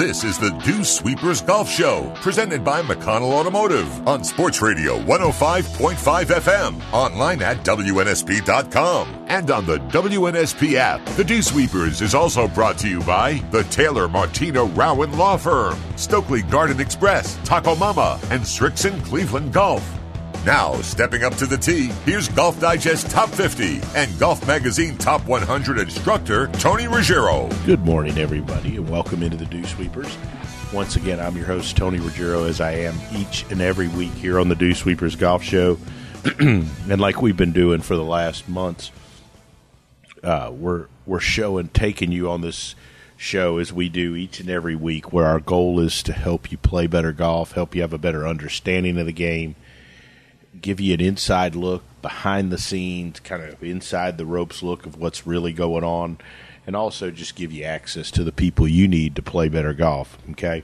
This 0.00 0.24
is 0.24 0.38
the 0.38 0.48
Dew 0.64 0.82
Sweepers 0.82 1.42
Golf 1.42 1.68
Show, 1.68 2.10
presented 2.22 2.64
by 2.64 2.80
McConnell 2.80 3.34
Automotive 3.34 4.08
on 4.08 4.24
Sports 4.24 4.62
Radio 4.62 4.98
105.5 5.00 5.94
FM, 6.40 6.80
online 6.90 7.42
at 7.42 7.58
WNSP.com, 7.66 9.26
and 9.28 9.50
on 9.50 9.66
the 9.66 9.76
WNSP 9.76 10.76
app. 10.76 11.04
The 11.16 11.24
Dew 11.24 11.42
Sweepers 11.42 12.00
is 12.00 12.14
also 12.14 12.48
brought 12.48 12.78
to 12.78 12.88
you 12.88 13.02
by 13.02 13.34
the 13.50 13.64
Taylor 13.64 14.08
Martino 14.08 14.68
Rowan 14.68 15.18
Law 15.18 15.36
Firm, 15.36 15.78
Stokely 15.96 16.40
Garden 16.40 16.80
Express, 16.80 17.38
Taco 17.44 17.76
Mama, 17.76 18.18
and 18.30 18.40
Srixon 18.40 19.04
Cleveland 19.04 19.52
Golf. 19.52 19.99
Now, 20.46 20.72
stepping 20.80 21.22
up 21.22 21.34
to 21.34 21.44
the 21.44 21.58
tee, 21.58 21.90
here's 22.06 22.28
Golf 22.28 22.58
Digest 22.58 23.10
Top 23.10 23.28
50 23.28 23.82
and 23.94 24.18
Golf 24.18 24.46
Magazine 24.46 24.96
Top 24.96 25.20
100 25.26 25.78
instructor 25.78 26.46
Tony 26.54 26.88
Ruggiero. 26.88 27.50
Good 27.66 27.84
morning, 27.84 28.16
everybody, 28.16 28.76
and 28.76 28.88
welcome 28.88 29.22
into 29.22 29.36
the 29.36 29.44
Dew 29.44 29.64
Sweepers. 29.64 30.16
Once 30.72 30.96
again, 30.96 31.20
I'm 31.20 31.36
your 31.36 31.44
host, 31.44 31.76
Tony 31.76 31.98
Ruggiero, 31.98 32.44
as 32.44 32.58
I 32.58 32.72
am 32.72 32.94
each 33.14 33.44
and 33.50 33.60
every 33.60 33.88
week 33.88 34.12
here 34.12 34.40
on 34.40 34.48
the 34.48 34.54
Dew 34.54 34.72
Sweepers 34.72 35.14
Golf 35.14 35.42
Show. 35.42 35.76
and 36.38 37.00
like 37.00 37.20
we've 37.20 37.36
been 37.36 37.52
doing 37.52 37.82
for 37.82 37.94
the 37.96 38.02
last 38.02 38.48
months, 38.48 38.92
uh, 40.24 40.50
we're 40.50 40.86
we're 41.04 41.20
showing, 41.20 41.68
taking 41.68 42.12
you 42.12 42.30
on 42.30 42.40
this 42.40 42.74
show 43.18 43.58
as 43.58 43.74
we 43.74 43.90
do 43.90 44.16
each 44.16 44.40
and 44.40 44.48
every 44.48 44.74
week, 44.74 45.12
where 45.12 45.26
our 45.26 45.40
goal 45.40 45.80
is 45.80 46.02
to 46.04 46.14
help 46.14 46.50
you 46.50 46.56
play 46.56 46.86
better 46.86 47.12
golf, 47.12 47.52
help 47.52 47.74
you 47.74 47.82
have 47.82 47.92
a 47.92 47.98
better 47.98 48.26
understanding 48.26 48.96
of 48.96 49.04
the 49.04 49.12
game, 49.12 49.54
give 50.60 50.80
you 50.80 50.94
an 50.94 51.00
inside 51.00 51.54
look 51.54 51.82
behind 52.02 52.50
the 52.50 52.58
scenes, 52.58 53.20
kind 53.20 53.42
of 53.42 53.62
inside 53.62 54.18
the 54.18 54.26
ropes 54.26 54.62
look 54.62 54.86
of 54.86 54.96
what's 54.96 55.26
really 55.26 55.52
going 55.52 55.84
on, 55.84 56.18
and 56.66 56.74
also 56.74 57.10
just 57.10 57.36
give 57.36 57.52
you 57.52 57.64
access 57.64 58.10
to 58.10 58.24
the 58.24 58.32
people 58.32 58.66
you 58.66 58.88
need 58.88 59.16
to 59.16 59.22
play 59.22 59.48
better 59.48 59.74
golf. 59.74 60.18
Okay. 60.30 60.62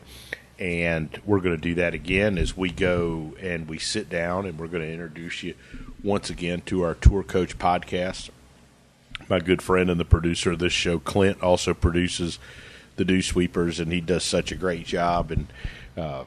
And 0.58 1.20
we're 1.26 1.40
going 1.40 1.54
to 1.54 1.60
do 1.60 1.74
that 1.74 1.92
again 1.92 2.38
as 2.38 2.56
we 2.56 2.70
go 2.70 3.34
and 3.40 3.68
we 3.68 3.78
sit 3.78 4.08
down 4.08 4.46
and 4.46 4.58
we're 4.58 4.68
going 4.68 4.82
to 4.82 4.90
introduce 4.90 5.42
you 5.42 5.54
once 6.02 6.30
again 6.30 6.62
to 6.62 6.82
our 6.82 6.94
Tour 6.94 7.22
Coach 7.22 7.58
podcast. 7.58 8.30
My 9.28 9.38
good 9.38 9.60
friend 9.60 9.90
and 9.90 10.00
the 10.00 10.04
producer 10.04 10.52
of 10.52 10.58
this 10.58 10.72
show, 10.72 10.98
Clint, 10.98 11.42
also 11.42 11.74
produces 11.74 12.38
the 12.96 13.04
Dew 13.04 13.20
Sweepers, 13.20 13.78
and 13.80 13.92
he 13.92 14.00
does 14.00 14.24
such 14.24 14.50
a 14.50 14.56
great 14.56 14.86
job. 14.86 15.30
And 15.30 15.46
um, 15.96 16.26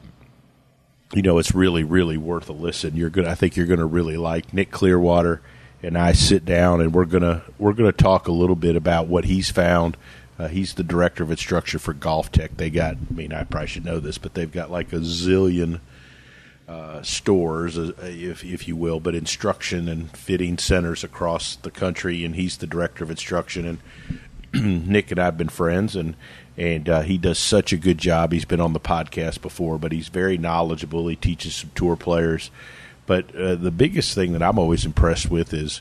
you 1.14 1.22
know, 1.22 1.38
it's 1.38 1.54
really, 1.54 1.82
really 1.82 2.16
worth 2.16 2.48
a 2.48 2.52
listen. 2.52 2.96
You're 2.96 3.10
gonna, 3.10 3.30
I 3.30 3.34
think 3.34 3.56
you're 3.56 3.66
gonna 3.66 3.86
really 3.86 4.16
like 4.16 4.54
Nick 4.54 4.70
Clearwater, 4.70 5.40
and 5.82 5.98
I 5.98 6.12
sit 6.12 6.44
down 6.44 6.80
and 6.80 6.94
we're 6.94 7.04
gonna 7.04 7.42
we're 7.58 7.72
gonna 7.72 7.92
talk 7.92 8.28
a 8.28 8.32
little 8.32 8.56
bit 8.56 8.76
about 8.76 9.08
what 9.08 9.24
he's 9.24 9.50
found. 9.50 9.96
Uh, 10.38 10.48
he's 10.48 10.74
the 10.74 10.84
director 10.84 11.22
of 11.22 11.30
instruction 11.30 11.78
for 11.78 11.92
GolfTec. 11.92 12.56
They 12.56 12.70
got, 12.70 12.96
I 12.96 13.12
mean, 13.12 13.30
I 13.30 13.44
probably 13.44 13.66
should 13.66 13.84
know 13.84 14.00
this, 14.00 14.16
but 14.16 14.32
they've 14.32 14.50
got 14.50 14.70
like 14.70 14.90
a 14.90 15.00
zillion 15.00 15.80
uh, 16.66 17.02
stores, 17.02 17.76
uh, 17.76 17.92
if 17.98 18.44
if 18.44 18.68
you 18.68 18.76
will, 18.76 19.00
but 19.00 19.14
instruction 19.14 19.88
and 19.88 20.16
fitting 20.16 20.56
centers 20.56 21.02
across 21.02 21.56
the 21.56 21.70
country, 21.70 22.24
and 22.24 22.36
he's 22.36 22.56
the 22.56 22.66
director 22.66 23.02
of 23.02 23.10
instruction. 23.10 23.66
And 23.66 23.78
Nick 24.54 25.10
and 25.10 25.20
I've 25.20 25.38
been 25.38 25.48
friends, 25.48 25.96
and 25.96 26.16
and 26.56 26.88
uh, 26.88 27.00
he 27.02 27.18
does 27.18 27.38
such 27.38 27.72
a 27.72 27.76
good 27.76 27.98
job. 27.98 28.32
He's 28.32 28.44
been 28.44 28.60
on 28.60 28.72
the 28.72 28.80
podcast 28.80 29.40
before, 29.40 29.78
but 29.78 29.92
he's 29.92 30.08
very 30.08 30.36
knowledgeable. 30.36 31.08
He 31.08 31.16
teaches 31.16 31.54
some 31.54 31.70
tour 31.74 31.96
players. 31.96 32.50
But 33.06 33.34
uh, 33.34 33.54
the 33.54 33.70
biggest 33.70 34.14
thing 34.14 34.32
that 34.32 34.42
I'm 34.42 34.58
always 34.58 34.84
impressed 34.84 35.30
with 35.30 35.52
is 35.52 35.80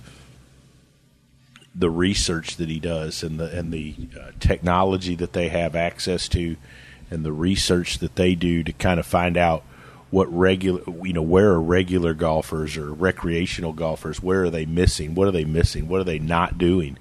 the 1.76 1.90
research 1.90 2.58
that 2.58 2.70
he 2.70 2.80
does 2.80 3.24
and 3.24 3.40
the 3.40 3.58
and 3.58 3.72
the 3.72 3.96
uh, 4.20 4.32
technology 4.40 5.16
that 5.16 5.34
they 5.34 5.50
have 5.50 5.76
access 5.76 6.28
to, 6.30 6.56
and 7.10 7.26
the 7.26 7.34
research 7.34 8.00
that 8.00 8.16
they 8.16 8.36
do 8.36 8.64
to 8.64 8.72
kind 8.74 9.00
of 9.00 9.06
find 9.06 9.38
out 9.38 9.64
what 10.12 10.32
regular 10.36 10.82
you 11.04 11.14
know 11.14 11.22
where 11.22 11.52
are 11.52 11.62
regular 11.62 12.14
golfers 12.14 12.78
or 12.78 12.92
recreational 12.92 13.74
golfers 13.74 14.24
where 14.24 14.44
are 14.44 14.50
they 14.50 14.66
missing 14.66 15.14
what 15.14 15.28
are 15.28 15.32
they 15.32 15.46
missing 15.46 15.88
what 15.88 16.02
are 16.02 16.06
they 16.06 16.18
not 16.18 16.58
doing 16.58 16.98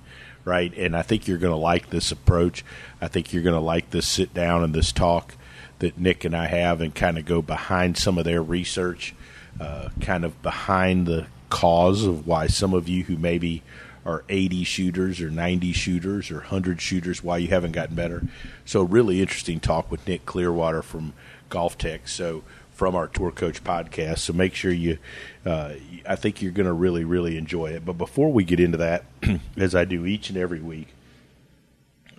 right? 0.49 0.77
And 0.77 0.97
I 0.97 1.03
think 1.03 1.29
you're 1.29 1.39
going 1.39 1.53
to 1.53 1.57
like 1.57 1.91
this 1.91 2.11
approach. 2.11 2.65
I 3.01 3.09
think 3.09 3.33
you're 3.33 3.43
going 3.43 3.55
to 3.55 3.61
like 3.61 3.91
this 3.91 4.07
sit 4.07 4.33
down 4.33 4.65
and 4.65 4.75
this 4.75 4.91
talk 4.91 5.35
that 5.79 5.99
Nick 5.99 6.25
and 6.25 6.35
I 6.35 6.47
have 6.47 6.81
and 6.81 6.95
kind 6.95 7.19
of 7.19 7.25
go 7.25 7.43
behind 7.43 7.97
some 7.97 8.19
of 8.19 8.25
their 8.25 8.43
research, 8.43 9.15
uh, 9.61 9.91
kind 10.01 10.25
of 10.25 10.41
behind 10.43 11.07
the 11.07 11.27
cause 11.51 12.05
of 12.05 12.27
why 12.27 12.47
some 12.47 12.75
of 12.75 12.89
you 12.89 13.05
who 13.05 13.17
maybe 13.17 13.63
are 14.05 14.25
80 14.29 14.65
shooters 14.65 15.21
or 15.21 15.31
90 15.31 15.73
shooters 15.73 16.31
or 16.31 16.37
100 16.37 16.81
shooters, 16.81 17.23
why 17.23 17.37
you 17.37 17.49
haven't 17.49 17.73
gotten 17.73 17.95
better. 17.95 18.23
So, 18.65 18.83
really 18.83 19.21
interesting 19.21 19.61
talk 19.61 19.91
with 19.91 20.07
Nick 20.09 20.25
Clearwater 20.25 20.83
from 20.83 21.13
GolfTec. 21.51 22.09
So, 22.09 22.43
from 22.79 22.95
our 22.95 23.09
Tour 23.09 23.33
Coach 23.33 23.65
podcast. 23.65 24.19
So 24.19 24.33
make 24.33 24.55
sure 24.55 24.71
you, 24.71 24.99
uh, 25.45 25.73
I 26.09 26.15
think 26.15 26.41
you're 26.41 26.53
going 26.53 26.67
to 26.67 26.73
really, 26.73 27.03
really 27.03 27.37
enjoy 27.37 27.71
it. 27.71 27.85
But 27.85 27.95
before 27.99 28.33
we 28.33 28.45
get 28.45 28.61
into 28.61 28.79
that, 28.79 29.05
as 29.57 29.75
I 29.75 29.85
do 29.85 30.07
each 30.07 30.31
and 30.31 30.39
every 30.39 30.61
week, 30.61 30.87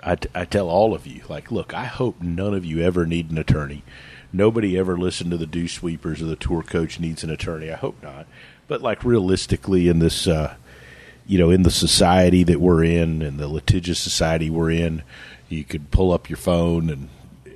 I, 0.03 0.15
t- 0.15 0.27
I 0.35 0.43
tell 0.43 0.67
all 0.67 0.93
of 0.93 1.07
you, 1.07 1.23
like, 1.29 1.49
look, 1.49 1.73
I 1.73 1.85
hope 1.85 2.21
none 2.21 2.53
of 2.53 2.65
you 2.65 2.81
ever 2.81 3.05
need 3.05 3.31
an 3.31 3.37
attorney. 3.37 3.83
Nobody 4.33 4.77
ever 4.77 4.97
listened 4.97 5.31
to 5.31 5.37
the 5.37 5.45
Dew 5.45 5.69
Sweepers 5.69 6.21
or 6.21 6.25
the 6.25 6.35
Tour 6.35 6.61
Coach 6.61 6.99
needs 6.99 7.23
an 7.23 7.29
attorney. 7.29 7.71
I 7.71 7.77
hope 7.77 8.03
not. 8.03 8.27
But 8.67 8.81
like 8.81 9.05
realistically, 9.05 9.87
in 9.87 9.99
this, 9.99 10.27
uh, 10.27 10.55
you 11.25 11.37
know, 11.37 11.51
in 11.51 11.63
the 11.63 11.71
society 11.71 12.43
that 12.43 12.59
we're 12.59 12.83
in, 12.83 13.21
and 13.21 13.39
the 13.39 13.47
litigious 13.47 13.99
society 13.99 14.49
we're 14.49 14.71
in, 14.71 15.03
you 15.47 15.63
could 15.63 15.89
pull 15.89 16.11
up 16.11 16.29
your 16.29 16.37
phone 16.37 16.89
and 16.89 17.07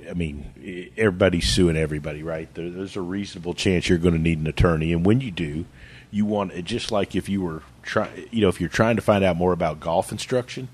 I 0.08 0.14
mean, 0.14 0.92
everybody's 0.96 1.48
suing 1.48 1.76
everybody, 1.76 2.22
right? 2.22 2.52
There, 2.54 2.70
there's 2.70 2.96
a 2.96 3.00
reasonable 3.00 3.54
chance 3.54 3.88
you're 3.88 3.98
going 3.98 4.14
to 4.14 4.20
need 4.20 4.38
an 4.38 4.46
attorney, 4.46 4.92
and 4.92 5.04
when 5.04 5.20
you 5.20 5.30
do, 5.30 5.64
you 6.10 6.24
want 6.24 6.52
it 6.52 6.64
just 6.64 6.92
like 6.92 7.16
if 7.16 7.28
you 7.28 7.42
were 7.42 7.62
trying, 7.82 8.28
you 8.30 8.40
know, 8.40 8.48
if 8.48 8.60
you're 8.60 8.68
trying 8.68 8.96
to 8.96 9.02
find 9.02 9.24
out 9.24 9.36
more 9.36 9.52
about 9.52 9.80
golf 9.80 10.12
instruction. 10.12 10.68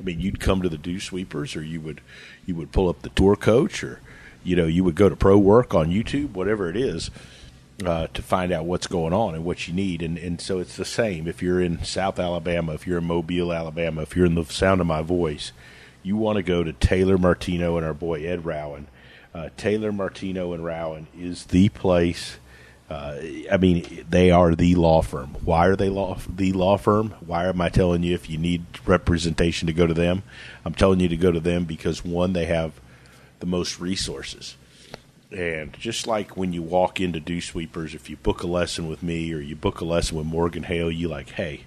I 0.00 0.04
mean, 0.04 0.20
you'd 0.20 0.40
come 0.40 0.62
to 0.62 0.68
the 0.68 0.78
Dew 0.78 1.00
Sweepers, 1.00 1.56
or 1.56 1.62
you 1.62 1.80
would 1.80 2.00
you 2.46 2.54
would 2.54 2.72
pull 2.72 2.88
up 2.88 3.02
the 3.02 3.08
Tour 3.10 3.36
Coach, 3.36 3.82
or 3.82 4.00
you 4.44 4.56
know, 4.56 4.66
you 4.66 4.84
would 4.84 4.94
go 4.94 5.08
to 5.08 5.16
Pro 5.16 5.36
Work 5.36 5.74
on 5.74 5.90
YouTube, 5.90 6.32
whatever 6.32 6.70
it 6.70 6.76
is, 6.76 7.10
uh, 7.84 8.06
to 8.14 8.22
find 8.22 8.52
out 8.52 8.64
what's 8.64 8.86
going 8.86 9.12
on 9.12 9.34
and 9.34 9.44
what 9.44 9.66
you 9.66 9.74
need. 9.74 10.02
And 10.02 10.16
and 10.16 10.40
so 10.40 10.60
it's 10.60 10.76
the 10.76 10.84
same. 10.84 11.26
If 11.26 11.42
you're 11.42 11.60
in 11.60 11.84
South 11.84 12.18
Alabama, 12.18 12.74
if 12.74 12.86
you're 12.86 12.98
in 12.98 13.04
Mobile, 13.04 13.52
Alabama, 13.52 14.02
if 14.02 14.14
you're 14.14 14.26
in 14.26 14.36
the 14.36 14.44
sound 14.44 14.80
of 14.80 14.86
my 14.86 15.02
voice, 15.02 15.52
you 16.02 16.16
want 16.16 16.36
to 16.36 16.42
go 16.42 16.62
to 16.62 16.72
Taylor 16.72 17.18
Martino 17.18 17.76
and 17.76 17.86
our 17.86 17.94
boy 17.94 18.24
Ed 18.24 18.44
Rowan. 18.44 18.86
Uh, 19.34 19.50
Taylor 19.56 19.92
Martino 19.92 20.52
and 20.52 20.64
Rowan 20.64 21.06
is 21.16 21.46
the 21.46 21.68
place. 21.68 22.38
Uh, 22.88 23.18
I 23.52 23.58
mean, 23.58 24.06
they 24.08 24.30
are 24.30 24.54
the 24.54 24.74
law 24.74 25.02
firm. 25.02 25.36
Why 25.44 25.66
are 25.66 25.76
they 25.76 25.90
law, 25.90 26.18
the 26.28 26.52
law 26.52 26.78
firm? 26.78 27.14
Why 27.20 27.46
am 27.46 27.60
I 27.60 27.68
telling 27.68 28.02
you 28.02 28.14
if 28.14 28.30
you 28.30 28.38
need 28.38 28.64
representation 28.86 29.66
to 29.66 29.74
go 29.74 29.86
to 29.86 29.94
them? 29.94 30.22
I'm 30.64 30.74
telling 30.74 31.00
you 31.00 31.08
to 31.08 31.16
go 31.16 31.30
to 31.30 31.40
them 31.40 31.64
because 31.64 32.04
one, 32.04 32.32
they 32.32 32.46
have 32.46 32.72
the 33.40 33.46
most 33.46 33.78
resources. 33.78 34.56
And 35.30 35.74
just 35.74 36.06
like 36.06 36.36
when 36.36 36.54
you 36.54 36.62
walk 36.62 37.00
into 37.00 37.20
Dew 37.20 37.42
Sweepers, 37.42 37.94
if 37.94 38.08
you 38.08 38.16
book 38.16 38.42
a 38.42 38.46
lesson 38.46 38.88
with 38.88 39.02
me 39.02 39.32
or 39.34 39.40
you 39.40 39.54
book 39.54 39.80
a 39.80 39.84
lesson 39.84 40.16
with 40.16 40.26
Morgan 40.26 40.62
Hale, 40.62 40.90
you 40.90 41.08
like, 41.08 41.30
hey, 41.30 41.64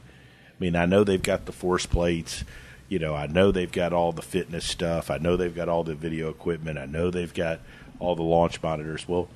I 0.49 0.53
mean, 0.59 0.75
I 0.75 0.87
know 0.87 1.03
they've 1.03 1.21
got 1.21 1.45
the 1.45 1.51
force 1.51 1.85
plates 1.85 2.43
you 2.91 2.99
know, 2.99 3.15
I 3.15 3.25
know 3.25 3.53
they've 3.53 3.71
got 3.71 3.93
all 3.93 4.11
the 4.11 4.21
fitness 4.21 4.65
stuff. 4.65 5.09
I 5.09 5.17
know 5.17 5.37
they've 5.37 5.55
got 5.55 5.69
all 5.69 5.85
the 5.85 5.95
video 5.95 6.27
equipment. 6.27 6.77
I 6.77 6.85
know 6.85 7.09
they've 7.09 7.33
got 7.33 7.61
all 7.99 8.17
the 8.17 8.21
launch 8.21 8.61
monitors. 8.61 9.07
Well, 9.07 9.29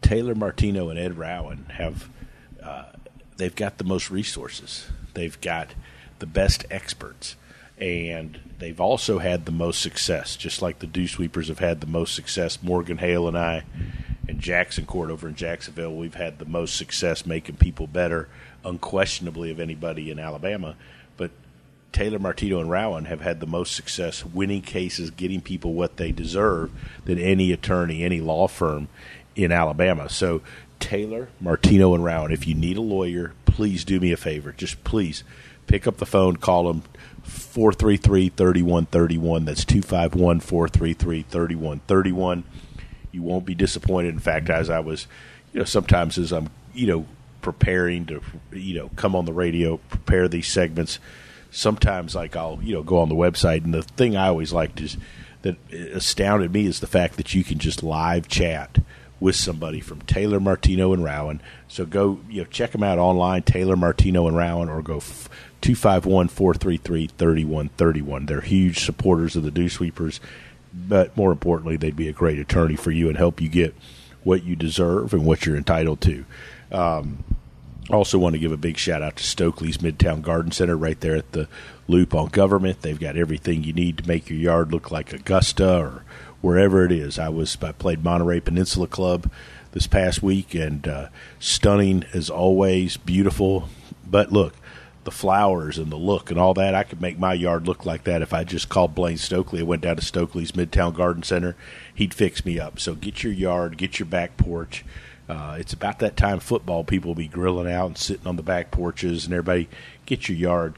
Taylor 0.00 0.34
Martino 0.34 0.88
and 0.88 0.98
Ed 0.98 1.18
Rowan 1.18 1.66
have 1.74 2.08
uh, 2.62 2.86
they've 3.36 3.54
got 3.54 3.76
the 3.76 3.84
most 3.84 4.10
resources. 4.10 4.86
They've 5.12 5.38
got 5.42 5.74
the 6.18 6.24
best 6.24 6.64
experts, 6.70 7.36
and 7.76 8.40
they've 8.58 8.80
also 8.80 9.18
had 9.18 9.44
the 9.44 9.52
most 9.52 9.82
success. 9.82 10.34
Just 10.34 10.62
like 10.62 10.78
the 10.78 10.86
Dew 10.86 11.06
Sweepers 11.06 11.48
have 11.48 11.58
had 11.58 11.82
the 11.82 11.86
most 11.86 12.14
success. 12.14 12.62
Morgan 12.62 12.96
Hale 12.96 13.28
and 13.28 13.36
I, 13.36 13.64
and 14.26 14.40
Jackson 14.40 14.86
Court 14.86 15.10
over 15.10 15.28
in 15.28 15.34
Jacksonville, 15.34 15.94
we've 15.94 16.14
had 16.14 16.38
the 16.38 16.46
most 16.46 16.74
success 16.78 17.26
making 17.26 17.56
people 17.56 17.86
better, 17.86 18.30
unquestionably, 18.64 19.50
of 19.50 19.60
anybody 19.60 20.10
in 20.10 20.18
Alabama. 20.18 20.74
Taylor 21.94 22.18
Martino 22.18 22.60
and 22.60 22.68
Rowan 22.68 23.04
have 23.04 23.20
had 23.20 23.38
the 23.38 23.46
most 23.46 23.72
success 23.72 24.24
winning 24.24 24.62
cases, 24.62 25.10
getting 25.10 25.40
people 25.40 25.74
what 25.74 25.96
they 25.96 26.10
deserve 26.10 26.72
than 27.04 27.20
any 27.20 27.52
attorney, 27.52 28.02
any 28.02 28.20
law 28.20 28.48
firm 28.48 28.88
in 29.36 29.52
Alabama. 29.52 30.08
So 30.08 30.42
Taylor, 30.80 31.28
Martino, 31.40 31.94
and 31.94 32.04
Rowan, 32.04 32.32
if 32.32 32.48
you 32.48 32.54
need 32.56 32.76
a 32.76 32.82
lawyer, 32.82 33.32
please 33.46 33.84
do 33.84 34.00
me 34.00 34.10
a 34.10 34.16
favor. 34.16 34.50
Just 34.50 34.82
please 34.82 35.22
pick 35.68 35.86
up 35.86 35.98
the 35.98 36.04
phone, 36.04 36.36
call 36.36 36.64
them 36.64 36.82
433 37.22 38.28
3131. 38.28 39.44
That's 39.44 39.64
251 39.64 40.40
433 40.40 41.22
3131. 41.22 42.44
You 43.12 43.22
won't 43.22 43.46
be 43.46 43.54
disappointed. 43.54 44.14
In 44.14 44.18
fact, 44.18 44.50
as 44.50 44.68
I 44.68 44.80
was, 44.80 45.06
you 45.52 45.60
know, 45.60 45.64
sometimes 45.64 46.18
as 46.18 46.32
I'm, 46.32 46.50
you 46.74 46.88
know, 46.88 47.06
preparing 47.40 48.06
to, 48.06 48.20
you 48.52 48.74
know, 48.74 48.90
come 48.96 49.14
on 49.14 49.26
the 49.26 49.32
radio, 49.32 49.76
prepare 49.76 50.26
these 50.26 50.48
segments, 50.48 50.98
sometimes 51.54 52.14
like 52.14 52.36
I'll 52.36 52.58
you 52.62 52.74
know 52.74 52.82
go 52.82 52.98
on 52.98 53.08
the 53.08 53.14
website 53.14 53.64
and 53.64 53.72
the 53.72 53.82
thing 53.82 54.16
I 54.16 54.28
always 54.28 54.52
like 54.52 54.80
is 54.80 54.96
that 55.42 55.56
astounded 55.72 56.52
me 56.52 56.66
is 56.66 56.80
the 56.80 56.86
fact 56.86 57.16
that 57.16 57.34
you 57.34 57.44
can 57.44 57.58
just 57.58 57.82
live 57.82 58.28
chat 58.28 58.78
with 59.20 59.36
somebody 59.36 59.80
from 59.80 60.00
Taylor 60.02 60.40
Martino 60.40 60.92
and 60.92 61.04
Rowan. 61.04 61.40
So 61.68 61.86
go, 61.86 62.20
you 62.28 62.42
know, 62.42 62.48
check 62.48 62.72
them 62.72 62.82
out 62.82 62.98
online, 62.98 63.42
Taylor 63.42 63.76
Martino 63.76 64.26
and 64.26 64.36
Rowan, 64.36 64.68
or 64.68 64.82
go 64.82 65.00
251 65.00 66.28
433 66.28 67.06
3131. 67.06 68.26
They're 68.26 68.40
huge 68.40 68.84
supporters 68.84 69.36
of 69.36 69.42
the 69.42 69.50
Dew 69.50 69.68
Sweepers, 69.68 70.20
but 70.72 71.16
more 71.16 71.30
importantly, 71.30 71.76
they'd 71.76 71.96
be 71.96 72.08
a 72.08 72.12
great 72.12 72.38
attorney 72.38 72.76
for 72.76 72.90
you 72.90 73.08
and 73.08 73.16
help 73.16 73.40
you 73.40 73.48
get 73.48 73.74
what 74.24 74.44
you 74.44 74.56
deserve 74.56 75.12
and 75.12 75.24
what 75.24 75.46
you're 75.46 75.56
entitled 75.56 76.00
to. 76.02 76.24
Um, 76.72 77.22
also, 77.90 78.18
want 78.18 78.34
to 78.34 78.38
give 78.38 78.52
a 78.52 78.56
big 78.56 78.78
shout 78.78 79.02
out 79.02 79.16
to 79.16 79.24
Stokely's 79.24 79.78
Midtown 79.78 80.22
Garden 80.22 80.52
Center 80.52 80.76
right 80.76 80.98
there 81.00 81.16
at 81.16 81.32
the 81.32 81.48
Loop 81.86 82.14
on 82.14 82.28
Government. 82.28 82.80
They've 82.80 82.98
got 82.98 83.16
everything 83.16 83.62
you 83.62 83.74
need 83.74 83.98
to 83.98 84.08
make 84.08 84.30
your 84.30 84.38
yard 84.38 84.72
look 84.72 84.90
like 84.90 85.12
Augusta 85.12 85.78
or 85.78 86.04
wherever 86.40 86.84
it 86.84 86.92
is. 86.92 87.18
I 87.18 87.28
was 87.28 87.58
I 87.62 87.72
played 87.72 88.02
Monterey 88.02 88.40
Peninsula 88.40 88.86
Club 88.86 89.30
this 89.72 89.86
past 89.86 90.22
week 90.22 90.54
and 90.54 90.88
uh, 90.88 91.08
stunning 91.38 92.04
as 92.14 92.30
always, 92.30 92.96
beautiful. 92.96 93.68
But 94.06 94.32
look, 94.32 94.54
the 95.04 95.10
flowers 95.10 95.76
and 95.76 95.92
the 95.92 95.96
look 95.96 96.30
and 96.30 96.40
all 96.40 96.54
that, 96.54 96.74
I 96.74 96.84
could 96.84 97.02
make 97.02 97.18
my 97.18 97.34
yard 97.34 97.66
look 97.66 97.84
like 97.84 98.04
that 98.04 98.22
if 98.22 98.32
I 98.32 98.44
just 98.44 98.70
called 98.70 98.94
Blaine 98.94 99.18
Stokely. 99.18 99.60
I 99.60 99.64
went 99.64 99.82
down 99.82 99.96
to 99.96 100.02
Stokely's 100.02 100.52
Midtown 100.52 100.94
Garden 100.94 101.22
Center. 101.22 101.54
He'd 101.94 102.14
fix 102.14 102.46
me 102.46 102.58
up. 102.58 102.80
So 102.80 102.94
get 102.94 103.22
your 103.22 103.32
yard, 103.32 103.76
get 103.76 103.98
your 103.98 104.06
back 104.06 104.38
porch 104.38 104.84
uh, 105.28 105.56
it's 105.58 105.72
about 105.72 106.00
that 106.00 106.16
time 106.16 106.38
football 106.40 106.84
people 106.84 107.10
will 107.10 107.14
be 107.14 107.28
grilling 107.28 107.70
out 107.70 107.86
and 107.86 107.98
sitting 107.98 108.26
on 108.26 108.36
the 108.36 108.42
back 108.42 108.70
porches, 108.70 109.24
and 109.24 109.32
everybody 109.32 109.68
get 110.06 110.28
your 110.28 110.36
yard, 110.36 110.74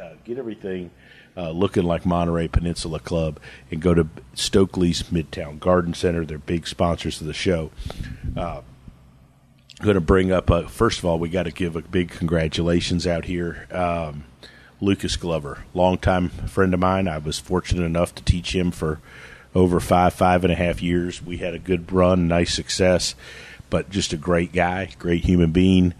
uh, 0.00 0.10
get 0.24 0.38
everything 0.38 0.90
uh, 1.36 1.50
looking 1.50 1.84
like 1.84 2.06
Monterey 2.06 2.48
Peninsula 2.48 3.00
Club, 3.00 3.40
and 3.70 3.82
go 3.82 3.94
to 3.94 4.08
Stokely's 4.34 5.04
Midtown 5.04 5.58
Garden 5.58 5.94
Center. 5.94 6.24
They're 6.24 6.38
big 6.38 6.66
sponsors 6.66 7.20
of 7.20 7.26
the 7.26 7.34
show. 7.34 7.70
Uh, 8.36 8.62
going 9.80 9.94
to 9.94 10.00
bring 10.00 10.32
up, 10.32 10.50
uh, 10.50 10.66
first 10.66 10.98
of 10.98 11.04
all, 11.04 11.18
we 11.18 11.28
got 11.28 11.44
to 11.44 11.52
give 11.52 11.76
a 11.76 11.82
big 11.82 12.10
congratulations 12.10 13.06
out 13.06 13.24
here. 13.24 13.66
Um, 13.70 14.24
Lucas 14.80 15.16
Glover, 15.16 15.64
longtime 15.74 16.28
friend 16.28 16.72
of 16.72 16.80
mine. 16.80 17.08
I 17.08 17.18
was 17.18 17.38
fortunate 17.38 17.84
enough 17.84 18.14
to 18.14 18.22
teach 18.22 18.54
him 18.54 18.70
for 18.70 19.00
over 19.54 19.80
five, 19.80 20.14
five 20.14 20.44
and 20.44 20.52
a 20.52 20.56
half 20.56 20.80
years. 20.80 21.20
We 21.20 21.38
had 21.38 21.54
a 21.54 21.58
good 21.58 21.90
run, 21.90 22.28
nice 22.28 22.54
success 22.54 23.16
but 23.70 23.90
just 23.90 24.12
a 24.12 24.16
great 24.16 24.52
guy, 24.52 24.90
great 24.98 25.24
human 25.24 25.52
being. 25.52 25.94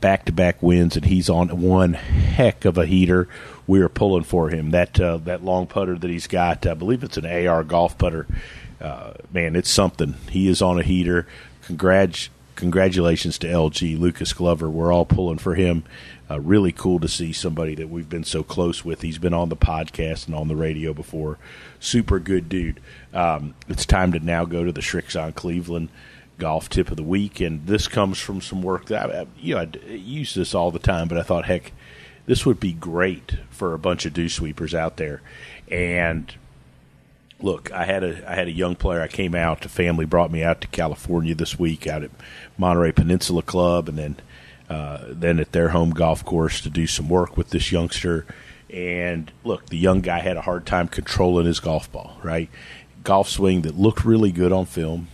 Back 0.00 0.26
to 0.26 0.32
back 0.32 0.62
wins, 0.62 0.96
and 0.96 1.06
he's 1.06 1.30
on 1.30 1.62
one 1.62 1.94
heck 1.94 2.64
of 2.64 2.76
a 2.78 2.86
heater. 2.86 3.26
We 3.66 3.80
are 3.80 3.88
pulling 3.88 4.24
for 4.24 4.50
him. 4.50 4.70
That 4.70 5.00
uh, 5.00 5.16
that 5.18 5.42
long 5.42 5.66
putter 5.66 5.96
that 5.96 6.10
he's 6.10 6.26
got, 6.26 6.66
I 6.66 6.74
believe 6.74 7.02
it's 7.02 7.16
an 7.16 7.26
AR 7.26 7.64
golf 7.64 7.96
putter. 7.98 8.26
Uh, 8.80 9.14
man, 9.32 9.56
it's 9.56 9.70
something. 9.70 10.14
He 10.30 10.46
is 10.46 10.62
on 10.62 10.78
a 10.78 10.82
heater. 10.82 11.26
Congrats, 11.62 12.28
congratulations 12.54 13.38
to 13.38 13.46
LG 13.46 13.98
Lucas 13.98 14.32
Glover. 14.32 14.70
We're 14.70 14.92
all 14.92 15.06
pulling 15.06 15.38
for 15.38 15.54
him. 15.54 15.84
Uh, 16.30 16.38
really 16.38 16.70
cool 16.70 17.00
to 17.00 17.08
see 17.08 17.32
somebody 17.32 17.74
that 17.74 17.88
we've 17.88 18.08
been 18.08 18.24
so 18.24 18.42
close 18.42 18.84
with. 18.84 19.00
He's 19.00 19.18
been 19.18 19.34
on 19.34 19.48
the 19.48 19.56
podcast 19.56 20.26
and 20.26 20.34
on 20.34 20.48
the 20.48 20.56
radio 20.56 20.92
before. 20.92 21.38
Super 21.80 22.18
good 22.18 22.48
dude. 22.48 22.80
Um, 23.14 23.54
it's 23.68 23.86
time 23.86 24.12
to 24.12 24.20
now 24.20 24.44
go 24.44 24.64
to 24.64 24.72
the 24.72 24.82
Srixon 24.82 25.34
Cleveland 25.34 25.88
golf 26.38 26.68
tip 26.68 26.90
of 26.90 26.96
the 26.96 27.02
week, 27.02 27.40
and 27.40 27.66
this 27.66 27.88
comes 27.88 28.18
from 28.18 28.40
some 28.40 28.62
work 28.62 28.86
that 28.86 29.10
I, 29.10 29.26
you 29.38 29.54
know 29.54 29.60
I 29.62 29.88
use 29.88 30.34
this 30.34 30.54
all 30.54 30.70
the 30.70 30.78
time, 30.78 31.08
but 31.08 31.18
I 31.18 31.22
thought, 31.22 31.44
heck, 31.46 31.72
this 32.26 32.46
would 32.46 32.60
be 32.60 32.72
great 32.72 33.36
for 33.50 33.74
a 33.74 33.78
bunch 33.78 34.06
of 34.06 34.14
dew 34.14 34.28
sweepers 34.28 34.74
out 34.74 34.96
there. 34.96 35.20
And 35.70 36.32
look, 37.40 37.72
I 37.72 37.84
had 37.84 38.04
a 38.04 38.30
I 38.30 38.34
had 38.34 38.48
a 38.48 38.52
young 38.52 38.76
player. 38.76 39.00
I 39.00 39.08
came 39.08 39.34
out. 39.34 39.62
The 39.62 39.68
family 39.68 40.04
brought 40.04 40.30
me 40.30 40.42
out 40.42 40.60
to 40.62 40.68
California 40.68 41.34
this 41.34 41.58
week, 41.58 41.86
out 41.86 42.02
at 42.02 42.10
Monterey 42.56 42.92
Peninsula 42.92 43.42
Club, 43.42 43.88
and 43.88 43.98
then 43.98 44.16
uh, 44.68 45.04
then 45.08 45.40
at 45.40 45.52
their 45.52 45.70
home 45.70 45.90
golf 45.90 46.24
course 46.24 46.60
to 46.60 46.70
do 46.70 46.86
some 46.86 47.08
work 47.08 47.36
with 47.36 47.50
this 47.50 47.72
youngster. 47.72 48.26
And 48.70 49.32
look, 49.44 49.66
the 49.66 49.78
young 49.78 50.02
guy 50.02 50.18
had 50.18 50.36
a 50.36 50.42
hard 50.42 50.66
time 50.66 50.88
controlling 50.88 51.46
his 51.46 51.60
golf 51.60 51.90
ball. 51.90 52.18
Right, 52.22 52.50
golf 53.02 53.28
swing 53.28 53.62
that 53.62 53.78
looked 53.78 54.04
really 54.04 54.32
good 54.32 54.52
on 54.52 54.66
film 54.66 55.08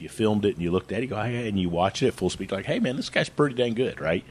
you 0.00 0.08
filmed 0.08 0.44
it 0.44 0.54
and 0.54 0.62
you 0.62 0.70
looked 0.70 0.92
at 0.92 0.98
it, 0.98 1.02
you 1.02 1.08
go, 1.08 1.22
hey, 1.22 1.48
and 1.48 1.58
you 1.58 1.68
watch 1.68 2.02
it 2.02 2.14
full 2.14 2.30
speed, 2.30 2.52
like, 2.52 2.66
hey 2.66 2.78
man, 2.78 2.96
this 2.96 3.10
guy's 3.10 3.28
pretty 3.28 3.54
dang 3.54 3.74
good, 3.74 4.00
right? 4.00 4.24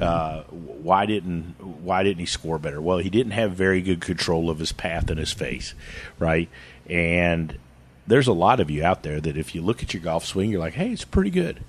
Uh, 0.00 0.42
why 0.50 1.06
didn't 1.06 1.54
why 1.60 2.02
didn't 2.02 2.20
he 2.20 2.26
score 2.26 2.58
better? 2.58 2.80
Well, 2.80 2.98
he 2.98 3.10
didn't 3.10 3.32
have 3.32 3.52
very 3.52 3.80
good 3.80 4.00
control 4.00 4.50
of 4.50 4.58
his 4.58 4.72
path 4.72 5.10
and 5.10 5.18
his 5.18 5.32
face, 5.32 5.74
right? 6.18 6.48
And 6.88 7.58
there's 8.06 8.28
a 8.28 8.32
lot 8.32 8.60
of 8.60 8.70
you 8.70 8.84
out 8.84 9.02
there 9.02 9.20
that 9.20 9.36
if 9.36 9.54
you 9.54 9.62
look 9.62 9.82
at 9.82 9.94
your 9.94 10.02
golf 10.02 10.24
swing, 10.24 10.50
you're 10.50 10.60
like, 10.60 10.74
hey, 10.74 10.90
it's 10.90 11.04
pretty 11.04 11.30
good. 11.30 11.60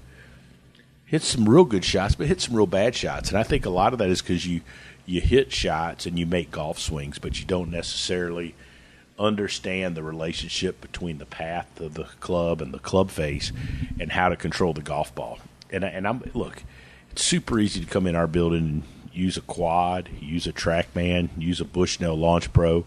Hit 1.06 1.22
some 1.22 1.48
real 1.48 1.66
good 1.66 1.86
shots, 1.86 2.16
but 2.16 2.28
hit 2.28 2.42
some 2.42 2.56
real 2.56 2.68
bad 2.68 2.96
shots, 2.96 3.30
and 3.30 3.38
I 3.38 3.44
think 3.44 3.66
a 3.66 3.69
lot 3.69 3.94
of 3.94 4.00
that 4.00 4.10
is 4.10 4.22
because 4.22 4.46
you 4.46 4.62
you 5.06 5.22
hit 5.22 5.52
shots 5.52 6.06
and 6.06 6.18
you 6.18 6.25
make 6.25 6.52
golf 6.52 6.80
swings, 6.80 7.19
but 7.19 7.40
you 7.40 7.46
don't 7.46 7.69
necessarily 7.69 8.56
understand 9.18 9.96
the 9.96 10.04
relationship 10.04 10.82
between 10.82 11.18
the 11.18 11.26
path 11.26 11.80
of 11.80 11.94
the 11.94 12.04
club 12.20 12.62
and 12.62 12.74
the 12.74 12.80
club 12.80 13.10
face 13.10 13.52
and 14.00 14.12
how 14.12 14.30
to 14.30 14.36
control 14.36 14.74
the 14.74 14.82
golf 14.82 15.14
ball. 15.16 15.40
And, 15.72 15.84
and 15.84 16.08
I'm 16.08 16.30
look, 16.34 16.64
it's 17.12 17.24
super 17.24 17.60
easy 17.60 17.80
to 17.80 17.88
come 17.88 18.08
in 18.08 18.16
our 18.16 18.28
building 18.28 18.60
and 18.60 18.84
use 19.14 19.38
a 19.38 19.42
quad, 19.42 20.10
use 20.20 20.46
a 20.46 20.54
TrackMan, 20.54 21.30
use 21.38 21.62
a 21.62 21.66
Bushnell 21.66 22.18
Launch 22.18 22.52
Pro, 22.52 22.86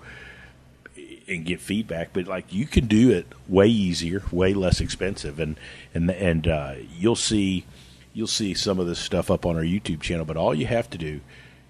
and 1.26 1.44
get 1.44 1.60
feedback. 1.60 2.12
But 2.12 2.26
like 2.26 2.52
you 2.52 2.66
can 2.66 2.86
do 2.86 3.10
it 3.10 3.26
way 3.48 3.68
easier, 3.68 4.22
way 4.30 4.54
less 4.54 4.80
expensive, 4.80 5.40
and 5.40 5.58
and 5.94 6.10
and 6.10 6.46
uh, 6.46 6.74
you'll 6.96 7.16
see 7.16 7.64
you'll 8.12 8.26
see 8.26 8.54
some 8.54 8.78
of 8.78 8.86
this 8.86 8.98
stuff 8.98 9.30
up 9.30 9.46
on 9.46 9.56
our 9.56 9.62
YouTube 9.62 10.00
channel. 10.00 10.24
But 10.24 10.36
all 10.36 10.54
you 10.54 10.66
have 10.66 10.90
to 10.90 10.98
do 10.98 11.20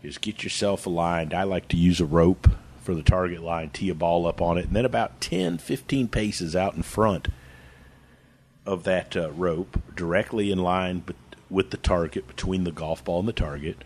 is 0.03 0.19
get 0.19 0.43
yourself 0.43 0.87
aligned. 0.87 1.35
I 1.35 1.45
like 1.45 1.69
to 1.69 1.77
use 1.77 2.01
a 2.01 2.07
rope 2.07 2.49
for 2.89 2.95
the 2.95 3.03
target 3.03 3.43
line, 3.43 3.69
tee 3.69 3.91
a 3.91 3.95
ball 3.95 4.27
up 4.27 4.41
on 4.41 4.57
it, 4.57 4.65
and 4.65 4.75
then 4.75 4.87
about 4.87 5.21
10, 5.21 5.59
15 5.59 6.09
paces 6.09 6.57
out 6.57 6.75
in 6.75 6.83
front 6.83 7.29
of 8.65 8.85
that 8.85 9.15
uh, 9.15 9.31
rope, 9.33 9.79
directly 9.95 10.51
in 10.51 10.59
line 10.59 11.05
with 11.51 11.69
the 11.69 11.77
target, 11.77 12.27
between 12.27 12.65
the 12.65 12.73
golf 12.73 13.05
ball 13.05 13.19
and 13.19 13.29
the 13.29 13.35
target, 13.35 13.85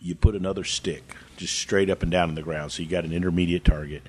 you 0.00 0.16
put 0.16 0.34
another 0.34 0.64
stick 0.64 1.14
just 1.36 1.56
straight 1.56 1.88
up 1.88 2.02
and 2.02 2.10
down 2.10 2.28
in 2.28 2.34
the 2.34 2.42
ground. 2.42 2.72
So 2.72 2.82
you 2.82 2.88
got 2.88 3.04
an 3.04 3.12
intermediate 3.12 3.64
target. 3.64 4.02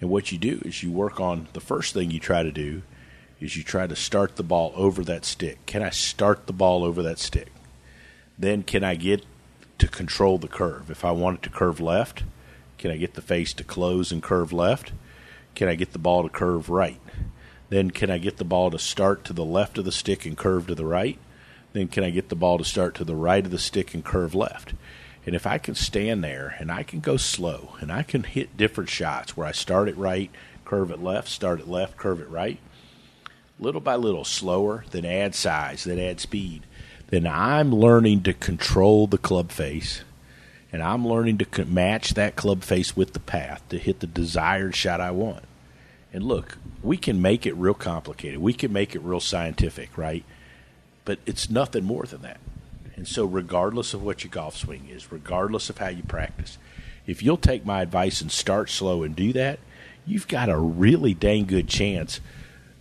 And 0.00 0.08
what 0.08 0.32
you 0.32 0.38
do 0.38 0.62
is 0.64 0.82
you 0.82 0.90
work 0.90 1.20
on 1.20 1.48
the 1.52 1.60
first 1.60 1.92
thing 1.92 2.10
you 2.10 2.18
try 2.18 2.42
to 2.42 2.50
do 2.50 2.80
is 3.40 3.58
you 3.58 3.62
try 3.62 3.86
to 3.86 3.94
start 3.94 4.36
the 4.36 4.42
ball 4.42 4.72
over 4.74 5.04
that 5.04 5.26
stick. 5.26 5.58
Can 5.66 5.82
I 5.82 5.90
start 5.90 6.46
the 6.46 6.54
ball 6.54 6.82
over 6.82 7.02
that 7.02 7.18
stick? 7.18 7.52
Then 8.38 8.62
can 8.62 8.82
I 8.82 8.94
get 8.94 9.26
to 9.76 9.86
control 9.86 10.38
the 10.38 10.48
curve? 10.48 10.90
If 10.90 11.04
I 11.04 11.10
want 11.10 11.40
it 11.40 11.42
to 11.42 11.50
curve 11.50 11.78
left, 11.78 12.22
can 12.82 12.90
I 12.90 12.96
get 12.96 13.14
the 13.14 13.22
face 13.22 13.52
to 13.52 13.62
close 13.62 14.10
and 14.10 14.20
curve 14.20 14.52
left? 14.52 14.90
Can 15.54 15.68
I 15.68 15.76
get 15.76 15.92
the 15.92 16.00
ball 16.00 16.24
to 16.24 16.28
curve 16.28 16.68
right? 16.68 17.00
Then 17.68 17.92
can 17.92 18.10
I 18.10 18.18
get 18.18 18.38
the 18.38 18.44
ball 18.44 18.72
to 18.72 18.78
start 18.80 19.24
to 19.26 19.32
the 19.32 19.44
left 19.44 19.78
of 19.78 19.84
the 19.84 19.92
stick 19.92 20.26
and 20.26 20.36
curve 20.36 20.66
to 20.66 20.74
the 20.74 20.84
right? 20.84 21.16
Then 21.74 21.86
can 21.86 22.02
I 22.02 22.10
get 22.10 22.28
the 22.28 22.34
ball 22.34 22.58
to 22.58 22.64
start 22.64 22.96
to 22.96 23.04
the 23.04 23.14
right 23.14 23.44
of 23.44 23.52
the 23.52 23.58
stick 23.60 23.94
and 23.94 24.04
curve 24.04 24.34
left? 24.34 24.74
And 25.24 25.36
if 25.36 25.46
I 25.46 25.58
can 25.58 25.76
stand 25.76 26.24
there 26.24 26.56
and 26.58 26.72
I 26.72 26.82
can 26.82 26.98
go 26.98 27.16
slow 27.16 27.76
and 27.78 27.92
I 27.92 28.02
can 28.02 28.24
hit 28.24 28.56
different 28.56 28.90
shots 28.90 29.36
where 29.36 29.46
I 29.46 29.52
start 29.52 29.88
it 29.88 29.96
right, 29.96 30.32
curve 30.64 30.90
it 30.90 31.00
left, 31.00 31.28
start 31.28 31.60
it 31.60 31.68
left, 31.68 31.96
curve 31.96 32.20
it 32.20 32.28
right, 32.28 32.58
little 33.60 33.80
by 33.80 33.94
little, 33.94 34.24
slower, 34.24 34.84
then 34.90 35.04
add 35.04 35.36
size, 35.36 35.84
then 35.84 36.00
add 36.00 36.18
speed, 36.18 36.66
then 37.10 37.28
I'm 37.28 37.72
learning 37.72 38.24
to 38.24 38.32
control 38.32 39.06
the 39.06 39.18
club 39.18 39.52
face 39.52 40.02
and 40.72 40.82
I'm 40.82 41.06
learning 41.06 41.38
to 41.38 41.64
match 41.66 42.14
that 42.14 42.34
club 42.34 42.62
face 42.62 42.96
with 42.96 43.12
the 43.12 43.20
path 43.20 43.62
to 43.68 43.78
hit 43.78 44.00
the 44.00 44.06
desired 44.06 44.74
shot 44.74 45.00
I 45.00 45.10
want. 45.10 45.44
And 46.12 46.24
look, 46.24 46.58
we 46.82 46.96
can 46.96 47.20
make 47.20 47.46
it 47.46 47.54
real 47.54 47.74
complicated. 47.74 48.40
We 48.40 48.54
can 48.54 48.72
make 48.72 48.94
it 48.94 49.02
real 49.02 49.20
scientific, 49.20 49.96
right? 49.96 50.24
But 51.04 51.18
it's 51.26 51.50
nothing 51.50 51.84
more 51.84 52.04
than 52.04 52.22
that. 52.22 52.40
And 52.96 53.06
so, 53.08 53.24
regardless 53.24 53.94
of 53.94 54.02
what 54.02 54.22
your 54.22 54.30
golf 54.30 54.56
swing 54.56 54.88
is, 54.90 55.10
regardless 55.10 55.70
of 55.70 55.78
how 55.78 55.88
you 55.88 56.02
practice, 56.02 56.58
if 57.06 57.22
you'll 57.22 57.36
take 57.36 57.66
my 57.66 57.82
advice 57.82 58.20
and 58.20 58.30
start 58.30 58.70
slow 58.70 59.02
and 59.02 59.16
do 59.16 59.32
that, 59.32 59.58
you've 60.06 60.28
got 60.28 60.48
a 60.48 60.58
really 60.58 61.14
dang 61.14 61.46
good 61.46 61.68
chance 61.68 62.20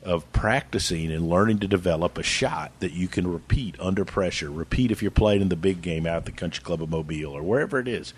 of 0.03 0.31
practicing 0.33 1.11
and 1.11 1.29
learning 1.29 1.59
to 1.59 1.67
develop 1.67 2.17
a 2.17 2.23
shot 2.23 2.71
that 2.79 2.93
you 2.93 3.07
can 3.07 3.31
repeat 3.31 3.75
under 3.79 4.03
pressure. 4.03 4.49
Repeat 4.49 4.91
if 4.91 5.01
you're 5.01 5.11
playing 5.11 5.41
in 5.41 5.49
the 5.49 5.55
big 5.55 5.81
game 5.81 6.07
out 6.07 6.17
at 6.17 6.25
the 6.25 6.31
Country 6.31 6.63
Club 6.63 6.81
of 6.81 6.89
Mobile 6.89 7.31
or 7.31 7.43
wherever 7.43 7.79
it 7.79 7.87
is. 7.87 8.13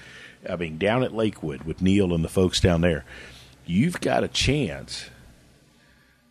I 0.49 0.55
mean, 0.55 0.77
down 0.77 1.03
at 1.03 1.13
Lakewood 1.13 1.63
with 1.63 1.81
Neil 1.81 2.13
and 2.13 2.23
the 2.23 2.29
folks 2.29 2.59
down 2.59 2.81
there, 2.81 3.03
you've 3.65 3.99
got 3.99 4.23
a 4.23 4.29
chance 4.29 5.09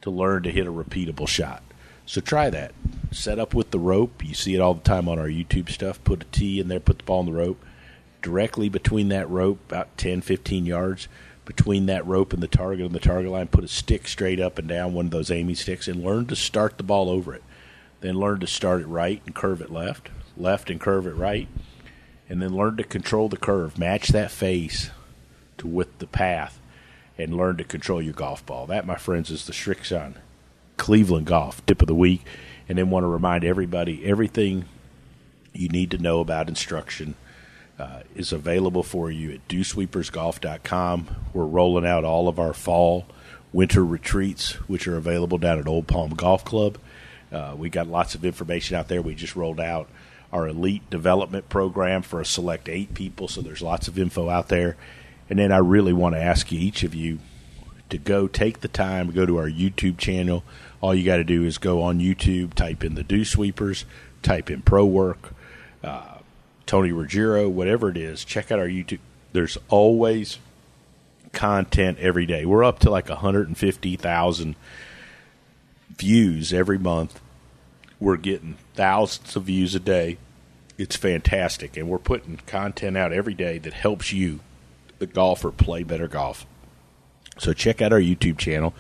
to 0.01 0.11
learn 0.11 0.43
to 0.43 0.51
hit 0.51 0.67
a 0.67 0.73
repeatable 0.73 1.29
shot. 1.29 1.63
So 2.07 2.21
try 2.21 2.51
that. 2.51 2.73
Set 3.11 3.39
up 3.39 3.55
with 3.55 3.71
the 3.71 3.79
rope. 3.79 4.25
You 4.25 4.35
see 4.35 4.55
it 4.55 4.61
all 4.61 4.75
the 4.75 4.81
time 4.81 5.09
on 5.09 5.19
our 5.19 5.29
YouTube 5.29 5.71
stuff. 5.71 6.03
Put 6.03 6.23
a 6.23 6.27
tee 6.27 6.61
in 6.61 6.69
there, 6.69 6.81
put 6.81 6.99
the 6.99 7.05
ball 7.05 7.21
in 7.21 7.27
the 7.27 7.33
rope. 7.33 7.63
Directly 8.23 8.69
between 8.69 9.09
that 9.09 9.29
rope, 9.29 9.59
about 9.69 9.97
10, 9.99 10.21
15 10.21 10.65
yards, 10.67 11.09
between 11.45 11.87
that 11.87 12.07
rope 12.07 12.33
and 12.33 12.43
the 12.43 12.49
target 12.49 12.87
and 12.87 12.95
the 12.95 13.01
target 13.01 13.31
line, 13.31 13.49
put 13.49 13.65
a 13.65 13.69
stick 13.69 14.07
straight 14.07 14.41
up 14.41 14.59
and 14.59 14.69
down 14.69 14.95
one 14.95 15.07
of 15.07 15.11
those 15.11 15.31
aiming 15.31 15.57
sticks, 15.57 15.89
and 15.89 16.05
learn 16.05 16.27
to 16.27 16.37
start 16.37 16.77
the 16.77 16.85
ball 16.85 17.11
over 17.11 17.35
it. 17.35 17.43
Then 18.01 18.15
learn 18.15 18.41
to 18.41 18.47
start 18.47 18.81
it 18.81 18.87
right 18.87 19.23
and 19.27 19.35
curve 19.35 19.61
it 19.61 19.71
left, 19.71 20.09
left 20.37 20.71
and 20.71 20.81
curve 20.81 21.07
it 21.07 21.15
right, 21.15 21.49
and 22.29 22.41
then 22.41 22.55
learn 22.55 22.77
to 22.77 22.85
control 22.85 23.29
the 23.29 23.37
curve. 23.37 23.79
Match 23.79 24.09
that 24.09 24.31
face 24.31 24.91
to 25.59 25.67
with 25.67 25.99
the 25.99 26.07
path, 26.07 26.61
and 27.19 27.37
learn 27.37 27.57
to 27.59 27.65
control 27.65 28.01
your 28.01 28.15
golf 28.15 28.45
ball. 28.47 28.67
That, 28.67 28.87
my 28.87 28.97
friends, 28.97 29.31
is 29.31 29.47
the 29.47 29.53
Srixon 29.53 30.15
Cleveland 30.77 31.27
Golf 31.27 31.65
Tip 31.67 31.83
of 31.83 31.89
the 31.89 31.95
Week. 31.95 32.25
And 32.69 32.79
then 32.79 32.91
want 32.91 33.05
to 33.05 33.09
remind 33.09 33.45
everybody 33.45 34.05
everything 34.05 34.65
you 35.53 35.69
need 35.69 35.91
to 35.91 35.99
know 35.99 36.21
about 36.21 36.49
instruction 36.49 37.17
uh, 37.83 38.03
is 38.15 38.33
available 38.33 38.85
for 38.85 39.11
you 39.11 39.33
at 39.33 39.49
dewsweepersgolf.com. 39.49 41.17
We're 41.33 41.45
rolling 41.45 41.85
out 41.85 42.05
all 42.05 42.29
of 42.29 42.39
our 42.39 42.53
fall, 42.53 43.07
winter 43.53 43.85
retreats, 43.85 44.53
which 44.69 44.87
are 44.87 44.97
available 44.97 45.37
down 45.37 45.59
at 45.59 45.67
Old 45.67 45.89
Palm 45.89 46.11
Golf 46.11 46.45
Club. 46.45 46.79
Uh, 47.33 47.57
we 47.57 47.71
got 47.71 47.89
lots 47.89 48.15
of 48.15 48.25
information 48.25 48.77
out 48.77 48.87
there. 48.87 49.03
We 49.03 49.17
just 49.17 49.35
rolled 49.35 49.59
out 49.59 49.89
our 50.33 50.47
elite 50.47 50.89
development 50.91 51.49
program 51.49 52.03
for 52.03 52.21
a 52.21 52.25
select 52.25 52.69
eight 52.69 52.95
people, 52.95 53.27
so 53.27 53.43
there's 53.43 53.63
lots 53.63 53.89
of 53.89 53.99
info 53.99 54.29
out 54.29 54.47
there. 54.47 54.77
And 55.29 55.41
then 55.41 55.51
I 55.51 55.59
really 55.59 55.93
want 55.93 56.15
to 56.15 56.23
ask 56.23 56.53
you, 56.53 56.61
each 56.61 56.85
of 56.85 56.95
you, 56.95 57.19
to 57.91 57.99
go 57.99 58.29
take 58.29 58.61
the 58.61 58.69
time, 58.69 59.11
go 59.11 59.27
to 59.27 59.39
our 59.39 59.51
YouTube 59.51 59.99
channel. 59.99 60.45
All 60.81 60.95
you 60.95 61.05
got 61.05 61.17
to 61.17 61.25
do 61.25 61.43
is 61.43 61.59
go 61.59 61.83
on 61.83 61.99
YouTube, 61.99 62.55
type 62.55 62.85
in 62.85 62.95
the 62.95 63.03
Dew 63.03 63.25
Sweepers, 63.25 63.87
type 64.23 64.51
in 64.53 64.63
Pro 64.63 64.87
Work, 64.87 65.35
uh, 65.83 66.12
Tony 66.67 66.93
Ruggiero, 66.93 67.49
whatever 67.49 67.89
it 67.91 67.97
is. 67.97 68.25
Check 68.25 68.51
out 68.51 68.59
our 68.59 68.69
YouTube. 68.69 69.01
There's 69.33 69.59
always 69.69 70.39
content 71.33 71.99
every 71.99 72.27
day. 72.27 72.45
We're 72.45 72.65
up 72.65 72.79
to 72.81 72.91
like 72.91 73.09
150,000 73.09 74.57
views 75.97 76.53
every 76.53 76.79
month. 76.79 77.21
We're 77.99 78.17
getting 78.17 78.57
thousands 78.75 79.37
of 79.37 79.45
views 79.45 79.75
a 79.75 79.81
day. 79.81 80.19
It's 80.79 80.97
fantastic. 80.97 81.77
And 81.77 81.89
we're 81.89 81.99
putting 81.99 82.39
content 82.47 82.97
out 82.97 83.13
every 83.13 83.35
day 83.35 83.59
that 83.59 83.73
helps 83.73 84.13
you, 84.13 84.41
the 84.99 85.07
golfer, 85.07 85.51
play 85.51 85.83
better 85.83 86.09
golf. 86.09 86.47
So 87.39 87.53
check 87.53 87.81
out 87.81 87.93
our 87.93 88.01
YouTube 88.01 88.39
channel, 88.39 88.75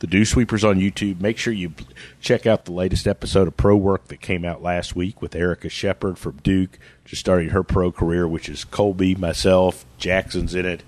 the 0.00 0.06
Dew 0.06 0.24
Sweepers 0.24 0.64
on 0.64 0.80
YouTube. 0.80 1.20
Make 1.20 1.38
sure 1.38 1.52
you 1.52 1.72
check 2.20 2.46
out 2.46 2.64
the 2.64 2.72
latest 2.72 3.06
episode 3.06 3.46
of 3.46 3.56
Pro 3.56 3.76
Work 3.76 4.08
that 4.08 4.20
came 4.20 4.44
out 4.44 4.62
last 4.62 4.96
week 4.96 5.22
with 5.22 5.36
Erica 5.36 5.68
Shepherd 5.68 6.18
from 6.18 6.38
Duke, 6.42 6.78
just 7.04 7.20
starting 7.20 7.50
her 7.50 7.62
pro 7.62 7.92
career, 7.92 8.26
which 8.26 8.48
is 8.48 8.64
Colby, 8.64 9.14
myself, 9.14 9.84
Jackson's 9.98 10.54
in 10.54 10.64
it. 10.64 10.82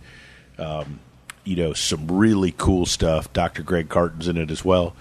Um, 0.59 0.99
you 1.45 1.57
know, 1.57 1.75
some 1.75 2.11
really 2.11 2.52
cool 2.52 2.87
stuff. 2.87 3.33
Dr. 3.33 3.62
Greg 3.62 3.88
Carton's 3.88 4.28
in 4.28 4.38
it 4.38 4.50
as 4.50 4.64
well. 4.64 4.97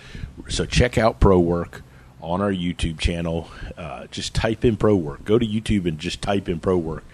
So 0.49 0.65
check 0.65 0.97
out 0.97 1.19
Pro 1.19 1.39
Work 1.39 1.81
on 2.19 2.41
our 2.41 2.51
YouTube 2.51 2.99
channel. 2.99 3.49
Uh, 3.77 4.07
just 4.07 4.33
type 4.35 4.65
in 4.65 4.75
Pro 4.75 4.95
Work. 4.95 5.23
Go 5.23 5.39
to 5.39 5.45
YouTube 5.45 5.85
and 5.85 5.97
just 5.97 6.21
type 6.21 6.49
in 6.49 6.59
Pro 6.59 6.77
Work. 6.77 7.05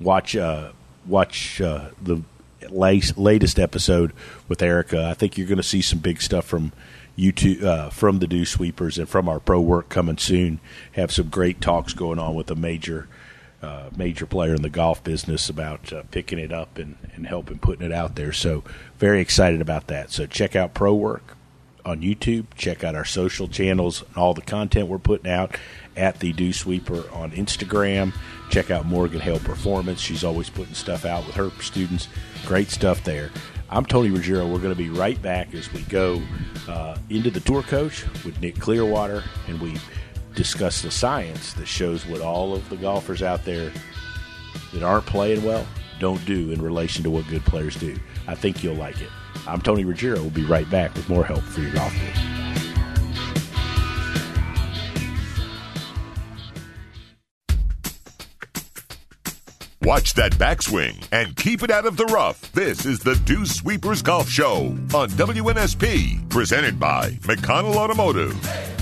Watch 0.00 0.36
uh, 0.36 0.72
watch 1.06 1.60
uh, 1.60 1.90
the 2.02 2.22
latest 2.70 3.58
episode 3.58 4.12
with 4.48 4.62
Erica. 4.62 5.06
I 5.06 5.14
think 5.14 5.36
you're 5.36 5.46
going 5.46 5.56
to 5.56 5.62
see 5.62 5.82
some 5.82 5.98
big 5.98 6.20
stuff 6.20 6.44
from 6.44 6.72
YouTube, 7.16 7.62
uh, 7.62 7.90
from 7.90 8.18
the 8.18 8.26
Dew 8.26 8.44
Sweepers, 8.44 8.98
and 8.98 9.08
from 9.08 9.28
our 9.28 9.40
pro 9.40 9.60
work 9.60 9.88
coming 9.88 10.18
soon. 10.18 10.60
Have 10.92 11.12
some 11.12 11.28
great 11.28 11.60
talks 11.60 11.92
going 11.94 12.18
on 12.18 12.34
with 12.34 12.50
a 12.50 12.54
major, 12.54 13.08
uh, 13.62 13.90
major 13.96 14.26
player 14.26 14.54
in 14.54 14.62
the 14.62 14.68
golf 14.68 15.02
business 15.02 15.48
about 15.48 15.92
uh, 15.92 16.02
picking 16.10 16.38
it 16.38 16.52
up 16.52 16.78
and, 16.78 16.96
and 17.14 17.26
helping 17.26 17.58
putting 17.58 17.86
it 17.86 17.92
out 17.92 18.16
there. 18.16 18.32
So 18.32 18.64
very 18.98 19.20
excited 19.20 19.60
about 19.60 19.86
that. 19.88 20.10
So 20.10 20.26
check 20.26 20.54
out 20.54 20.74
Pro 20.74 20.94
Work 20.94 21.36
on 21.86 22.00
YouTube. 22.00 22.46
Check 22.56 22.84
out 22.84 22.94
our 22.94 23.04
social 23.04 23.48
channels 23.48 24.02
and 24.02 24.16
all 24.16 24.34
the 24.34 24.42
content 24.42 24.88
we're 24.88 24.98
putting 24.98 25.30
out 25.30 25.56
at 25.96 26.18
the 26.18 26.32
Dew 26.32 26.52
Sweeper 26.52 27.08
on 27.12 27.30
Instagram. 27.30 28.12
Check 28.50 28.70
out 28.70 28.84
Morgan 28.84 29.20
Hale 29.20 29.38
Performance. 29.38 30.00
She's 30.00 30.24
always 30.24 30.50
putting 30.50 30.74
stuff 30.74 31.04
out 31.04 31.26
with 31.26 31.36
her 31.36 31.50
students. 31.62 32.08
Great 32.44 32.70
stuff 32.70 33.02
there. 33.04 33.30
I'm 33.70 33.84
Tony 33.84 34.10
Ruggiero. 34.10 34.46
We're 34.46 34.58
going 34.58 34.74
to 34.74 34.78
be 34.78 34.90
right 34.90 35.20
back 35.20 35.54
as 35.54 35.72
we 35.72 35.82
go 35.82 36.22
uh, 36.68 36.96
into 37.10 37.30
the 37.30 37.40
tour 37.40 37.62
coach 37.62 38.04
with 38.24 38.40
Nick 38.40 38.58
Clearwater, 38.58 39.24
and 39.48 39.60
we 39.60 39.76
discuss 40.34 40.82
the 40.82 40.90
science 40.90 41.54
that 41.54 41.66
shows 41.66 42.06
what 42.06 42.20
all 42.20 42.54
of 42.54 42.68
the 42.68 42.76
golfers 42.76 43.22
out 43.22 43.44
there 43.44 43.72
that 44.72 44.82
aren't 44.82 45.06
playing 45.06 45.42
well 45.42 45.66
don't 45.98 46.24
do 46.26 46.52
in 46.52 46.62
relation 46.62 47.02
to 47.02 47.10
what 47.10 47.26
good 47.28 47.44
players 47.44 47.74
do. 47.76 47.96
I 48.28 48.34
think 48.34 48.62
you'll 48.62 48.74
like 48.74 49.00
it. 49.00 49.10
I'm 49.46 49.60
Tony 49.60 49.84
Ruggiero. 49.84 50.20
We'll 50.20 50.30
be 50.30 50.44
right 50.44 50.68
back 50.70 50.94
with 50.94 51.08
more 51.08 51.24
help 51.24 51.42
for 51.42 51.60
your 51.60 51.72
golf. 51.72 51.92
Watch 59.86 60.14
that 60.14 60.32
backswing 60.32 61.06
and 61.12 61.36
keep 61.36 61.62
it 61.62 61.70
out 61.70 61.86
of 61.86 61.96
the 61.96 62.06
rough. 62.06 62.50
This 62.50 62.84
is 62.86 62.98
the 62.98 63.14
Dew 63.14 63.46
Sweepers 63.46 64.02
Golf 64.02 64.28
Show 64.28 64.76
on 64.92 65.10
WNSP, 65.10 66.28
presented 66.28 66.80
by 66.80 67.10
McConnell 67.20 67.76
Automotive. 67.76 68.34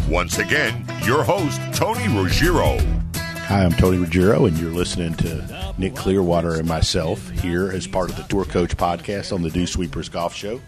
Once 0.08 0.38
again, 0.38 0.82
your 1.02 1.22
host, 1.22 1.60
Tony 1.74 2.08
Ruggiero. 2.08 2.78
Hi, 3.16 3.64
I'm 3.64 3.72
Tony 3.72 3.98
Ruggiero, 3.98 4.46
and 4.46 4.56
you're 4.56 4.70
listening 4.70 5.12
to 5.16 5.74
Nick 5.76 5.94
Clearwater 5.94 6.54
and 6.54 6.66
myself 6.66 7.28
here 7.32 7.70
as 7.70 7.86
part 7.86 8.08
of 8.08 8.16
the 8.16 8.22
Tour 8.22 8.46
Coach 8.46 8.74
podcast 8.74 9.30
on 9.30 9.42
the 9.42 9.50
Dew 9.50 9.66
Sweepers 9.66 10.08
Golf 10.08 10.34
Show. 10.34 10.58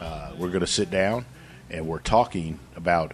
Uh, 0.00 0.32
we're 0.38 0.48
going 0.48 0.60
to 0.60 0.66
sit 0.66 0.90
down 0.90 1.26
and 1.68 1.86
we're 1.86 1.98
talking 1.98 2.58
about 2.74 3.12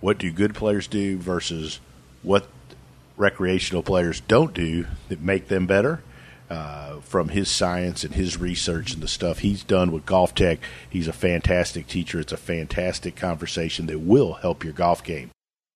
what 0.00 0.16
do 0.16 0.32
good 0.32 0.54
players 0.54 0.86
do 0.86 1.18
versus 1.18 1.80
what 2.22 2.48
recreational 3.18 3.82
players 3.82 4.20
don't 4.20 4.54
do 4.54 4.86
that 5.08 5.20
make 5.20 5.48
them 5.48 5.66
better. 5.66 6.02
Uh, 6.48 7.00
from 7.00 7.28
his 7.28 7.50
science 7.50 8.04
and 8.04 8.14
his 8.14 8.38
research 8.38 8.94
and 8.94 9.02
the 9.02 9.08
stuff 9.08 9.40
he's 9.40 9.62
done 9.62 9.92
with 9.92 10.06
GolfTec, 10.06 10.58
he's 10.88 11.06
a 11.06 11.12
fantastic 11.12 11.86
teacher. 11.86 12.20
It's 12.20 12.32
a 12.32 12.38
fantastic 12.38 13.16
conversation 13.16 13.84
that 13.86 14.00
will 14.00 14.32
help 14.34 14.64
your 14.64 14.72
golf 14.72 15.04
game. 15.04 15.30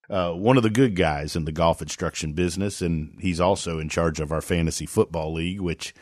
Uh, 0.09 0.33
one 0.33 0.57
of 0.57 0.63
the 0.63 0.71
good 0.71 0.97
guys 0.97 1.37
in 1.37 1.45
the 1.45 1.53
golf 1.53 1.83
instruction 1.83 2.33
business, 2.33 2.81
and 2.81 3.15
he's 3.21 3.41
also 3.41 3.79
in 3.79 3.91
charge 3.91 4.19
of 4.19 4.33
our 4.33 4.41
fantasy 4.41 4.87
football 4.87 5.35
league, 5.35 5.61
which 5.61 5.95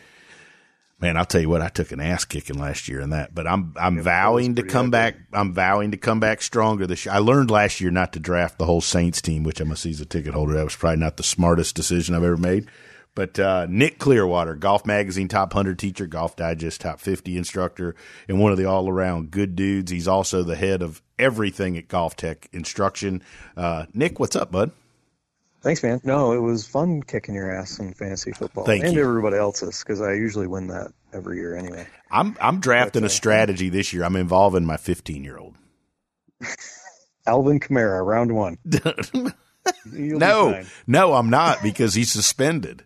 man, 1.01 1.17
I'll 1.17 1.25
tell 1.25 1.41
you 1.41 1.49
what, 1.49 1.63
I 1.63 1.69
took 1.69 1.93
an 1.93 2.01
ass 2.01 2.25
kicking 2.25 2.59
last 2.59 2.89
year 2.89 3.01
in 3.01 3.11
that, 3.11 3.35
but 3.35 3.47
I'm 3.47 3.75
I'm 3.77 3.97
yeah, 3.97 4.03
vowing 4.03 4.57
to 4.57 4.63
come 4.63 4.91
back. 4.91 5.17
I'm 5.33 5.53
vowing 5.53 5.91
to 5.93 5.97
come 5.97 6.21
back 6.21 6.43
stronger 6.43 6.87
this 6.87 7.07
year. 7.07 7.15
I 7.15 7.19
learned 7.19 7.51
last 7.51 7.81
year 7.81 7.91
not 7.91 8.13
to 8.15 8.21
draft 8.21 8.59
the 8.59 8.67
whole 8.67 8.81
Saints 8.81 9.23
team, 9.23 9.43
which 9.43 9.61
I'm 9.61 9.73
a 9.73 9.77
season 9.77 10.09
ticket 10.09 10.35
holder. 10.35 10.55
That 10.55 10.65
was 10.65 10.77
probably 10.77 11.01
not 11.01 11.17
the 11.17 11.23
smartest 11.23 11.75
decision 11.75 12.15
I've 12.15 12.25
ever 12.25 12.37
made. 12.37 12.69
But 13.15 13.39
uh, 13.41 13.67
Nick 13.69 13.99
Clearwater, 13.99 14.55
Golf 14.55 14.87
Magazine 14.87 15.27
top 15.27 15.53
100 15.53 15.79
teacher, 15.79 16.07
Golf 16.07 16.37
Digest 16.37 16.83
top 16.83 17.01
50 17.01 17.37
instructor, 17.37 17.97
and 18.29 18.39
one 18.39 18.53
of 18.53 18.59
the 18.59 18.67
all 18.67 18.89
around 18.89 19.33
good 19.33 19.57
dudes. 19.57 19.91
He's 19.91 20.07
also 20.07 20.45
the 20.45 20.55
head 20.55 20.81
of 20.81 21.03
everything 21.19 21.77
at 21.77 21.89
GolfTec 21.89 22.47
Instruction. 22.53 23.23
Uh, 23.57 23.87
Nick, 23.93 24.21
what's 24.21 24.37
up, 24.37 24.53
bud? 24.53 24.71
Thanks, 25.63 25.83
man. 25.83 26.01
No, 26.05 26.33
it 26.33 26.39
was 26.39 26.67
fun 26.67 27.03
kicking 27.03 27.35
your 27.35 27.51
ass 27.55 27.79
in 27.79 27.93
fantasy 27.93 28.33
football 28.33 28.65
Thank 28.65 28.85
and 28.85 28.95
you. 28.95 29.07
everybody 29.07 29.37
else's 29.37 29.81
because 29.81 30.01
I 30.01 30.15
usually 30.15 30.47
win 30.47 30.69
that 30.69 30.93
every 31.13 31.37
year 31.37 31.55
anyway. 31.55 31.87
I'm 32.11 32.37
I'm 32.41 32.61
drafting 32.61 33.03
but, 33.03 33.07
uh, 33.07 33.13
a 33.13 33.15
strategy 33.15 33.69
this 33.69 33.93
year. 33.93 34.05
I'm 34.05 34.17
involving 34.17 34.65
my 34.65 34.79
15 34.79 35.23
year 35.23 35.37
old. 35.37 35.57
Alvin 37.27 37.61
Kamara, 37.61 38.05
round 38.05 38.35
one. 38.35 38.57
no, 39.85 40.63
no, 40.87 41.13
I'm 41.13 41.29
not 41.31 41.63
because 41.63 41.93
he's 41.95 42.11
suspended. 42.11 42.85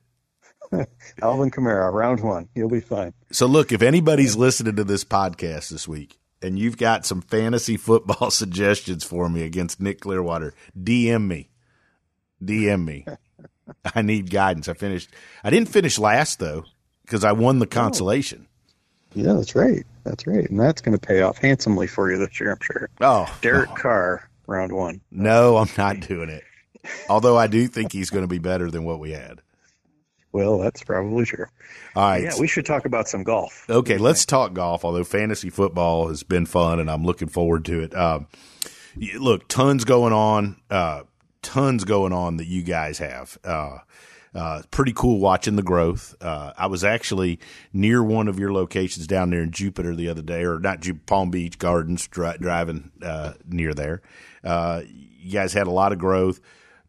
Alvin 1.23 1.53
Kamara, 1.53 1.93
round 1.93 2.21
one. 2.21 2.49
You'll 2.57 2.69
be 2.69 2.81
fine. 2.81 3.15
So 3.31 3.47
look, 3.47 3.71
if 3.71 3.83
anybody's 3.83 4.35
listening 4.35 4.75
to 4.77 4.85
this 4.85 5.05
podcast 5.05 5.71
this 5.71 5.87
week 5.87 6.19
and 6.43 6.59
you've 6.59 6.77
got 6.77 7.07
some 7.07 7.23
fantasy 7.23 7.77
football 7.77 8.31
suggestions 8.33 9.05
for 9.05 9.29
me 9.29 9.43
against 9.45 9.81
Nick 9.81 10.01
Clearwater, 10.01 10.55
DM 10.77 11.29
me. 11.29 11.51
DM 12.47 12.85
me. 12.85 13.07
I 13.95 14.03
need 14.03 14.31
guidance. 14.31 14.69
I 14.69 14.75
finished. 14.75 15.11
I 15.43 15.51
didn't 15.51 15.69
finish 15.69 15.99
last 15.99 16.39
though 16.39 16.65
because 17.03 17.25
I 17.25 17.33
won 17.33 17.59
the 17.59 17.67
oh. 17.67 17.69
consolation. 17.69 18.47
Yeah, 19.15 19.35
that's 19.35 19.55
right. 19.55 19.87
That's 20.05 20.27
right, 20.27 20.49
and 20.51 20.61
that's 20.61 20.83
going 20.83 20.99
to 20.99 21.07
pay 21.07 21.23
off 21.23 21.39
handsomely 21.39 21.87
for 21.87 22.11
you 22.11 22.19
this 22.19 22.39
year, 22.39 22.53
I'm 22.53 22.59
sure. 22.61 22.91
Oh, 23.01 23.33
Derek 23.41 23.71
oh. 23.71 23.75
Carr, 23.75 24.29
round 24.47 24.73
one. 24.73 25.01
No, 25.11 25.57
I'm 25.57 25.71
not 25.79 26.01
doing 26.01 26.29
it. 26.29 26.43
Although 27.09 27.39
I 27.39 27.47
do 27.47 27.67
think 27.69 27.93
he's 27.93 28.11
going 28.11 28.25
to 28.25 28.29
be 28.29 28.39
better 28.39 28.71
than 28.71 28.85
what 28.85 28.99
we 28.99 29.13
had. 29.13 29.41
Well, 30.33 30.59
that's 30.59 30.83
probably 30.83 31.25
true. 31.25 31.47
All 31.95 32.03
right. 32.03 32.25
Yeah, 32.25 32.33
we 32.41 32.49
should 32.49 32.67
talk 32.67 32.85
about 32.85 33.09
some 33.09 33.23
golf. 33.23 33.65
Okay, 33.71 33.99
let's 33.99 34.27
talk 34.27 34.53
golf. 34.53 34.85
Although 34.85 35.05
fantasy 35.05 35.49
football 35.49 36.09
has 36.09 36.25
been 36.25 36.45
fun, 36.45 36.81
and 36.81 36.91
I'm 36.91 37.05
looking 37.05 37.29
forward 37.29 37.65
to 37.67 37.81
it. 37.81 37.97
Um, 37.97 38.27
look, 39.17 39.49
tons 39.49 39.85
going 39.85 40.13
on. 40.13 40.61
Uh, 40.69 41.05
tons 41.45 41.85
going 41.85 42.13
on 42.13 42.39
that 42.39 42.47
you 42.47 42.63
guys 42.63 42.99
have. 42.99 43.39
Uh, 43.45 43.79
Uh, 44.35 44.63
pretty 44.73 44.93
cool 44.93 45.21
watching 45.21 45.55
the 45.55 45.63
growth. 45.63 46.13
Uh, 46.21 46.53
I 46.59 46.67
was 46.67 46.83
actually 46.83 47.39
near 47.73 48.03
one 48.03 48.27
of 48.27 48.37
your 48.37 48.53
locations 48.53 49.07
down 49.07 49.31
there 49.31 49.43
in 49.43 49.53
Jupiter 49.53 49.95
the 49.95 50.09
other 50.09 50.23
day, 50.23 50.43
or 50.43 50.59
not 50.59 50.81
Jupiter, 50.81 51.05
Palm 51.07 51.31
Beach 51.31 51.57
Gardens, 51.57 52.09
dri- 52.09 52.37
driving 52.41 52.91
uh, 53.01 53.35
near 53.49 53.75
there. 53.75 54.03
Uh, 54.43 54.83
you 54.89 55.31
guys 55.31 55.53
had 55.53 55.69
a 55.69 55.71
lot 55.71 55.93
of 55.93 56.01
growth. 56.01 56.41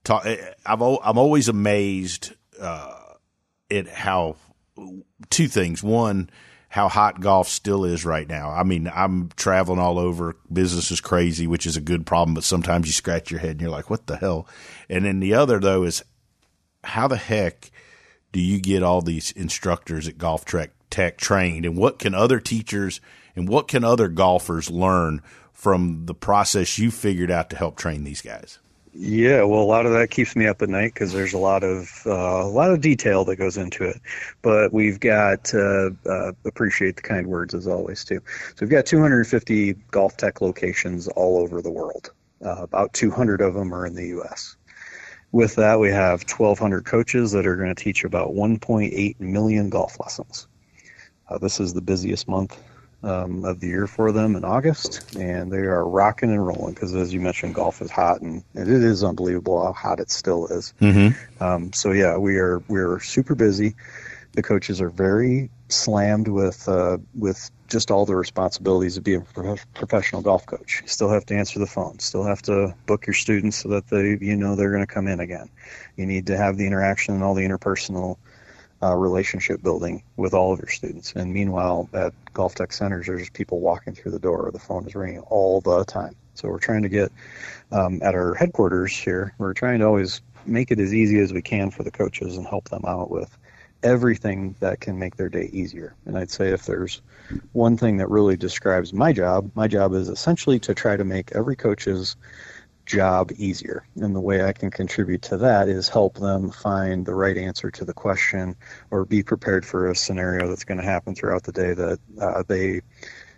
Talk, 0.04 0.26
I've 0.26 0.82
I'm 0.82 1.20
always 1.20 1.48
amazed 1.48 2.34
uh, 2.60 2.96
at 3.70 3.90
how 3.90 4.38
two 5.30 5.48
things. 5.48 5.84
One, 5.84 6.32
how 6.76 6.90
hot 6.90 7.22
golf 7.22 7.48
still 7.48 7.86
is 7.86 8.04
right 8.04 8.28
now. 8.28 8.50
I 8.50 8.64
mean, 8.64 8.92
I'm 8.94 9.30
traveling 9.38 9.80
all 9.80 9.98
over. 9.98 10.36
Business 10.52 10.92
is 10.92 11.00
crazy, 11.00 11.48
which 11.48 11.66
is 11.66 11.78
a 11.78 11.82
good 11.82 12.06
problem, 12.06 12.36
but 12.36 12.44
sometimes 12.44 12.86
you 12.86 12.92
scratch 12.92 13.32
your 13.32 13.40
head 13.40 13.52
and 13.52 13.62
you're 13.62 13.70
like, 13.70 13.90
what 13.90 14.08
the 14.08 14.18
hell? 14.18 14.46
And 14.90 15.06
then 15.06 15.22
the 15.22 15.36
other, 15.36 15.62
though, 15.62 15.84
is 15.84 16.04
how 16.84 17.08
the 17.08 17.16
heck 17.16 17.72
do 18.34 18.42
you 18.42 18.60
get 18.60 18.84
all 18.84 19.02
these 19.02 19.32
instructors 19.32 20.06
at 20.06 20.18
GolfTec, 20.18 20.72
Tech 20.90 21.18
trained? 21.18 21.66
And 21.66 21.78
what 21.78 21.98
can 21.98 22.14
other 22.14 22.42
teachers 22.42 23.00
and 23.38 23.48
what 23.48 23.70
can 23.70 23.86
other 23.86 24.10
golfers 24.10 24.70
learn 24.70 25.22
from 25.54 26.08
the 26.08 26.14
process 26.14 26.78
you 26.78 26.92
figured 26.92 27.32
out 27.32 27.50
to 27.52 27.56
help 27.56 27.78
train 27.78 28.04
these 28.04 28.22
guys? 28.22 28.60
Yeah, 28.98 29.44
well, 29.44 29.62
a 29.62 29.64
lot 29.64 29.86
of 29.86 29.92
that 29.92 30.10
keeps 30.10 30.38
me 30.38 30.48
up 30.48 30.62
at 30.62 30.70
night 30.70 30.94
because 30.94 31.12
there's 31.12 31.34
a 31.34 31.38
lot 31.38 31.66
of 31.66 32.02
uh, 32.06 32.46
a 32.46 32.48
lot 32.48 32.72
of 32.72 32.80
detail 32.80 33.26
that 33.26 33.36
goes 33.36 33.58
into 33.58 33.84
it. 33.84 34.00
But 34.42 34.72
we've 34.72 35.02
got 35.02 35.54
uh, 35.54 35.90
uh, 36.10 36.32
appreciate 36.46 36.96
the 36.96 37.02
kind 37.02 37.28
words 37.28 37.54
as 37.54 37.68
always 37.68 38.06
too. 38.06 38.22
So 38.52 38.56
we've 38.62 38.70
got 38.70 38.86
250 38.86 39.74
GolfTec 39.92 40.40
locations 40.40 41.10
all 41.10 41.38
over 41.40 41.62
the 41.62 41.72
world. 41.72 42.12
Uh, 42.44 42.56
about 42.62 42.94
200 42.94 43.42
of 43.42 43.54
them 43.54 43.74
are 43.74 43.86
in 43.86 43.96
the 43.96 44.08
U.S. 44.08 44.56
With 45.34 45.56
that, 45.56 45.78
we 45.78 45.90
have 45.90 46.24
1,200 46.24 46.86
coaches 46.86 47.34
that 47.34 47.46
are 47.46 47.58
going 47.58 47.76
to 47.76 47.84
teach 47.84 48.06
about 48.06 48.30
1.8 48.30 49.20
million 49.20 49.70
golf 49.70 50.00
lessons. 50.00 50.48
Uh, 51.28 51.38
this 51.38 51.60
is 51.60 51.74
the 51.74 51.82
busiest 51.82 52.30
month 52.30 52.58
um, 53.06 53.46
of 53.46 53.60
the 53.60 53.68
year 53.68 53.86
for 53.86 54.12
them 54.12 54.36
in 54.36 54.44
August, 54.44 55.16
and 55.16 55.52
they 55.52 55.60
are 55.60 55.88
rocking 55.88 56.32
and 56.32 56.46
rolling 56.46 56.74
because, 56.74 56.96
as 56.96 57.14
you 57.14 57.22
mentioned, 57.22 57.54
golf 57.54 57.82
is 57.82 57.92
hot, 57.92 58.22
and 58.22 58.44
it 58.56 58.68
is 58.68 59.04
unbelievable 59.04 59.64
how 59.64 59.74
hot 59.74 60.00
it 60.00 60.10
still 60.10 60.48
is. 60.48 60.74
Mm-hmm. 60.82 61.44
Um, 61.44 61.72
so 61.72 61.92
yeah, 61.92 62.18
we 62.18 62.38
are 62.38 62.60
we're 62.68 63.00
super 63.00 63.36
busy. 63.36 63.76
The 64.34 64.44
coaches 64.44 64.82
are 64.82 64.90
very 64.90 65.52
slammed 65.70 66.28
with 66.28 66.68
uh, 66.68 66.98
with 67.14 67.52
just 67.68 67.92
all 67.92 68.06
the 68.06 68.16
responsibilities 68.16 68.98
of 68.98 69.04
being 69.04 69.26
a 69.36 69.56
professional 69.76 70.22
golf 70.22 70.46
coach. 70.46 70.82
You 70.82 70.88
still 70.88 71.10
have 71.10 71.26
to 71.28 71.36
answer 71.36 71.60
the 71.60 71.68
phone. 71.68 72.00
Still 72.00 72.24
have 72.24 72.42
to 72.44 72.76
book 72.88 73.06
your 73.06 73.14
students 73.14 73.58
so 73.58 73.70
that 73.70 73.88
they 73.88 74.18
you 74.20 74.36
know 74.36 74.56
they're 74.56 74.72
going 74.72 74.86
to 74.86 74.92
come 74.94 75.08
in 75.08 75.20
again. 75.20 75.50
You 75.96 76.08
need 76.08 76.28
to 76.28 76.38
have 76.38 76.58
the 76.58 76.66
interaction 76.66 77.14
and 77.14 77.24
all 77.24 77.36
the 77.36 77.46
interpersonal 77.48 78.18
uh, 78.86 78.94
relationship 78.94 79.64
building 79.64 80.04
with 80.16 80.34
all 80.34 80.54
of 80.54 80.60
your 80.60 80.70
students. 80.70 81.14
And 81.14 81.34
meanwhile, 81.34 81.90
at 81.94 82.14
GolfTec 82.34 82.72
centers, 82.72 83.08
there's 83.08 83.30
people 83.30 83.60
walking 83.60 83.96
through 83.96 84.12
the 84.12 84.20
door, 84.20 84.48
or 84.48 84.52
the 84.52 84.60
phone 84.60 84.86
is 84.86 84.96
ringing 84.96 85.22
all 85.22 85.62
the 85.62 85.84
time. 85.86 86.16
So 86.36 86.50
we're 86.50 86.60
trying 86.60 86.84
to 86.84 86.90
get 86.90 87.12
um, 87.72 88.02
at 88.04 88.14
our 88.14 88.34
headquarters 88.36 88.96
here. 88.96 89.34
We're 89.38 89.54
trying 89.54 89.80
to 89.80 89.86
always 89.86 90.22
make 90.46 90.70
it 90.72 90.80
as 90.80 90.94
easy 90.94 91.20
as 91.20 91.34
we 91.34 91.42
can 91.42 91.72
for 91.72 91.84
the 91.84 91.92
coaches 91.92 92.38
and 92.38 92.46
help 92.46 92.70
them 92.70 92.84
out 92.86 93.10
with 93.10 93.36
everything 93.82 94.56
that 94.60 94.80
can 94.80 95.00
make 95.00 95.16
their 95.16 95.30
day 95.30 95.50
easier. 95.52 95.96
And 96.06 96.18
I'd 96.18 96.32
say 96.32 96.50
if 96.50 96.66
there's 96.66 97.02
one 97.54 97.78
thing 97.78 97.98
that 97.98 98.10
really 98.10 98.36
describes 98.36 98.94
my 98.94 99.14
job, 99.14 99.52
my 99.56 99.68
job 99.68 99.94
is 99.94 100.10
essentially 100.10 100.60
to 100.60 100.74
try 100.74 100.98
to 100.98 101.04
make 101.04 101.32
every 101.34 101.56
coach's 101.56 102.16
job 102.86 103.32
easier. 103.38 103.86
And 103.96 104.16
the 104.16 104.22
way 104.22 104.44
I 104.44 104.54
can 104.54 104.72
contribute 104.72 105.22
to 105.24 105.38
that 105.38 105.68
is 105.70 105.90
help 105.90 106.18
them 106.18 106.52
find 106.52 107.06
the 107.06 107.16
right 107.16 107.38
answer 107.38 107.72
to 107.72 107.86
the 107.86 107.94
question 107.94 108.56
or 108.92 109.06
be 109.06 109.24
prepared 109.24 109.66
for 109.66 109.90
a 109.90 109.96
scenario 109.96 110.48
that's 110.48 110.64
going 110.64 110.80
to 110.80 110.84
happen 110.84 111.16
throughout 111.16 111.44
the 111.44 111.52
day 111.52 111.74
that 111.74 112.00
uh, 112.20 112.44
they, 112.48 112.82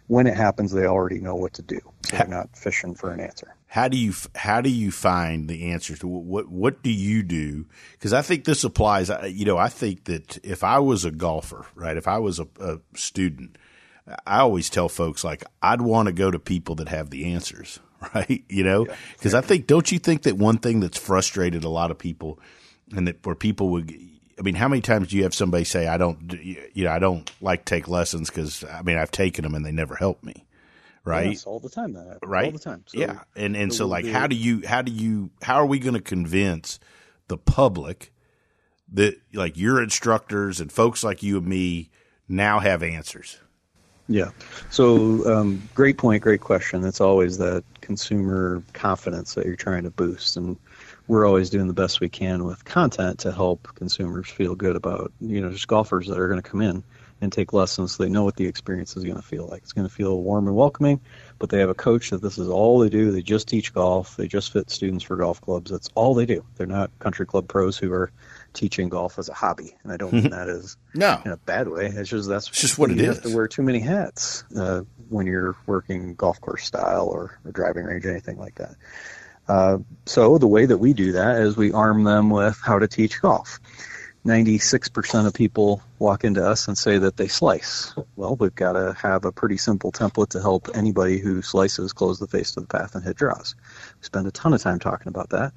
when 0.07 0.27
it 0.27 0.35
happens, 0.35 0.71
they 0.71 0.85
already 0.85 1.19
know 1.19 1.35
what 1.35 1.53
to 1.53 1.61
do. 1.61 1.79
So 2.05 2.17
they're 2.17 2.27
not 2.27 2.55
fishing 2.55 2.95
for 2.95 3.11
an 3.11 3.19
answer. 3.19 3.53
How 3.69 3.89
do 3.89 3.97
you 3.97 4.13
how 4.33 4.61
do 4.61 4.69
you 4.69 4.91
find 4.91 5.49
the 5.49 5.71
answers 5.71 5.99
to 5.99 6.07
what 6.07 6.47
what 6.47 6.81
do 6.83 6.89
you 6.89 7.21
do? 7.21 7.65
Because 7.91 8.13
I 8.13 8.21
think 8.21 8.45
this 8.45 8.63
applies. 8.63 9.11
You 9.27 9.43
know, 9.43 9.57
I 9.57 9.67
think 9.67 10.05
that 10.05 10.37
if 10.37 10.63
I 10.63 10.79
was 10.79 11.03
a 11.03 11.11
golfer, 11.11 11.65
right, 11.75 11.97
if 11.97 12.07
I 12.07 12.17
was 12.17 12.39
a, 12.39 12.47
a 12.61 12.79
student, 12.95 13.57
I 14.25 14.39
always 14.39 14.69
tell 14.69 14.87
folks 14.87 15.25
like 15.25 15.43
I'd 15.61 15.81
want 15.81 16.07
to 16.07 16.13
go 16.13 16.31
to 16.31 16.39
people 16.39 16.75
that 16.75 16.87
have 16.87 17.09
the 17.09 17.33
answers 17.33 17.81
right? 18.15 18.43
You 18.49 18.63
know, 18.63 18.85
because 19.13 19.33
yeah. 19.33 19.39
I 19.39 19.41
think, 19.41 19.67
don't 19.67 19.91
you 19.91 19.99
think 19.99 20.23
that 20.23 20.37
one 20.37 20.57
thing 20.57 20.79
that's 20.79 20.97
frustrated 20.97 21.63
a 21.63 21.69
lot 21.69 21.91
of 21.91 21.97
people 21.97 22.39
and 22.95 23.07
that 23.07 23.25
where 23.25 23.35
people 23.35 23.69
would, 23.69 23.91
I 24.37 24.41
mean, 24.43 24.55
how 24.55 24.67
many 24.67 24.81
times 24.81 25.09
do 25.09 25.17
you 25.17 25.23
have 25.23 25.33
somebody 25.33 25.63
say, 25.63 25.87
I 25.87 25.97
don't, 25.97 26.33
you 26.73 26.83
know, 26.83 26.91
I 26.91 26.99
don't 26.99 27.29
like 27.41 27.65
take 27.65 27.87
lessons 27.87 28.29
because 28.29 28.63
I 28.63 28.81
mean, 28.83 28.97
I've 28.97 29.11
taken 29.11 29.43
them 29.43 29.55
and 29.55 29.65
they 29.65 29.71
never 29.71 29.95
help 29.95 30.23
me. 30.23 30.45
Right. 31.03 31.29
Yes, 31.29 31.45
all 31.45 31.59
the 31.59 31.69
time. 31.69 31.93
That 31.93 32.19
right. 32.23 32.47
All 32.47 32.51
the 32.51 32.59
time. 32.59 32.83
So 32.85 32.99
yeah. 32.99 33.21
And, 33.35 33.55
and 33.55 33.73
so 33.73 33.87
like, 33.87 34.03
be... 34.03 34.11
how 34.11 34.27
do 34.27 34.35
you, 34.35 34.63
how 34.67 34.81
do 34.81 34.91
you, 34.91 35.31
how 35.41 35.55
are 35.55 35.65
we 35.65 35.79
going 35.79 35.93
to 35.93 36.01
convince 36.01 36.79
the 37.29 37.37
public 37.37 38.11
that 38.91 39.15
like 39.33 39.57
your 39.57 39.81
instructors 39.81 40.59
and 40.59 40.71
folks 40.71 41.03
like 41.03 41.23
you 41.23 41.37
and 41.37 41.47
me 41.47 41.89
now 42.27 42.59
have 42.59 42.83
answers? 42.83 43.39
Yeah. 44.09 44.29
So, 44.69 45.25
um, 45.31 45.61
great 45.75 45.97
point, 45.97 46.23
great 46.23 46.41
question. 46.41 46.85
It's 46.85 47.01
always 47.01 47.37
that 47.39 47.63
consumer 47.81 48.63
confidence 48.73 49.33
that 49.33 49.45
you're 49.45 49.55
trying 49.55 49.83
to 49.83 49.89
boost, 49.89 50.37
and 50.37 50.57
we're 51.07 51.25
always 51.25 51.49
doing 51.49 51.67
the 51.67 51.73
best 51.73 51.99
we 51.99 52.09
can 52.09 52.45
with 52.45 52.63
content 52.63 53.19
to 53.19 53.31
help 53.31 53.67
consumers 53.75 54.29
feel 54.29 54.55
good 54.55 54.75
about, 54.75 55.11
you 55.19 55.41
know, 55.41 55.51
just 55.51 55.67
golfers 55.67 56.07
that 56.07 56.19
are 56.19 56.27
going 56.29 56.41
to 56.41 56.49
come 56.49 56.61
in 56.61 56.83
and 57.19 57.31
take 57.31 57.51
lessons 57.51 57.95
so 57.95 58.03
they 58.03 58.09
know 58.09 58.23
what 58.23 58.35
the 58.35 58.45
experience 58.45 58.95
is 58.95 59.03
going 59.03 59.15
to 59.15 59.21
feel 59.21 59.47
like. 59.47 59.63
It's 59.63 59.73
going 59.73 59.87
to 59.87 59.93
feel 59.93 60.21
warm 60.21 60.47
and 60.47 60.55
welcoming, 60.55 61.01
but 61.39 61.49
they 61.49 61.59
have 61.59 61.69
a 61.69 61.73
coach 61.73 62.11
that 62.11 62.21
this 62.21 62.37
is 62.37 62.47
all 62.47 62.79
they 62.79 62.89
do. 62.89 63.11
They 63.11 63.21
just 63.21 63.47
teach 63.47 63.73
golf. 63.73 64.15
They 64.15 64.27
just 64.27 64.53
fit 64.53 64.69
students 64.69 65.03
for 65.03 65.15
golf 65.15 65.41
clubs. 65.41 65.71
That's 65.71 65.89
all 65.95 66.13
they 66.13 66.25
do. 66.25 66.45
They're 66.55 66.67
not 66.67 66.91
country 66.99 67.25
club 67.25 67.47
pros 67.47 67.77
who 67.77 67.91
are 67.91 68.11
teaching 68.57 68.89
golf 68.89 69.17
as 69.19 69.29
a 69.29 69.33
hobby, 69.33 69.75
and 69.83 69.93
I 69.93 69.97
don't 69.97 70.11
mean 70.11 70.31
that 70.31 70.49
as 70.49 70.75
no 70.93 71.21
in 71.23 71.31
a 71.31 71.37
bad 71.37 71.69
way. 71.69 71.85
It's 71.85 72.09
just 72.09 72.27
that's 72.27 72.49
it's 72.49 72.59
just 72.59 72.77
what 72.77 72.91
it 72.91 72.97
you 72.97 73.09
is. 73.09 73.15
have 73.15 73.23
to 73.23 73.35
wear 73.35 73.47
too 73.47 73.61
many 73.61 73.79
hats 73.79 74.43
uh, 74.57 74.81
when 75.09 75.27
you're 75.27 75.55
working 75.65 76.15
golf 76.15 76.41
course 76.41 76.65
style 76.65 77.07
or, 77.07 77.39
or 77.45 77.51
driving 77.51 77.85
range, 77.85 78.05
anything 78.05 78.37
like 78.37 78.55
that. 78.55 78.75
Uh, 79.47 79.77
so 80.05 80.37
the 80.37 80.47
way 80.47 80.65
that 80.65 80.79
we 80.79 80.91
do 80.91 81.13
that 81.13 81.37
is 81.37 81.55
we 81.55 81.71
arm 81.71 82.03
them 82.03 82.29
with 82.29 82.59
how 82.61 82.79
to 82.79 82.87
teach 82.87 83.21
golf. 83.21 83.59
96% 84.25 85.25
of 85.25 85.33
people 85.33 85.81
walk 85.99 86.25
into 86.25 86.45
us 86.45 86.67
and 86.67 86.77
say 86.77 86.97
that 86.97 87.15
they 87.15 87.29
slice. 87.29 87.93
Well, 88.17 88.35
we've 88.35 88.53
got 88.53 88.73
to 88.73 88.93
have 89.01 89.23
a 89.23 89.31
pretty 89.31 89.55
simple 89.55 89.93
template 89.93 90.29
to 90.29 90.41
help 90.41 90.67
anybody 90.73 91.19
who 91.19 91.41
slices 91.41 91.93
close 91.93 92.19
the 92.19 92.27
face 92.27 92.51
to 92.53 92.59
the 92.59 92.67
path 92.67 92.95
and 92.95 93.05
hit 93.05 93.15
draws. 93.15 93.55
We 94.01 94.03
spend 94.03 94.27
a 94.27 94.31
ton 94.31 94.53
of 94.53 94.61
time 94.61 94.79
talking 94.79 95.07
about 95.07 95.29
that 95.29 95.53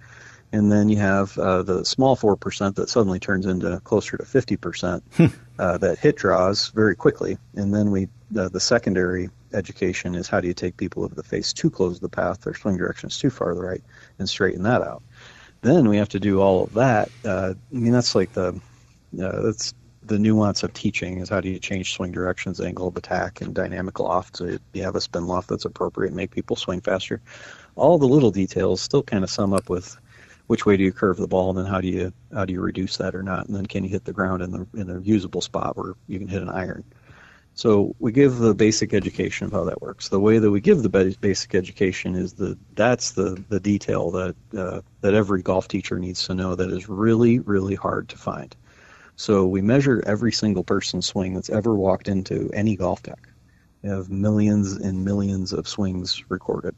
and 0.53 0.71
then 0.71 0.89
you 0.89 0.97
have 0.97 1.37
uh, 1.39 1.63
the 1.63 1.85
small 1.85 2.17
four 2.17 2.37
percent 2.37 2.77
that 2.77 2.89
suddenly 2.89 3.19
turns 3.19 3.47
into 3.47 3.79
closer 3.81 4.17
to 4.17 4.25
fifty 4.25 4.57
percent 4.57 5.03
hmm. 5.15 5.27
uh, 5.59 5.79
that 5.79 5.99
hit 5.99 6.17
draws 6.17 6.69
very 6.69 6.97
quickly, 6.97 7.39
and 7.55 7.75
then 7.75 7.91
we 7.91 8.09
uh, 8.39 8.49
the 8.49 8.61
secondary 8.61 9.31
education 9.53 10.15
is 10.15 10.29
how 10.29 10.41
do 10.41 10.49
you 10.49 10.55
take 10.55 10.77
people 10.77 11.05
over 11.05 11.15
the 11.15 11.23
face 11.23 11.53
too 11.53 11.71
close 11.71 11.97
to 11.97 12.01
the 12.01 12.09
path, 12.09 12.43
their 12.43 12.55
swing 12.55 12.77
direction 12.77 13.09
is 13.09 13.19
too 13.19 13.31
far 13.31 13.51
to 13.51 13.55
the 13.55 13.65
right, 13.65 13.83
and 14.19 14.29
straighten 14.29 14.63
that 14.63 14.83
out. 14.83 15.03
Then 15.63 15.89
we 15.89 15.99
have 15.99 16.09
to 16.11 16.21
do 16.21 16.41
all 16.41 16.65
of 16.65 16.75
that. 16.75 17.11
Uh, 17.25 17.55
I 17.73 17.77
mean, 17.77 17.93
that's 17.93 18.15
like 18.15 18.33
the 18.33 18.61
uh, 19.23 19.41
that's 19.43 19.75
the 20.03 20.19
nuance 20.19 20.63
of 20.63 20.73
teaching 20.73 21.19
is 21.19 21.29
how 21.29 21.41
do 21.41 21.49
you 21.49 21.59
change 21.59 21.93
swing 21.93 22.11
directions, 22.11 22.61
angle 22.61 22.89
of 22.89 22.97
attack, 22.97 23.41
and 23.41 23.55
dynamic 23.55 24.01
loft 24.01 24.39
so 24.39 24.59
you 24.73 24.83
have 24.83 24.97
a 24.97 25.01
spin 25.01 25.27
loft 25.27 25.49
that's 25.49 25.67
appropriate 25.67 26.09
and 26.09 26.17
make 26.17 26.31
people 26.31 26.57
swing 26.57 26.81
faster. 26.81 27.21
All 27.77 27.99
the 27.99 28.09
little 28.09 28.31
details 28.31 28.81
still 28.81 29.03
kind 29.03 29.23
of 29.23 29.31
sum 29.31 29.53
up 29.53 29.69
with 29.69 29.97
which 30.51 30.67
way 30.67 30.77
do 30.77 30.83
you 30.83 30.91
curve 30.91 31.17
the 31.17 31.29
ball, 31.29 31.51
and 31.51 31.59
then 31.61 31.67
how 31.67 31.81
do 31.81 31.87
you 31.87 32.13
how 32.35 32.45
do 32.45 32.53
you 32.53 32.61
reduce 32.61 32.97
that 32.97 33.15
or 33.15 33.23
not, 33.23 33.47
and 33.47 33.55
then 33.55 33.67
can 33.67 33.85
you 33.85 33.91
hit 33.91 34.05
the 34.05 34.13
ground 34.13 34.43
in 34.43 34.51
the 34.51 34.67
in 34.75 34.91
a 34.91 34.99
usable 34.99 35.41
spot 35.41 35.77
where 35.77 35.95
you 36.09 36.19
can 36.19 36.27
hit 36.27 36.43
an 36.43 36.49
iron. 36.49 36.83
So 37.55 37.95
we 38.01 38.11
give 38.11 38.37
the 38.39 38.53
basic 38.53 38.93
education 38.93 39.47
of 39.47 39.53
how 39.53 39.63
that 39.67 39.81
works. 39.81 40.09
The 40.09 40.19
way 40.19 40.41
that 40.41 40.51
we 40.51 40.61
give 40.61 40.83
the 40.83 40.89
basic 41.21 41.55
education 41.55 42.17
is 42.17 42.33
the 42.33 42.59
that's 42.75 43.13
the 43.13 43.41
the 43.49 43.61
detail 43.61 44.11
that 44.11 44.35
uh, 44.59 44.81
that 45.03 45.15
every 45.15 45.41
golf 45.41 45.69
teacher 45.69 46.01
needs 46.01 46.27
to 46.27 46.35
know 46.35 46.57
that 46.57 46.73
is 46.73 46.89
really 46.89 47.39
really 47.39 47.77
hard 47.77 48.09
to 48.09 48.19
find. 48.19 48.57
So 49.15 49.47
we 49.47 49.63
measure 49.63 50.03
every 50.05 50.33
single 50.33 50.65
person's 50.65 51.07
swing 51.07 51.35
that's 51.35 51.51
ever 51.51 51.77
walked 51.77 52.09
into 52.09 52.51
any 52.53 52.77
GolfTec. 52.77 53.23
We 53.83 53.91
have 53.91 54.11
millions 54.11 54.73
and 54.73 55.05
millions 55.05 55.53
of 55.53 55.69
swings 55.69 56.25
recorded. 56.29 56.75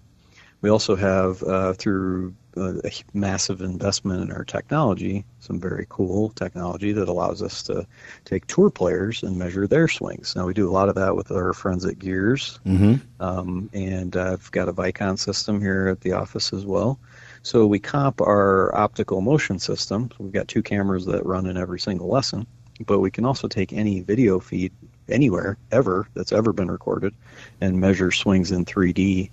We 0.60 0.68
also 0.68 0.94
have, 0.94 1.42
uh, 1.42 1.72
through 1.72 2.34
a 2.56 2.90
massive 3.14 3.60
investment 3.60 4.22
in 4.22 4.32
our 4.32 4.44
technology, 4.44 5.24
some 5.40 5.60
very 5.60 5.86
cool 5.88 6.30
technology 6.30 6.92
that 6.92 7.08
allows 7.08 7.42
us 7.42 7.62
to 7.64 7.86
take 8.24 8.46
tour 8.46 8.70
players 8.70 9.22
and 9.22 9.38
measure 9.38 9.66
their 9.66 9.88
swings. 9.88 10.36
Now, 10.36 10.46
we 10.46 10.54
do 10.54 10.68
a 10.68 10.72
lot 10.72 10.88
of 10.88 10.94
that 10.96 11.16
with 11.16 11.30
our 11.30 11.52
friends 11.52 11.84
at 11.84 11.98
Gears, 11.98 12.60
mm-hmm. 12.66 12.96
um, 13.22 13.70
and 13.72 14.16
I've 14.16 14.50
got 14.50 14.68
a 14.68 14.72
Vicon 14.72 15.18
system 15.18 15.60
here 15.60 15.88
at 15.88 16.00
the 16.00 16.12
office 16.12 16.52
as 16.52 16.66
well. 16.66 16.98
So 17.42 17.66
we 17.66 17.78
comp 17.78 18.20
our 18.20 18.74
optical 18.74 19.20
motion 19.20 19.58
system. 19.58 20.10
We've 20.18 20.32
got 20.32 20.48
two 20.48 20.62
cameras 20.62 21.06
that 21.06 21.26
run 21.26 21.46
in 21.46 21.56
every 21.56 21.80
single 21.80 22.08
lesson, 22.08 22.46
but 22.86 23.00
we 23.00 23.10
can 23.10 23.24
also 23.24 23.48
take 23.48 23.72
any 23.72 24.00
video 24.00 24.38
feed 24.38 24.72
anywhere 25.08 25.58
ever 25.72 26.06
that's 26.14 26.32
ever 26.32 26.52
been 26.52 26.70
recorded 26.70 27.14
and 27.60 27.80
measure 27.80 28.10
swings 28.10 28.52
in 28.52 28.64
3D 28.64 29.30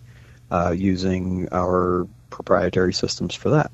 uh, 0.51 0.73
using 0.75 1.47
our 1.51 2.07
proprietary 2.39 2.93
systems 2.93 3.35
for 3.35 3.49
that. 3.49 3.69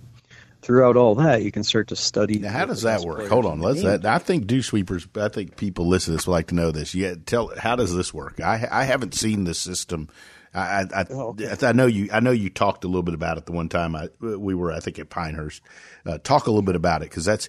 Throughout 0.64 0.98
all 0.98 1.14
that, 1.16 1.44
you 1.44 1.52
can 1.52 1.64
start 1.64 1.90
to 1.90 1.96
study. 1.96 2.40
Now, 2.40 2.50
how 2.50 2.66
does 2.66 2.82
that 2.82 3.02
work? 3.02 3.28
Hold 3.30 3.46
on, 3.46 3.60
let's. 3.60 3.84
That, 3.84 4.04
I 4.04 4.18
think 4.18 4.48
Dew 4.48 4.64
Sweepers. 4.64 5.08
I 5.16 5.28
think 5.28 5.58
people 5.58 5.88
listen 5.88 6.12
to 6.12 6.18
this 6.18 6.26
would 6.26 6.34
like 6.34 6.48
to 6.48 6.56
know 6.56 6.72
this. 6.72 6.96
Yeah, 6.96 7.14
tell 7.24 7.52
how 7.56 7.76
does 7.76 7.96
this 7.96 8.12
work? 8.12 8.40
I 8.40 8.68
I 8.72 8.84
haven't 8.86 9.14
seen 9.14 9.44
the 9.44 9.54
system. 9.54 10.10
I 10.56 10.86
I, 10.92 11.06
oh, 11.12 11.36
okay. 11.40 11.56
I, 11.62 11.74
know 11.74 11.86
you. 11.86 12.10
I 12.12 12.20
know 12.20 12.32
you 12.32 12.50
talked 12.50 12.84
a 12.84 12.88
little 12.88 13.04
bit 13.04 13.14
about 13.14 13.38
it 13.38 13.46
the 13.46 13.52
one 13.52 13.70
time 13.70 13.96
I 13.96 14.10
we 14.20 14.56
were. 14.56 14.72
I 14.72 14.80
think 14.80 14.98
at 14.98 15.12
Pinehurst. 15.12 15.62
Uh, 16.04 16.18
talk 16.18 16.48
a 16.48 16.50
little 16.50 16.64
bit 16.64 16.76
about 16.76 17.04
it 17.04 17.10
because 17.10 17.26
that's 17.26 17.48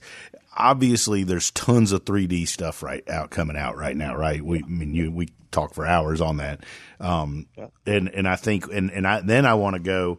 obviously 0.55 1.25
there's 1.25 1.51
tons 1.53 1.93
of 1.93 2.05
3D 2.05 2.49
stuff 2.49 2.83
right 2.83 3.09
out 3.09 3.31
coming 3.31 3.57
out 3.57 3.77
right 3.77 3.97
now, 3.97 4.15
right? 4.17 4.43
We, 4.43 4.63
I 4.63 4.67
mean, 4.67 4.95
you, 4.95 5.11
we 5.11 5.29
talk 5.51 5.75
for 5.75 5.87
hours 5.87 6.21
on 6.21 6.39
that. 6.39 6.61
Um, 6.99 7.47
yeah. 7.57 7.69
and, 7.85 8.09
and 8.09 8.27
I 8.27 8.37
think, 8.37 8.67
and, 8.73 8.91
and 8.91 9.07
I, 9.07 9.21
then 9.21 9.45
I 9.47 9.55
want 9.55 9.75
to 9.75 9.81
go 9.81 10.19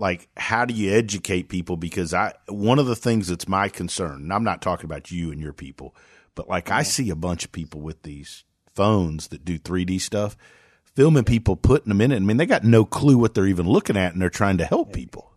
like, 0.00 0.28
how 0.36 0.64
do 0.64 0.74
you 0.74 0.92
educate 0.92 1.48
people? 1.48 1.76
Because 1.76 2.14
I, 2.14 2.34
one 2.48 2.78
of 2.78 2.86
the 2.86 2.96
things 2.96 3.28
that's 3.28 3.48
my 3.48 3.68
concern, 3.68 4.22
and 4.22 4.32
I'm 4.32 4.44
not 4.44 4.62
talking 4.62 4.86
about 4.86 5.10
you 5.10 5.30
and 5.30 5.40
your 5.40 5.52
people, 5.52 5.94
but 6.34 6.48
like 6.48 6.70
I 6.70 6.82
see 6.82 7.10
a 7.10 7.16
bunch 7.16 7.44
of 7.44 7.52
people 7.52 7.80
with 7.80 8.02
these 8.02 8.44
phones 8.74 9.28
that 9.28 9.44
do 9.44 9.58
3D 9.58 10.00
stuff, 10.00 10.36
filming 10.94 11.24
people, 11.24 11.56
putting 11.56 11.88
them 11.88 12.00
in 12.00 12.12
it. 12.12 12.16
I 12.16 12.20
mean, 12.20 12.36
they 12.36 12.46
got 12.46 12.64
no 12.64 12.84
clue 12.84 13.18
what 13.18 13.34
they're 13.34 13.46
even 13.46 13.68
looking 13.68 13.96
at 13.96 14.12
and 14.12 14.22
they're 14.22 14.30
trying 14.30 14.58
to 14.58 14.64
help 14.64 14.92
people. 14.92 15.27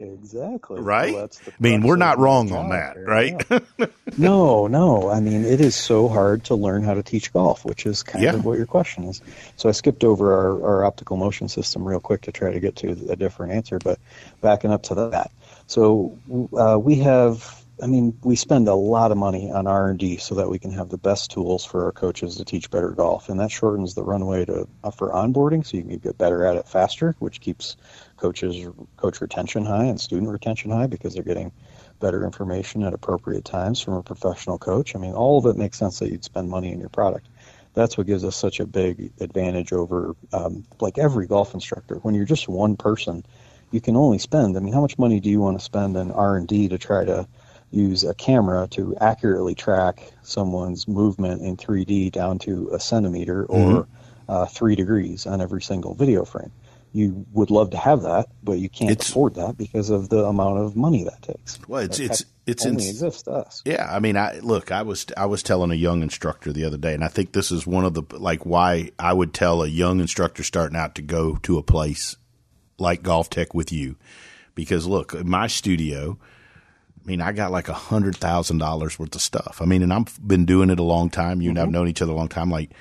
Exactly. 0.00 0.80
Right? 0.80 1.12
Well, 1.12 1.30
I 1.46 1.52
mean, 1.60 1.82
we're 1.82 1.96
not 1.96 2.18
wrong 2.18 2.50
on 2.52 2.70
that, 2.70 2.96
here. 2.96 3.04
right? 3.04 3.46
Yeah. 3.50 3.86
no, 4.18 4.66
no. 4.66 5.10
I 5.10 5.20
mean, 5.20 5.44
it 5.44 5.60
is 5.60 5.76
so 5.76 6.08
hard 6.08 6.44
to 6.44 6.54
learn 6.54 6.82
how 6.82 6.94
to 6.94 7.02
teach 7.02 7.32
golf, 7.32 7.64
which 7.64 7.84
is 7.84 8.02
kind 8.02 8.24
yeah. 8.24 8.34
of 8.34 8.44
what 8.44 8.56
your 8.56 8.66
question 8.66 9.04
is. 9.04 9.20
So 9.56 9.68
I 9.68 9.72
skipped 9.72 10.02
over 10.02 10.32
our, 10.32 10.64
our 10.64 10.84
optical 10.86 11.18
motion 11.18 11.48
system 11.48 11.86
real 11.86 12.00
quick 12.00 12.22
to 12.22 12.32
try 12.32 12.50
to 12.50 12.60
get 12.60 12.76
to 12.76 12.88
a 13.10 13.16
different 13.16 13.52
answer, 13.52 13.78
but 13.78 13.98
backing 14.40 14.72
up 14.72 14.84
to 14.84 14.94
that. 15.10 15.30
So 15.66 16.18
uh, 16.58 16.78
we 16.78 16.96
have 16.96 17.60
I 17.82 17.86
mean, 17.86 18.18
we 18.22 18.36
spend 18.36 18.68
a 18.68 18.74
lot 18.74 19.10
of 19.10 19.16
money 19.16 19.50
on 19.50 19.66
R 19.66 19.88
and 19.88 19.98
D 19.98 20.18
so 20.18 20.34
that 20.36 20.48
we 20.48 20.58
can 20.58 20.72
have 20.72 20.88
the 20.88 20.98
best 20.98 21.30
tools 21.30 21.64
for 21.64 21.84
our 21.86 21.92
coaches 21.92 22.36
to 22.36 22.44
teach 22.44 22.70
better 22.70 22.90
golf, 22.90 23.28
and 23.28 23.40
that 23.40 23.50
shortens 23.50 23.94
the 23.94 24.04
runway 24.04 24.44
to 24.44 24.68
uh, 24.84 24.90
for 24.90 25.10
onboarding, 25.10 25.66
so 25.66 25.76
you 25.76 25.84
can 25.84 25.98
get 25.98 26.18
better 26.18 26.44
at 26.44 26.56
it 26.56 26.68
faster, 26.68 27.16
which 27.18 27.40
keeps 27.40 27.76
coaches 28.20 28.68
coach 28.96 29.20
retention 29.20 29.64
high 29.64 29.84
and 29.84 30.00
student 30.00 30.30
retention 30.30 30.70
high 30.70 30.86
because 30.86 31.14
they're 31.14 31.22
getting 31.22 31.52
better 31.98 32.24
information 32.24 32.82
at 32.82 32.94
appropriate 32.94 33.44
times 33.44 33.80
from 33.80 33.94
a 33.94 34.02
professional 34.02 34.58
coach. 34.58 34.94
I 34.94 34.98
mean, 34.98 35.12
all 35.12 35.38
of 35.38 35.46
it 35.46 35.58
makes 35.58 35.78
sense 35.78 35.98
that 35.98 36.10
you'd 36.10 36.24
spend 36.24 36.48
money 36.48 36.72
in 36.72 36.80
your 36.80 36.88
product. 36.88 37.28
That's 37.74 37.96
what 37.96 38.06
gives 38.06 38.24
us 38.24 38.36
such 38.36 38.58
a 38.60 38.66
big 38.66 39.12
advantage 39.20 39.72
over 39.72 40.16
um, 40.32 40.64
like 40.80 40.98
every 40.98 41.26
golf 41.26 41.54
instructor. 41.54 41.96
When 41.96 42.14
you're 42.14 42.24
just 42.24 42.48
one 42.48 42.76
person, 42.76 43.24
you 43.70 43.80
can 43.80 43.96
only 43.96 44.18
spend. 44.18 44.56
I 44.56 44.60
mean, 44.60 44.72
how 44.72 44.80
much 44.80 44.98
money 44.98 45.20
do 45.20 45.30
you 45.30 45.40
want 45.40 45.58
to 45.58 45.64
spend 45.64 45.96
in 45.96 46.10
R 46.10 46.36
and 46.36 46.48
D 46.48 46.68
to 46.68 46.78
try 46.78 47.04
to 47.04 47.28
use 47.70 48.02
a 48.02 48.14
camera 48.14 48.66
to 48.72 48.96
accurately 49.00 49.54
track 49.54 50.12
someone's 50.22 50.88
movement 50.88 51.42
in 51.42 51.56
3D 51.56 52.10
down 52.10 52.38
to 52.40 52.70
a 52.72 52.80
centimeter 52.80 53.44
or 53.44 53.58
mm-hmm. 53.58 53.90
uh, 54.28 54.46
three 54.46 54.74
degrees 54.74 55.26
on 55.26 55.40
every 55.40 55.62
single 55.62 55.94
video 55.94 56.24
frame? 56.24 56.50
You 56.92 57.24
would 57.32 57.50
love 57.50 57.70
to 57.70 57.76
have 57.76 58.02
that, 58.02 58.26
but 58.42 58.58
you 58.58 58.68
can't 58.68 58.90
it's, 58.90 59.08
afford 59.08 59.36
that 59.36 59.56
because 59.56 59.90
of 59.90 60.08
the 60.08 60.24
amount 60.24 60.58
of 60.58 60.74
money 60.74 61.04
that 61.04 61.22
takes. 61.22 61.58
Well, 61.68 61.82
it's 61.82 62.00
it's 62.00 62.24
it's 62.46 62.66
only 62.66 62.82
ins- 62.82 62.90
exists 62.90 63.22
to 63.22 63.30
us. 63.32 63.62
Yeah, 63.64 63.88
I 63.88 64.00
mean, 64.00 64.16
I 64.16 64.40
look, 64.40 64.72
I 64.72 64.82
was 64.82 65.06
I 65.16 65.26
was 65.26 65.42
telling 65.42 65.70
a 65.70 65.76
young 65.76 66.02
instructor 66.02 66.52
the 66.52 66.64
other 66.64 66.76
day, 66.76 66.94
and 66.94 67.04
I 67.04 67.08
think 67.08 67.32
this 67.32 67.52
is 67.52 67.66
one 67.66 67.84
of 67.84 67.94
the 67.94 68.02
like 68.12 68.44
why 68.44 68.90
I 68.98 69.12
would 69.12 69.32
tell 69.32 69.62
a 69.62 69.68
young 69.68 70.00
instructor 70.00 70.42
starting 70.42 70.76
out 70.76 70.96
to 70.96 71.02
go 71.02 71.36
to 71.42 71.58
a 71.58 71.62
place 71.62 72.16
like 72.78 73.02
GolfTec 73.02 73.54
with 73.54 73.70
you, 73.72 73.96
because 74.54 74.86
look, 74.86 75.14
my 75.24 75.46
studio. 75.46 76.18
I 77.02 77.08
mean, 77.08 77.22
I 77.22 77.32
got 77.32 77.50
like 77.50 77.68
a 77.68 77.74
hundred 77.74 78.16
thousand 78.16 78.58
dollars 78.58 78.98
worth 78.98 79.14
of 79.14 79.22
stuff. 79.22 79.60
I 79.62 79.64
mean, 79.64 79.82
and 79.82 79.92
I've 79.92 80.20
been 80.26 80.44
doing 80.44 80.68
it 80.68 80.78
a 80.78 80.82
long 80.82 81.08
time. 81.08 81.40
You 81.40 81.48
mm-hmm. 81.48 81.56
and 81.56 81.66
I've 81.66 81.72
known 81.72 81.88
each 81.88 82.02
other 82.02 82.12
a 82.12 82.14
long 82.14 82.28
time. 82.28 82.50
Like, 82.50 82.72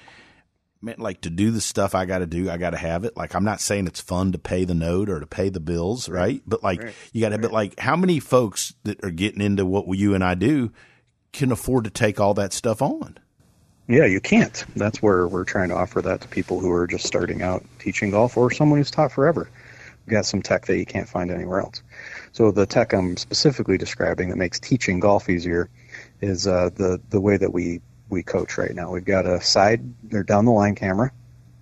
like 0.82 1.22
to 1.22 1.30
do 1.30 1.52
the 1.52 1.62
stuff 1.62 1.94
I 1.94 2.06
got 2.06 2.20
to 2.20 2.26
do, 2.26 2.50
I 2.50 2.58
got 2.58 2.72
to 2.72 2.78
have 2.78 3.04
it. 3.04 3.18
Like 3.18 3.36
I'm 3.36 3.44
not 3.44 3.60
saying 3.60 3.88
it's 3.88 4.00
fun 4.00 4.32
to 4.32 4.40
pay 4.40 4.66
the 4.66 4.74
note 4.74 5.10
or 5.10 5.20
to 5.20 5.28
pay 5.28 5.50
the 5.50 5.60
bills, 5.60 6.08
right? 6.10 6.42
But 6.46 6.64
like 6.64 6.84
right. 6.84 6.94
you 7.12 7.22
got 7.22 7.30
to, 7.30 7.36
right. 7.36 7.42
but 7.42 7.52
like 7.52 7.80
how 7.80 7.96
many 7.96 8.20
folks 8.20 8.74
that 8.84 9.04
are 9.04 9.12
getting 9.12 9.42
into 9.42 9.66
what 9.66 9.88
you 9.98 10.16
and 10.16 10.24
I 10.24 10.36
do 10.36 10.72
can 11.32 11.52
afford 11.52 11.84
to 11.84 11.90
take 11.90 12.20
all 12.20 12.34
that 12.36 12.54
stuff 12.54 12.82
on? 12.82 13.18
Yeah, 13.88 14.06
you 14.06 14.22
can't. 14.22 14.64
That's 14.76 15.02
where 15.02 15.28
we're 15.28 15.46
trying 15.46 15.70
to 15.70 15.76
offer 15.76 16.02
that 16.04 16.22
to 16.22 16.28
people 16.28 16.60
who 16.60 16.72
are 16.72 16.86
just 16.86 17.06
starting 17.06 17.42
out 17.42 17.66
teaching 17.80 18.12
golf 18.12 18.38
or 18.38 18.52
someone 18.52 18.78
who's 18.78 18.92
taught 18.92 19.12
forever. 19.12 19.50
We've 20.06 20.12
got 20.12 20.26
some 20.26 20.42
tech 20.42 20.68
that 20.68 20.78
you 20.78 20.86
can't 20.86 21.10
find 21.10 21.32
anywhere 21.32 21.60
else. 21.60 21.82
So 22.32 22.52
the 22.52 22.68
tech 22.68 22.94
I'm 22.94 23.18
specifically 23.18 23.78
describing 23.78 24.30
that 24.30 24.38
makes 24.38 24.60
teaching 24.60 25.00
golf 25.00 25.28
easier 25.28 25.70
is 26.22 26.48
uh, 26.48 26.70
the 26.74 27.02
the 27.10 27.20
way 27.20 27.38
that 27.38 27.52
we 27.52 27.82
we 28.10 28.24
coach 28.24 28.58
right 28.58 28.74
now. 28.74 28.92
We've 28.92 29.06
got 29.06 29.26
a 29.26 29.42
side 29.42 29.82
or 30.14 30.24
down 30.24 30.46
the 30.46 30.52
line 30.52 30.76
camera, 30.76 31.12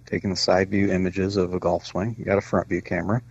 taking 0.06 0.30
the 0.30 0.36
side 0.36 0.70
view 0.70 0.92
images 0.92 1.38
of 1.38 1.54
a 1.54 1.60
golf 1.60 1.86
swing. 1.86 2.16
You 2.18 2.26
got 2.26 2.38
a 2.38 2.42
front 2.42 2.70
view 2.70 2.82
camera. 2.82 3.22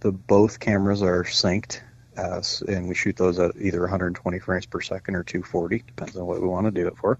The 0.00 0.12
both 0.12 0.58
cameras 0.58 1.02
are 1.02 1.24
synced, 1.24 1.80
and 2.16 2.88
we 2.88 2.94
shoot 2.94 3.16
those 3.16 3.38
at 3.38 3.52
either 3.60 3.80
120 3.80 4.38
frames 4.38 4.66
per 4.66 4.80
second 4.80 5.14
or 5.14 5.22
240, 5.22 5.84
depends 5.86 6.16
on 6.16 6.26
what 6.26 6.40
we 6.40 6.48
want 6.48 6.66
to 6.66 6.70
do 6.72 6.86
it 6.88 6.96
for. 6.96 7.18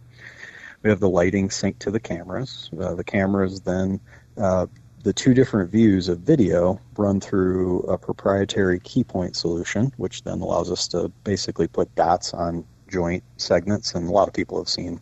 We 0.83 0.91
have 0.91 1.01
the 1.01 1.09
lighting 1.09 1.49
synced 1.49 1.79
to 1.81 1.91
the 1.91 2.01
cameras. 2.01 2.71
Uh, 2.79 2.95
the 2.95 3.05
cameras 3.05 3.61
then 3.61 4.01
uh, 4.37 4.67
the 5.03 5.13
two 5.13 5.35
different 5.35 5.71
views 5.71 6.09
of 6.09 6.21
video 6.21 6.81
run 6.97 7.21
through 7.21 7.81
a 7.81 7.99
proprietary 7.99 8.79
key 8.81 9.03
point 9.03 9.35
solution, 9.35 9.93
which 9.97 10.23
then 10.23 10.41
allows 10.41 10.71
us 10.71 10.89
to 10.89 11.09
basically 11.25 11.67
put 11.67 11.93
dots 11.95 12.33
on 12.33 12.65
joint 12.89 13.25
segments. 13.37 13.95
And 13.95 14.09
a 14.09 14.13
lot 14.13 14.29
of 14.29 14.35
people 14.35 14.59
have 14.59 14.69
seen 14.69 15.01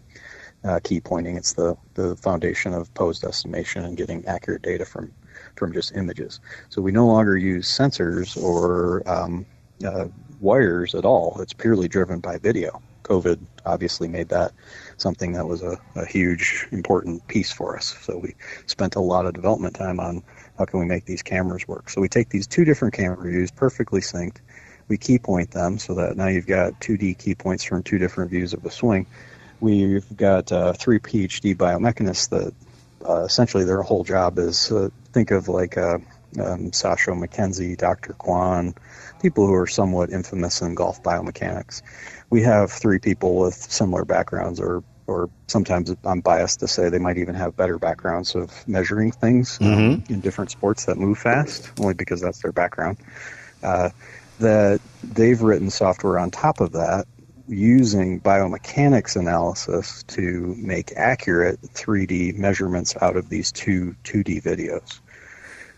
uh, 0.64 0.80
key 0.82 1.00
pointing. 1.00 1.36
It's 1.36 1.54
the, 1.54 1.76
the 1.94 2.16
foundation 2.16 2.74
of 2.74 2.92
posed 2.94 3.24
estimation 3.24 3.84
and 3.84 3.96
getting 3.96 4.24
accurate 4.26 4.62
data 4.62 4.84
from, 4.84 5.12
from 5.56 5.72
just 5.72 5.94
images. 5.96 6.40
So 6.68 6.82
we 6.82 6.92
no 6.92 7.06
longer 7.06 7.36
use 7.36 7.68
sensors 7.68 8.40
or 8.40 9.08
um, 9.08 9.46
uh, 9.84 10.06
wires 10.40 10.94
at 10.94 11.04
all. 11.04 11.40
It's 11.40 11.52
purely 11.52 11.88
driven 11.88 12.20
by 12.20 12.38
video. 12.38 12.82
COVID 13.04 13.40
obviously 13.66 14.08
made 14.08 14.28
that 14.28 14.52
something 14.96 15.32
that 15.32 15.46
was 15.46 15.62
a, 15.62 15.78
a 15.96 16.06
huge, 16.06 16.68
important 16.70 17.26
piece 17.26 17.50
for 17.50 17.76
us. 17.76 17.96
So 18.02 18.18
we 18.18 18.34
spent 18.66 18.94
a 18.94 19.00
lot 19.00 19.26
of 19.26 19.34
development 19.34 19.74
time 19.74 19.98
on 19.98 20.22
how 20.58 20.66
can 20.66 20.78
we 20.78 20.86
make 20.86 21.06
these 21.06 21.22
cameras 21.22 21.66
work. 21.66 21.90
So 21.90 22.00
we 22.00 22.08
take 22.08 22.28
these 22.28 22.46
two 22.46 22.64
different 22.64 22.94
camera 22.94 23.28
views, 23.28 23.50
perfectly 23.50 24.00
synced. 24.00 24.36
We 24.88 24.96
key 24.96 25.18
point 25.18 25.50
them 25.52 25.78
so 25.78 25.94
that 25.94 26.16
now 26.16 26.26
you've 26.26 26.46
got 26.46 26.80
2D 26.80 27.18
key 27.18 27.34
points 27.34 27.64
from 27.64 27.82
two 27.82 27.98
different 27.98 28.30
views 28.30 28.52
of 28.52 28.64
a 28.64 28.70
swing 28.70 29.06
We've 29.60 30.16
got 30.16 30.50
uh, 30.52 30.72
three 30.72 30.98
PhD 30.98 31.54
biomechanists 31.56 32.30
that 32.30 32.54
uh, 33.06 33.24
essentially 33.24 33.64
their 33.64 33.82
whole 33.82 34.04
job 34.04 34.38
is 34.38 34.70
uh, 34.70 34.90
think 35.12 35.30
of 35.30 35.48
like 35.48 35.76
uh, 35.76 35.98
um, 36.38 36.70
Sasho 36.70 37.18
MacKenzie, 37.18 37.76
Dr. 37.76 38.14
Kwon, 38.14 38.76
people 39.20 39.46
who 39.46 39.54
are 39.54 39.66
somewhat 39.66 40.10
infamous 40.10 40.62
in 40.62 40.74
golf 40.74 41.02
biomechanics. 41.02 41.82
We 42.30 42.42
have 42.42 42.70
three 42.70 42.98
people 42.98 43.36
with 43.38 43.54
similar 43.54 44.04
backgrounds, 44.04 44.60
or 44.60 44.82
or 45.06 45.28
sometimes 45.48 45.92
I'm 46.04 46.20
biased 46.20 46.60
to 46.60 46.68
say 46.68 46.88
they 46.88 46.98
might 46.98 47.18
even 47.18 47.34
have 47.34 47.56
better 47.56 47.78
backgrounds 47.78 48.36
of 48.36 48.66
measuring 48.68 49.10
things 49.10 49.58
um, 49.60 49.66
mm-hmm. 49.66 49.92
um, 49.94 50.04
in 50.08 50.20
different 50.20 50.52
sports 50.52 50.84
that 50.84 50.96
move 50.96 51.18
fast, 51.18 51.72
only 51.80 51.94
because 51.94 52.20
that's 52.20 52.40
their 52.42 52.52
background. 52.52 52.98
Uh, 53.62 53.90
that 54.38 54.80
they've 55.02 55.42
written 55.42 55.68
software 55.68 56.18
on 56.18 56.30
top 56.30 56.60
of 56.60 56.72
that 56.72 57.06
using 57.50 58.20
biomechanics 58.20 59.16
analysis 59.16 60.04
to 60.04 60.54
make 60.56 60.92
accurate 60.96 61.60
3D 61.62 62.36
measurements 62.36 62.94
out 63.00 63.16
of 63.16 63.28
these 63.28 63.50
two 63.50 63.96
2D 64.04 64.42
videos. 64.42 65.00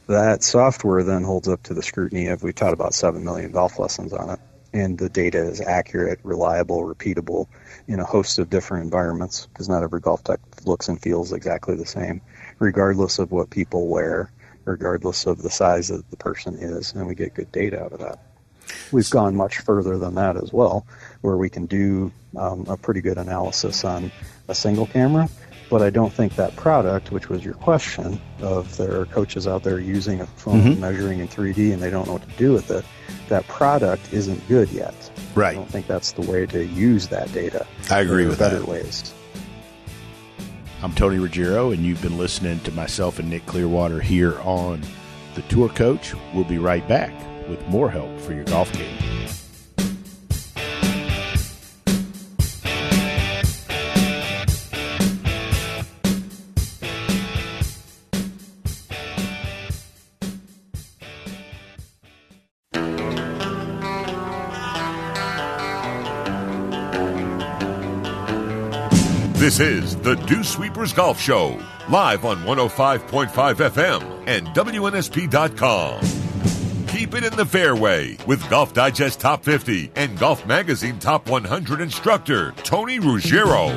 That 0.07 0.43
software 0.43 1.03
then 1.03 1.23
holds 1.23 1.49
up 1.49 1.63
to 1.65 1.75
the 1.75 1.83
scrutiny 1.83 2.27
of, 2.27 2.43
we've 2.43 2.55
taught 2.55 2.75
about 2.75 2.93
7 2.93 3.25
million 3.25 3.53
golf 3.53 3.79
lessons 3.79 4.13
on 4.13 4.31
it, 4.31 4.41
and 4.75 4.99
the 4.99 5.09
data 5.09 5.39
is 5.39 5.63
accurate, 5.63 6.21
reliable, 6.23 6.83
repeatable 6.83 7.47
in 7.89 8.01
a 8.01 8.05
host 8.05 8.39
of 8.39 8.51
different 8.51 8.85
environments, 8.85 9.47
because 9.47 9.69
not 9.69 9.83
every 9.83 10.01
GolfTec 10.01 10.67
looks 10.67 10.89
and 10.89 11.01
feels 11.01 11.33
exactly 11.33 11.75
the 11.75 11.87
same, 11.87 12.21
regardless 12.59 13.19
of 13.19 13.33
what 13.33 13.49
people 13.49 13.89
wear, 13.89 14.31
regardless 14.67 15.27
of 15.27 15.41
the 15.41 15.51
size 15.51 15.89
that 15.89 16.11
the 16.11 16.17
person 16.19 16.57
is, 16.59 16.93
and 16.93 17.07
we 17.07 17.15
get 17.15 17.35
good 17.35 17.51
data 17.51 17.83
out 17.83 17.93
of 17.93 18.01
that. 18.01 18.19
We've 18.93 19.09
gone 19.11 19.35
much 19.35 19.59
further 19.59 19.99
than 19.99 20.15
that 20.17 20.37
as 20.37 20.53
well, 20.53 20.87
where 21.23 21.37
we 21.37 21.49
can 21.49 21.67
do 21.67 22.13
um, 22.37 22.67
a 22.69 22.77
pretty 22.77 23.01
good 23.01 23.19
analysis 23.19 23.85
on 23.85 24.11
a 24.49 24.55
single 24.55 24.87
camera, 24.87 25.29
but 25.71 25.83
I 25.83 25.91
don't 25.91 26.13
think 26.13 26.37
that 26.37 26.55
product, 26.57 27.11
which 27.11 27.29
was 27.29 27.45
your 27.45 27.55
question, 27.55 28.21
of 28.41 28.77
there 28.77 29.01
are 29.01 29.07
coaches 29.07 29.47
out 29.47 29.63
there 29.63 29.79
using 29.79 30.21
a 30.21 30.27
phone 30.27 30.63
Mhm. 30.63 30.79
measuring 30.79 31.21
in 31.21 31.29
3D 31.29 31.73
and 31.73 31.83
they 31.83 31.91
don't 31.91 32.07
know 32.07 32.15
what 32.15 32.29
to 32.29 32.37
do 32.37 32.53
with 32.53 32.71
it, 32.71 32.85
that 33.29 33.47
product 33.49 34.13
isn't 34.13 34.47
good 34.49 34.71
yet. 34.71 34.95
Right. 35.35 35.53
I 35.53 35.55
don't 35.55 35.71
think 35.71 35.87
that's 35.87 36.13
the 36.13 36.23
way 36.31 36.45
to 36.47 36.65
use 36.67 37.09
that 37.09 37.33
data. 37.33 37.67
I 37.91 38.01
agree 38.01 38.27
with 38.27 38.39
better 38.39 38.59
that. 38.59 38.69
ways. 38.69 39.13
I'm 40.83 40.93
Tony 40.95 41.19
Ruggiero, 41.19 41.71
and 41.71 41.83
you've 41.85 42.03
been 42.03 42.19
listening 42.19 42.59
to 42.61 42.73
myself 42.73 43.19
and 43.19 43.31
Nick 43.31 43.47
Clearwater 43.47 44.01
here 44.01 44.39
on 44.41 44.83
The 45.37 45.43
Tour 45.43 45.69
Coach. 45.69 46.13
We'll 46.35 46.45
be 46.45 46.59
right 46.59 46.87
back 46.89 47.13
with 47.49 47.67
more 47.69 47.91
help 47.91 48.21
for 48.21 48.33
your 48.33 48.45
golf 48.45 48.73
game. 48.73 49.03
This 69.43 69.59
is 69.59 69.97
the 69.97 70.15
Dew 70.15 70.45
Sweepers 70.45 70.93
Golf 70.93 71.21
Show, 71.21 71.61
live 71.91 72.25
on 72.25 72.39
105.5 72.45 73.29
FM 73.29 74.23
and 74.27 74.47
WNSP.com. 74.47 76.22
Keep 77.03 77.15
it 77.17 77.25
in 77.25 77.37
the 77.37 77.45
fairway 77.45 78.17
with 78.29 78.49
Golf 78.49 78.75
Digest 78.75 79.19
Top 79.19 79.43
50 79.43 79.91
and 79.97 80.17
Golf 80.21 80.47
Magazine 80.47 81.01
Top 81.01 81.29
100 81.29 81.81
instructor 81.81 82.53
Tony 82.59 83.01
Ruggiero. 83.01 83.77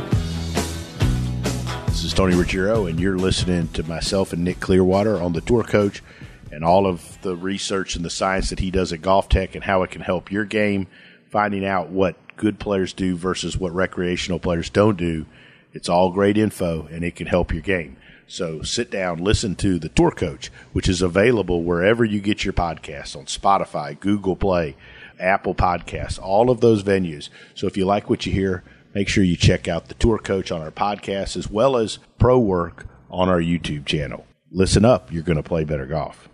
This 1.87 2.03
is 2.03 2.13
Tony 2.13 2.35
Ruggiero, 2.35 2.85
and 2.85 2.99
you're 2.99 3.17
listening 3.17 3.67
to 3.69 3.81
myself 3.81 4.31
and 4.31 4.43
Nick 4.43 4.59
Clearwater 4.59 5.19
on 5.19 5.33
the 5.33 5.41
Tour 5.41 5.63
Coach 5.63 6.03
and 6.51 6.63
all 6.63 6.85
of 6.85 7.19
the 7.23 7.35
research 7.35 7.95
and 7.95 8.05
the 8.05 8.11
science 8.11 8.51
that 8.51 8.59
he 8.59 8.69
does 8.69 8.93
at 8.93 9.01
GolfTec 9.01 9.55
and 9.55 9.63
how 9.63 9.81
it 9.81 9.89
can 9.89 10.01
help 10.01 10.31
your 10.31 10.45
game, 10.45 10.85
finding 11.31 11.65
out 11.65 11.89
what 11.89 12.15
good 12.37 12.59
players 12.59 12.93
do 12.93 13.15
versus 13.15 13.57
what 13.57 13.73
recreational 13.73 14.37
players 14.37 14.69
don't 14.69 14.97
do. 14.97 15.25
It's 15.73 15.89
all 15.89 16.11
great 16.11 16.37
info, 16.37 16.87
and 16.91 17.03
it 17.03 17.15
can 17.15 17.25
help 17.25 17.51
your 17.51 17.63
game. 17.63 17.97
So 18.27 18.63
sit 18.63 18.89
down, 18.89 19.23
listen 19.23 19.55
to 19.57 19.77
the 19.77 19.89
Tour 19.89 20.11
Coach, 20.11 20.51
which 20.73 20.89
is 20.89 21.01
available 21.01 21.63
wherever 21.63 22.03
you 22.03 22.19
get 22.19 22.43
your 22.43 22.53
podcasts 22.53 23.15
on 23.15 23.25
Spotify, 23.25 23.99
Google 23.99 24.35
Play, 24.35 24.75
Apple 25.19 25.53
Podcasts, 25.53 26.19
all 26.19 26.49
of 26.49 26.59
those 26.59 26.83
venues. 26.83 27.29
So 27.53 27.67
if 27.67 27.77
you 27.77 27.85
like 27.85 28.09
what 28.09 28.25
you 28.25 28.31
hear, 28.31 28.63
make 28.93 29.07
sure 29.07 29.23
you 29.23 29.37
check 29.37 29.67
out 29.67 29.87
the 29.87 29.93
Tour 29.93 30.17
Coach 30.17 30.51
on 30.51 30.61
our 30.61 30.71
podcast 30.71 31.37
as 31.37 31.49
well 31.49 31.77
as 31.77 31.99
Pro 32.17 32.39
Work 32.39 32.87
on 33.11 33.29
our 33.29 33.39
YouTube 33.39 33.85
channel. 33.85 34.25
Listen 34.51 34.85
up, 34.85 35.11
you're 35.11 35.23
going 35.23 35.37
to 35.37 35.43
play 35.43 35.63
better 35.63 35.85
golf. 35.85 36.29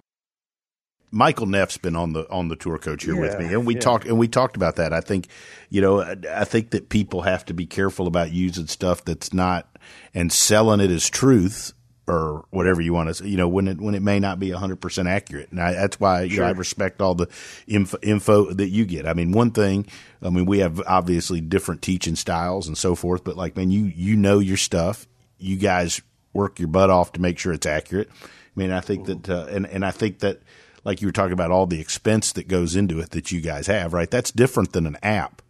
Michael 1.13 1.45
Neff's 1.45 1.77
been 1.77 1.97
on 1.97 2.13
the 2.13 2.29
on 2.29 2.47
the 2.47 2.55
tour 2.55 2.77
coach 2.77 3.03
here 3.03 3.19
with 3.19 3.37
me, 3.37 3.45
and 3.47 3.65
we 3.65 3.73
yeah. 3.73 3.81
talked 3.81 4.07
and 4.07 4.17
we 4.17 4.29
talked 4.29 4.55
about 4.55 4.77
that. 4.77 4.93
I 4.93 5.01
think, 5.01 5.27
you 5.69 5.81
know, 5.81 5.99
I, 5.99 6.15
I 6.33 6.45
think 6.45 6.69
that 6.69 6.87
people 6.87 7.23
have 7.23 7.43
to 7.47 7.53
be 7.53 7.65
careful 7.65 8.07
about 8.07 8.31
using 8.31 8.67
stuff 8.67 9.03
that's 9.03 9.33
not 9.33 9.67
and 10.13 10.31
selling 10.31 10.79
it 10.79 10.89
as 10.89 11.09
truth 11.09 11.73
or 12.11 12.45
whatever 12.49 12.81
you 12.81 12.93
want 12.93 13.09
to 13.09 13.13
say. 13.13 13.27
You 13.27 13.37
know, 13.37 13.47
when 13.47 13.67
it 13.67 13.79
when 13.79 13.95
it 13.95 14.01
may 14.01 14.19
not 14.19 14.39
be 14.39 14.51
hundred 14.51 14.81
percent 14.81 15.07
accurate, 15.07 15.51
and 15.51 15.61
I, 15.61 15.73
that's 15.73 15.99
why 15.99 16.23
you 16.23 16.39
know, 16.39 16.45
I 16.45 16.51
respect 16.51 17.01
all 17.01 17.15
the 17.15 17.27
info, 17.67 17.97
info 18.01 18.51
that 18.53 18.69
you 18.69 18.85
get. 18.85 19.07
I 19.07 19.13
mean, 19.13 19.31
one 19.31 19.51
thing, 19.51 19.87
I 20.21 20.29
mean, 20.29 20.45
we 20.45 20.59
have 20.59 20.81
obviously 20.85 21.41
different 21.41 21.81
teaching 21.81 22.15
styles 22.15 22.67
and 22.67 22.77
so 22.77 22.95
forth, 22.95 23.23
but 23.23 23.37
like, 23.37 23.55
man, 23.55 23.71
you 23.71 23.85
you 23.85 24.15
know 24.15 24.39
your 24.39 24.57
stuff. 24.57 25.07
You 25.37 25.57
guys 25.57 26.01
work 26.33 26.59
your 26.59 26.67
butt 26.67 26.89
off 26.89 27.13
to 27.13 27.21
make 27.21 27.39
sure 27.39 27.53
it's 27.53 27.65
accurate. 27.65 28.09
I 28.21 28.59
mean, 28.59 28.71
I 28.71 28.81
think 28.81 29.05
that, 29.05 29.29
uh, 29.29 29.47
and 29.49 29.65
and 29.65 29.85
I 29.85 29.91
think 29.91 30.19
that, 30.19 30.41
like 30.83 31.01
you 31.01 31.07
were 31.07 31.13
talking 31.13 31.33
about, 31.33 31.51
all 31.51 31.65
the 31.65 31.79
expense 31.79 32.33
that 32.33 32.47
goes 32.47 32.75
into 32.75 32.99
it 32.99 33.11
that 33.11 33.31
you 33.31 33.41
guys 33.41 33.67
have, 33.67 33.93
right? 33.93 34.11
That's 34.11 34.31
different 34.31 34.73
than 34.73 34.85
an 34.85 34.97
app, 35.01 35.41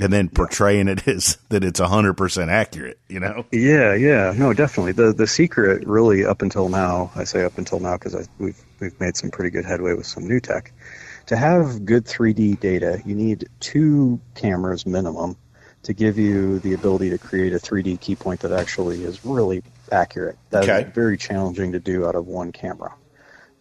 and 0.00 0.12
then 0.12 0.28
portraying 0.28 0.88
it 0.88 1.06
as 1.06 1.36
that 1.50 1.62
it's 1.62 1.78
hundred 1.78 2.14
percent 2.14 2.50
accurate. 2.50 2.98
You 3.08 3.20
know? 3.20 3.44
Yeah, 3.52 3.94
yeah, 3.94 4.32
no, 4.36 4.52
definitely. 4.52 4.92
The 4.92 5.12
the 5.12 5.26
secret, 5.26 5.86
really, 5.86 6.24
up 6.24 6.42
until 6.42 6.68
now, 6.68 7.12
I 7.14 7.24
say 7.24 7.44
up 7.44 7.58
until 7.58 7.80
now 7.80 7.96
because 7.96 8.28
we've 8.38 8.60
we've 8.80 8.98
made 9.00 9.16
some 9.16 9.30
pretty 9.30 9.50
good 9.50 9.64
headway 9.64 9.94
with 9.94 10.06
some 10.06 10.26
new 10.26 10.40
tech. 10.40 10.72
To 11.26 11.36
have 11.36 11.84
good 11.84 12.06
3D 12.06 12.58
data, 12.58 13.00
you 13.04 13.14
need 13.14 13.48
two 13.60 14.20
cameras 14.34 14.84
minimum 14.86 15.36
to 15.84 15.92
give 15.92 16.18
you 16.18 16.58
the 16.58 16.74
ability 16.74 17.10
to 17.10 17.18
create 17.18 17.52
a 17.52 17.56
3D 17.58 18.00
key 18.00 18.16
point 18.16 18.40
that 18.40 18.52
actually 18.52 19.04
is 19.04 19.24
really 19.24 19.62
accurate. 19.92 20.36
That's 20.50 20.68
Okay. 20.68 20.90
very 20.92 21.16
challenging 21.16 21.72
to 21.72 21.78
do 21.80 22.06
out 22.06 22.14
of 22.16 22.26
one 22.26 22.52
camera. 22.52 22.94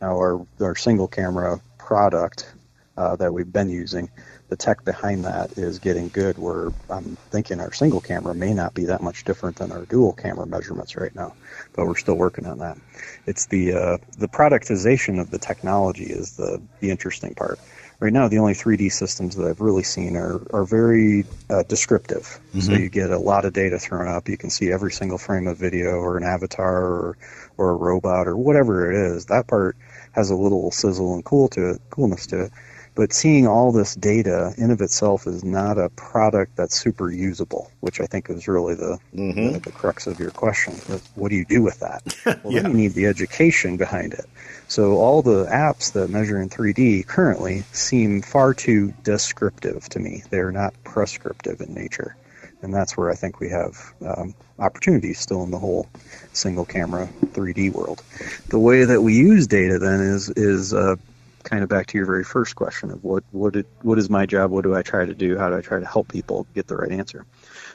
Now, 0.01 0.15
our 0.17 0.45
our 0.61 0.75
single 0.75 1.07
camera 1.07 1.61
product 1.77 2.51
uh, 2.97 3.15
that 3.17 3.33
we've 3.33 3.51
been 3.51 3.69
using, 3.69 4.09
the 4.49 4.55
tech 4.55 4.83
behind 4.83 5.25
that 5.25 5.57
is 5.57 5.79
getting 5.79 6.09
good. 6.09 6.37
Where 6.37 6.71
I'm 6.89 7.17
thinking 7.29 7.59
our 7.59 7.71
single 7.71 8.01
camera 8.01 8.33
may 8.33 8.53
not 8.53 8.73
be 8.73 8.85
that 8.85 9.01
much 9.01 9.23
different 9.23 9.57
than 9.57 9.71
our 9.71 9.85
dual 9.85 10.13
camera 10.13 10.45
measurements 10.45 10.95
right 10.95 11.13
now, 11.15 11.35
but 11.73 11.85
we're 11.85 11.95
still 11.95 12.15
working 12.15 12.45
on 12.45 12.59
that. 12.59 12.77
It's 13.25 13.45
the 13.45 13.73
uh, 13.73 13.97
the 14.17 14.27
productization 14.27 15.19
of 15.21 15.31
the 15.31 15.37
technology 15.37 16.05
is 16.05 16.35
the 16.35 16.61
the 16.79 16.89
interesting 16.89 17.35
part. 17.35 17.59
Right 17.99 18.13
now, 18.13 18.29
the 18.29 18.39
only 18.39 18.53
3D 18.53 18.93
systems 18.93 19.35
that 19.35 19.45
I've 19.45 19.59
really 19.59 19.83
seen 19.83 20.15
are 20.15 20.41
are 20.51 20.63
very 20.63 21.25
uh, 21.49 21.63
descriptive. 21.63 22.39
So 22.59 22.71
you 22.71 22.89
get 22.89 23.11
a 23.11 23.19
lot 23.19 23.45
of 23.45 23.53
data 23.53 23.77
thrown 23.77 24.07
up. 24.07 24.29
You 24.29 24.37
can 24.37 24.49
see 24.49 24.71
every 24.71 24.91
single 24.91 25.17
frame 25.17 25.47
of 25.47 25.57
video 25.57 25.97
or 25.97 26.17
an 26.17 26.23
avatar 26.23 26.77
or 26.81 27.17
or 27.57 27.71
a 27.71 27.75
robot 27.75 28.27
or 28.27 28.35
whatever 28.35 28.89
it 28.89 28.97
is. 28.97 29.25
That 29.25 29.47
part 29.47 29.75
has 30.13 30.31
a 30.31 30.35
little 30.35 30.71
sizzle 30.71 31.13
and 31.13 31.23
cool 31.23 31.49
to 31.49 31.71
it, 31.71 31.81
coolness 31.89 32.27
to 32.27 32.45
it. 32.45 32.51
But 32.99 33.13
seeing 33.13 33.47
all 33.47 33.71
this 33.71 33.95
data 33.95 34.53
in 34.57 34.71
of 34.71 34.81
itself 34.81 35.25
is 35.25 35.41
not 35.41 35.77
a 35.77 35.87
product 35.91 36.57
that's 36.57 36.75
super 36.75 37.09
usable, 37.09 37.71
which 37.79 38.01
I 38.01 38.05
think 38.05 38.29
is 38.29 38.45
really 38.45 38.75
the 38.75 38.99
the, 39.13 39.61
the 39.63 39.71
crux 39.71 40.05
of 40.05 40.19
your 40.19 40.31
question. 40.31 40.73
What 41.15 41.29
do 41.29 41.37
you 41.37 41.45
do 41.45 41.61
with 41.63 41.79
that? 41.79 42.01
Well, 42.43 42.53
Yeah. 42.53 42.63
then 42.63 42.71
you 42.71 42.77
need 42.77 42.95
the 42.95 43.05
education 43.05 43.77
behind 43.77 44.11
it. 44.13 44.25
So 44.67 44.97
all 44.97 45.21
the 45.21 45.45
apps 45.45 45.93
that 45.93 46.09
measure 46.09 46.41
in 46.41 46.49
3D 46.49 47.07
currently 47.07 47.63
seem 47.71 48.21
far 48.21 48.53
too 48.53 48.93
descriptive 49.05 49.87
to 49.93 49.99
me. 49.99 50.23
They're 50.29 50.51
not 50.51 50.73
prescriptive 50.83 51.61
in 51.61 51.73
nature, 51.73 52.17
and 52.61 52.73
that's 52.73 52.97
where 52.97 53.09
I 53.09 53.15
think 53.15 53.39
we 53.39 53.47
have 53.47 53.77
um, 54.05 54.35
opportunities 54.59 55.19
still 55.19 55.43
in 55.43 55.51
the 55.51 55.59
whole 55.59 55.87
single 56.33 56.65
camera 56.65 57.07
3D 57.27 57.71
world. 57.71 58.03
The 58.49 58.59
way 58.59 58.83
that 58.83 59.01
we 59.01 59.15
use 59.15 59.47
data 59.47 59.79
then 59.79 60.01
is 60.01 60.29
is 60.31 60.73
uh, 60.73 60.97
kind 61.43 61.63
of 61.63 61.69
back 61.69 61.87
to 61.87 61.97
your 61.97 62.05
very 62.05 62.23
first 62.23 62.55
question 62.55 62.91
of 62.91 63.03
what 63.03 63.23
what 63.31 63.55
it, 63.55 63.67
what 63.81 63.97
is 63.97 64.09
my 64.09 64.25
job? 64.25 64.51
What 64.51 64.63
do 64.63 64.75
I 64.75 64.81
try 64.81 65.05
to 65.05 65.13
do? 65.13 65.37
How 65.37 65.49
do 65.49 65.57
I 65.57 65.61
try 65.61 65.79
to 65.79 65.85
help 65.85 66.09
people 66.09 66.47
get 66.53 66.67
the 66.67 66.75
right 66.75 66.91
answer? 66.91 67.25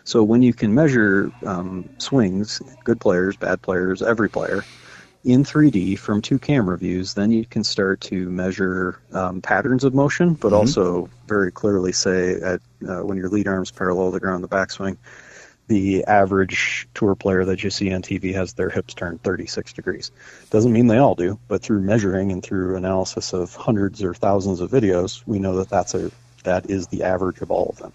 So 0.04 0.22
when 0.22 0.42
you 0.42 0.52
can 0.52 0.74
measure 0.74 1.32
um, 1.46 1.88
swings, 1.98 2.60
good 2.84 3.00
players, 3.00 3.36
bad 3.36 3.62
players, 3.62 4.02
every 4.02 4.28
player 4.28 4.64
in 5.24 5.42
3D 5.42 5.98
from 5.98 6.20
two 6.20 6.38
camera 6.38 6.76
views, 6.76 7.14
then 7.14 7.30
you 7.30 7.46
can 7.46 7.64
start 7.64 8.00
to 8.02 8.28
measure 8.28 9.00
um, 9.12 9.40
patterns 9.40 9.82
of 9.82 9.94
motion, 9.94 10.34
but 10.34 10.52
also 10.52 11.08
very 11.26 11.50
clearly 11.50 11.92
say 11.92 12.34
at, 12.42 12.60
uh, 12.86 13.00
when 13.00 13.16
your 13.16 13.30
lead 13.30 13.48
arms 13.48 13.70
parallel 13.70 14.10
to 14.10 14.12
the 14.12 14.20
ground, 14.20 14.44
the 14.44 14.48
backswing, 14.48 14.98
the 15.66 16.04
average 16.04 16.88
tour 16.94 17.14
player 17.14 17.44
that 17.46 17.64
you 17.64 17.70
see 17.70 17.92
on 17.92 18.02
TV 18.02 18.34
has 18.34 18.52
their 18.52 18.68
hips 18.68 18.94
turned 18.94 19.22
36 19.22 19.72
degrees. 19.72 20.10
Doesn't 20.50 20.72
mean 20.72 20.88
they 20.88 20.98
all 20.98 21.14
do, 21.14 21.38
but 21.48 21.62
through 21.62 21.80
measuring 21.80 22.32
and 22.32 22.42
through 22.42 22.76
analysis 22.76 23.32
of 23.32 23.54
hundreds 23.54 24.02
or 24.02 24.14
thousands 24.14 24.60
of 24.60 24.70
videos, 24.70 25.22
we 25.26 25.38
know 25.38 25.56
that 25.56 25.70
that's 25.70 25.94
a 25.94 26.10
that 26.44 26.68
is 26.68 26.88
the 26.88 27.04
average 27.04 27.40
of 27.40 27.50
all 27.50 27.70
of 27.70 27.78
them. 27.78 27.92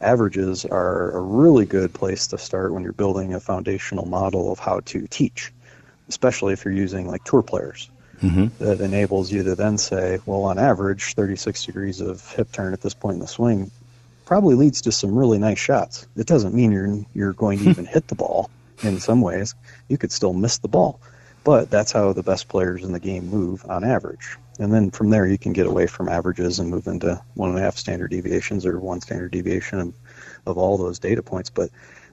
Averages 0.00 0.64
are 0.64 1.10
a 1.10 1.20
really 1.20 1.66
good 1.66 1.92
place 1.92 2.28
to 2.28 2.38
start 2.38 2.72
when 2.72 2.82
you're 2.82 2.92
building 2.92 3.34
a 3.34 3.40
foundational 3.40 4.06
model 4.06 4.50
of 4.50 4.58
how 4.58 4.80
to 4.80 5.06
teach, 5.06 5.52
especially 6.08 6.54
if 6.54 6.64
you're 6.64 6.72
using 6.72 7.06
like 7.06 7.24
tour 7.24 7.42
players. 7.42 7.90
Mm-hmm. 8.22 8.64
That 8.64 8.80
enables 8.80 9.30
you 9.30 9.42
to 9.42 9.54
then 9.54 9.76
say, 9.76 10.18
well, 10.24 10.44
on 10.44 10.58
average, 10.58 11.14
36 11.14 11.66
degrees 11.66 12.00
of 12.00 12.26
hip 12.32 12.50
turn 12.52 12.72
at 12.72 12.80
this 12.80 12.94
point 12.94 13.14
in 13.14 13.20
the 13.20 13.26
swing 13.26 13.70
probably 14.24 14.54
leads 14.54 14.82
to 14.82 14.92
some 14.92 15.14
really 15.14 15.38
nice 15.38 15.58
shots. 15.58 16.06
It 16.16 16.26
doesn't 16.26 16.54
mean 16.54 16.72
you're 16.72 17.04
you're 17.14 17.32
going 17.32 17.58
to 17.60 17.70
even 17.70 17.86
hit 17.86 18.08
the 18.08 18.14
ball. 18.14 18.50
In 18.82 18.98
some 18.98 19.20
ways, 19.20 19.54
you 19.88 19.96
could 19.96 20.12
still 20.12 20.32
miss 20.32 20.58
the 20.58 20.68
ball, 20.68 21.00
but 21.44 21.70
that's 21.70 21.92
how 21.92 22.12
the 22.12 22.22
best 22.22 22.48
players 22.48 22.82
in 22.82 22.92
the 22.92 23.00
game 23.00 23.28
move 23.28 23.64
on 23.68 23.84
average. 23.84 24.36
And 24.58 24.72
then 24.72 24.90
from 24.90 25.10
there, 25.10 25.26
you 25.26 25.38
can 25.38 25.52
get 25.52 25.66
away 25.66 25.86
from 25.86 26.08
averages 26.08 26.58
and 26.58 26.70
move 26.70 26.86
into 26.86 27.20
one 27.34 27.50
and 27.50 27.58
a 27.58 27.62
half 27.62 27.76
standard 27.76 28.10
deviations 28.10 28.66
or 28.66 28.78
one 28.78 29.00
standard 29.00 29.32
deviation 29.32 29.80
of, 29.80 29.94
of 30.46 30.58
all 30.58 30.76
those 30.76 30.98
data 30.98 31.22
points. 31.22 31.50
But 31.50 31.70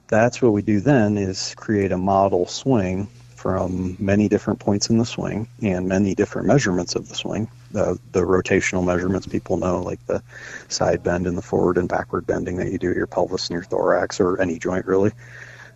that's 0.08 0.42
what 0.42 0.52
we 0.52 0.62
do 0.62 0.80
then 0.80 1.18
is 1.18 1.54
create 1.56 1.92
a 1.92 1.98
model 1.98 2.46
swing 2.46 3.08
from 3.36 3.96
many 3.98 4.28
different 4.28 4.60
points 4.60 4.88
in 4.88 4.98
the 4.98 5.06
swing 5.06 5.48
and 5.62 5.88
many 5.88 6.14
different 6.14 6.46
measurements 6.46 6.94
of 6.94 7.08
the 7.08 7.14
swing. 7.14 7.48
The, 7.72 7.98
the 8.12 8.20
rotational 8.20 8.84
measurements 8.84 9.26
people 9.26 9.56
know, 9.56 9.82
like 9.82 10.04
the 10.06 10.22
side 10.68 11.02
bend 11.02 11.26
and 11.26 11.36
the 11.36 11.42
forward 11.42 11.78
and 11.78 11.88
backward 11.88 12.26
bending 12.26 12.56
that 12.56 12.70
you 12.70 12.78
do 12.78 12.90
at 12.90 12.96
your 12.96 13.06
pelvis 13.06 13.48
and 13.48 13.54
your 13.54 13.64
thorax 13.64 14.20
or 14.20 14.40
any 14.40 14.58
joint 14.58 14.86
really. 14.86 15.12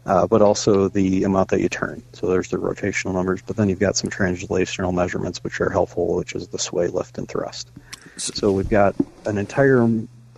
uh, 0.07 0.27
but 0.27 0.41
also 0.41 0.89
the 0.89 1.25
amount 1.25 1.51
that 1.51 1.61
you 1.61 1.69
turn. 1.69 2.03
So 2.13 2.29
there's 2.29 2.49
the 2.49 2.59
rotational 2.59 3.13
numbers, 3.13 3.43
but 3.43 3.57
then 3.57 3.69
you've 3.69 3.81
got 3.81 3.97
some 3.97 4.09
translational 4.09 4.95
measurements 4.95 5.43
which 5.43 5.61
are 5.61 5.69
helpful, 5.69 6.15
which 6.15 6.35
is 6.35 6.49
the 6.49 6.59
sway, 6.59 6.87
lift, 6.87 7.19
and 7.19 7.29
thrust. 7.29 7.71
So 8.17 8.53
we've 8.53 8.69
got 8.69 8.95
an 9.27 9.37
entire 9.37 9.83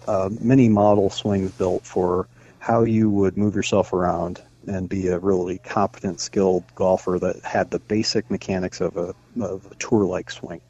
uh, 0.07 0.31
mini 0.40 0.71
model 0.71 1.11
swings 1.11 1.53
built 1.53 1.85
for 1.85 2.29
how 2.59 2.83
you 2.85 3.11
would 3.11 3.37
move 3.37 3.55
yourself 3.55 3.92
around 3.92 4.42
and 4.66 4.88
be 4.88 5.09
a 5.09 5.18
really 5.18 5.59
competent, 5.59 6.21
skilled 6.21 6.64
golfer 6.75 7.18
that 7.18 7.40
had 7.44 7.71
the 7.71 7.79
basic 7.79 8.31
mechanics 8.31 8.81
of 8.81 8.97
a, 8.97 9.14
of 9.40 9.71
a 9.71 9.75
tour-like 9.77 10.31
swing. 10.31 10.61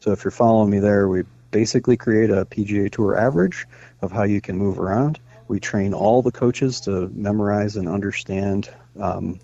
So 0.00 0.12
if 0.12 0.24
you're 0.24 0.30
following 0.30 0.70
me 0.70 0.78
there, 0.78 1.08
we 1.08 1.24
basically 1.50 1.96
create 1.96 2.30
a 2.30 2.44
PGA 2.44 2.90
Tour 2.90 3.16
average 3.16 3.66
of 4.00 4.12
how 4.12 4.22
you 4.22 4.40
can 4.40 4.56
move 4.56 4.78
around. 4.78 5.18
We 5.48 5.60
train 5.60 5.94
all 5.94 6.22
the 6.22 6.30
coaches 6.30 6.80
to 6.82 7.08
memorize 7.14 7.76
and 7.76 7.88
understand 7.88 8.70
um, 9.00 9.40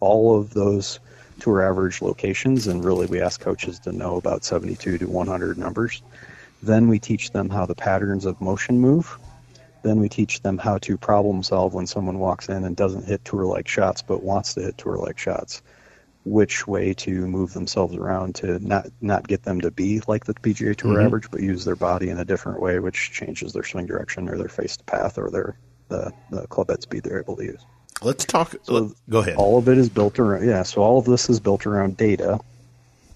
all 0.00 0.36
of 0.36 0.52
those 0.52 1.00
tour 1.40 1.62
average 1.62 2.02
locations, 2.02 2.66
and 2.66 2.84
really 2.84 3.06
we 3.06 3.20
ask 3.20 3.40
coaches 3.40 3.78
to 3.80 3.92
know 3.92 4.16
about 4.16 4.44
72 4.44 4.98
to 4.98 5.06
100 5.06 5.58
numbers. 5.58 6.02
Then 6.62 6.88
we 6.88 6.98
teach 6.98 7.30
them 7.30 7.48
how 7.48 7.66
the 7.66 7.74
patterns 7.74 8.24
of 8.24 8.40
motion 8.40 8.80
move. 8.80 9.18
Then 9.82 10.00
we 10.00 10.08
teach 10.08 10.40
them 10.42 10.58
how 10.58 10.78
to 10.78 10.96
problem 10.96 11.42
solve 11.42 11.74
when 11.74 11.86
someone 11.86 12.18
walks 12.18 12.48
in 12.48 12.64
and 12.64 12.74
doesn't 12.74 13.04
hit 13.04 13.24
tour 13.24 13.44
like 13.44 13.68
shots 13.68 14.02
but 14.02 14.22
wants 14.22 14.54
to 14.54 14.62
hit 14.62 14.78
tour 14.78 14.96
like 14.96 15.18
shots 15.18 15.62
which 16.24 16.66
way 16.66 16.94
to 16.94 17.26
move 17.26 17.52
themselves 17.52 17.94
around 17.94 18.34
to 18.34 18.58
not 18.66 18.86
not 19.00 19.28
get 19.28 19.42
them 19.42 19.60
to 19.60 19.70
be 19.70 20.00
like 20.08 20.24
the 20.24 20.34
PGA 20.34 20.74
Tour 20.74 20.94
mm-hmm. 20.94 21.06
average, 21.06 21.30
but 21.30 21.40
use 21.40 21.64
their 21.64 21.76
body 21.76 22.08
in 22.08 22.18
a 22.18 22.24
different 22.24 22.60
way, 22.60 22.78
which 22.78 23.12
changes 23.12 23.52
their 23.52 23.62
swing 23.62 23.86
direction 23.86 24.28
or 24.28 24.38
their 24.38 24.48
face 24.48 24.76
to 24.78 24.84
path 24.84 25.18
or 25.18 25.30
their 25.30 25.56
the, 25.88 26.12
the 26.30 26.46
club 26.46 26.70
head 26.70 26.82
speed 26.82 27.02
they're 27.02 27.20
able 27.20 27.36
to 27.36 27.44
use. 27.44 27.64
Let's 28.02 28.24
talk. 28.24 28.54
So 28.62 28.94
go 29.08 29.18
ahead. 29.18 29.36
All 29.36 29.58
of 29.58 29.68
it 29.68 29.78
is 29.78 29.88
built 29.88 30.18
around 30.18 30.46
yeah. 30.46 30.62
So 30.62 30.82
all 30.82 30.98
of 30.98 31.04
this 31.04 31.28
is 31.28 31.40
built 31.40 31.66
around 31.66 31.96
data. 31.96 32.40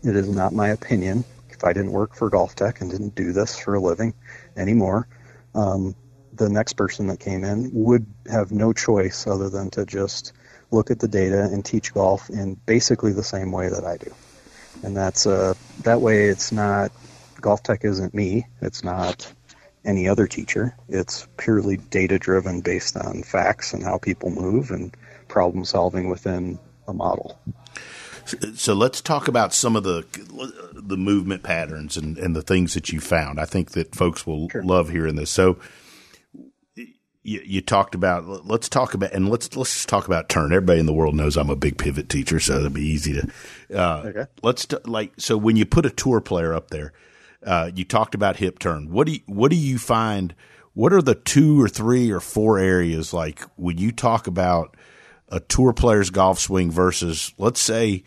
It 0.04 0.14
is 0.14 0.28
not 0.28 0.52
my 0.52 0.68
opinion. 0.68 1.24
If 1.50 1.64
I 1.64 1.72
didn't 1.72 1.92
work 1.92 2.14
for 2.14 2.30
GolfTec 2.30 2.80
and 2.80 2.90
didn't 2.90 3.14
do 3.14 3.32
this 3.32 3.58
for 3.58 3.74
a 3.74 3.80
living 3.80 4.14
anymore, 4.56 5.08
um, 5.54 5.96
the 6.32 6.48
next 6.48 6.74
person 6.74 7.08
that 7.08 7.18
came 7.18 7.42
in 7.42 7.70
would 7.72 8.06
have 8.30 8.52
no 8.52 8.72
choice 8.72 9.26
other 9.26 9.50
than 9.50 9.70
to 9.70 9.84
just 9.84 10.32
look 10.70 10.90
at 10.90 11.00
the 11.00 11.08
data 11.08 11.44
and 11.44 11.64
teach 11.64 11.94
golf 11.94 12.28
in 12.30 12.54
basically 12.66 13.12
the 13.12 13.22
same 13.22 13.52
way 13.52 13.68
that 13.68 13.84
I 13.84 13.96
do. 13.96 14.12
And 14.82 14.96
that's 14.96 15.26
uh, 15.26 15.54
that 15.82 16.00
way 16.00 16.26
it's 16.26 16.52
not 16.52 16.92
GolfTec 17.40 17.84
isn't 17.84 18.14
me. 18.14 18.46
It's 18.60 18.84
not 18.84 19.32
any 19.84 20.08
other 20.08 20.26
teacher. 20.26 20.76
It's 20.88 21.26
purely 21.36 21.76
data 21.76 22.18
driven 22.18 22.60
based 22.60 22.96
on 22.96 23.22
facts 23.22 23.72
and 23.72 23.82
how 23.82 23.98
people 23.98 24.30
move 24.30 24.70
and 24.70 24.94
problem 25.28 25.64
solving 25.64 26.08
within 26.08 26.58
a 26.86 26.92
model. 26.92 27.38
So 28.54 28.74
let's 28.74 29.00
talk 29.00 29.26
about 29.26 29.54
some 29.54 29.74
of 29.74 29.84
the 29.84 30.04
the 30.74 30.98
movement 30.98 31.42
patterns 31.42 31.96
and, 31.96 32.18
and 32.18 32.36
the 32.36 32.42
things 32.42 32.74
that 32.74 32.90
you 32.92 33.00
found. 33.00 33.40
I 33.40 33.46
think 33.46 33.70
that 33.70 33.94
folks 33.94 34.26
will 34.26 34.48
sure. 34.50 34.62
love 34.62 34.90
hearing 34.90 35.16
this. 35.16 35.30
So 35.30 35.56
you, 37.28 37.42
you, 37.44 37.60
talked 37.60 37.94
about 37.94 38.46
let's 38.46 38.68
talk 38.68 38.94
about 38.94 39.12
and 39.12 39.28
let's 39.28 39.54
let's 39.54 39.74
just 39.74 39.88
talk 39.88 40.06
about 40.06 40.28
turn. 40.28 40.52
Everybody 40.52 40.80
in 40.80 40.86
the 40.86 40.92
world 40.92 41.14
knows 41.14 41.36
I'm 41.36 41.50
a 41.50 41.56
big 41.56 41.76
pivot 41.76 42.08
teacher, 42.08 42.40
so 42.40 42.56
it'll 42.56 42.70
be 42.70 42.86
easy 42.86 43.12
to. 43.14 43.28
Uh, 43.74 44.02
okay. 44.06 44.26
Let's 44.42 44.64
t- 44.66 44.78
like 44.84 45.12
so 45.18 45.36
when 45.36 45.56
you 45.56 45.66
put 45.66 45.84
a 45.84 45.90
tour 45.90 46.20
player 46.20 46.54
up 46.54 46.70
there, 46.70 46.92
uh, 47.44 47.70
you 47.74 47.84
talked 47.84 48.14
about 48.14 48.36
hip 48.36 48.58
turn. 48.58 48.90
What 48.90 49.06
do 49.06 49.12
you, 49.12 49.20
what 49.26 49.50
do 49.50 49.56
you 49.56 49.78
find? 49.78 50.34
What 50.72 50.92
are 50.92 51.02
the 51.02 51.14
two 51.14 51.60
or 51.60 51.68
three 51.68 52.10
or 52.10 52.20
four 52.20 52.58
areas 52.58 53.12
like 53.12 53.42
when 53.56 53.78
you 53.78 53.92
talk 53.92 54.26
about 54.26 54.76
a 55.28 55.40
tour 55.40 55.72
player's 55.72 56.10
golf 56.10 56.38
swing 56.38 56.70
versus 56.70 57.32
let's 57.36 57.60
say 57.60 58.04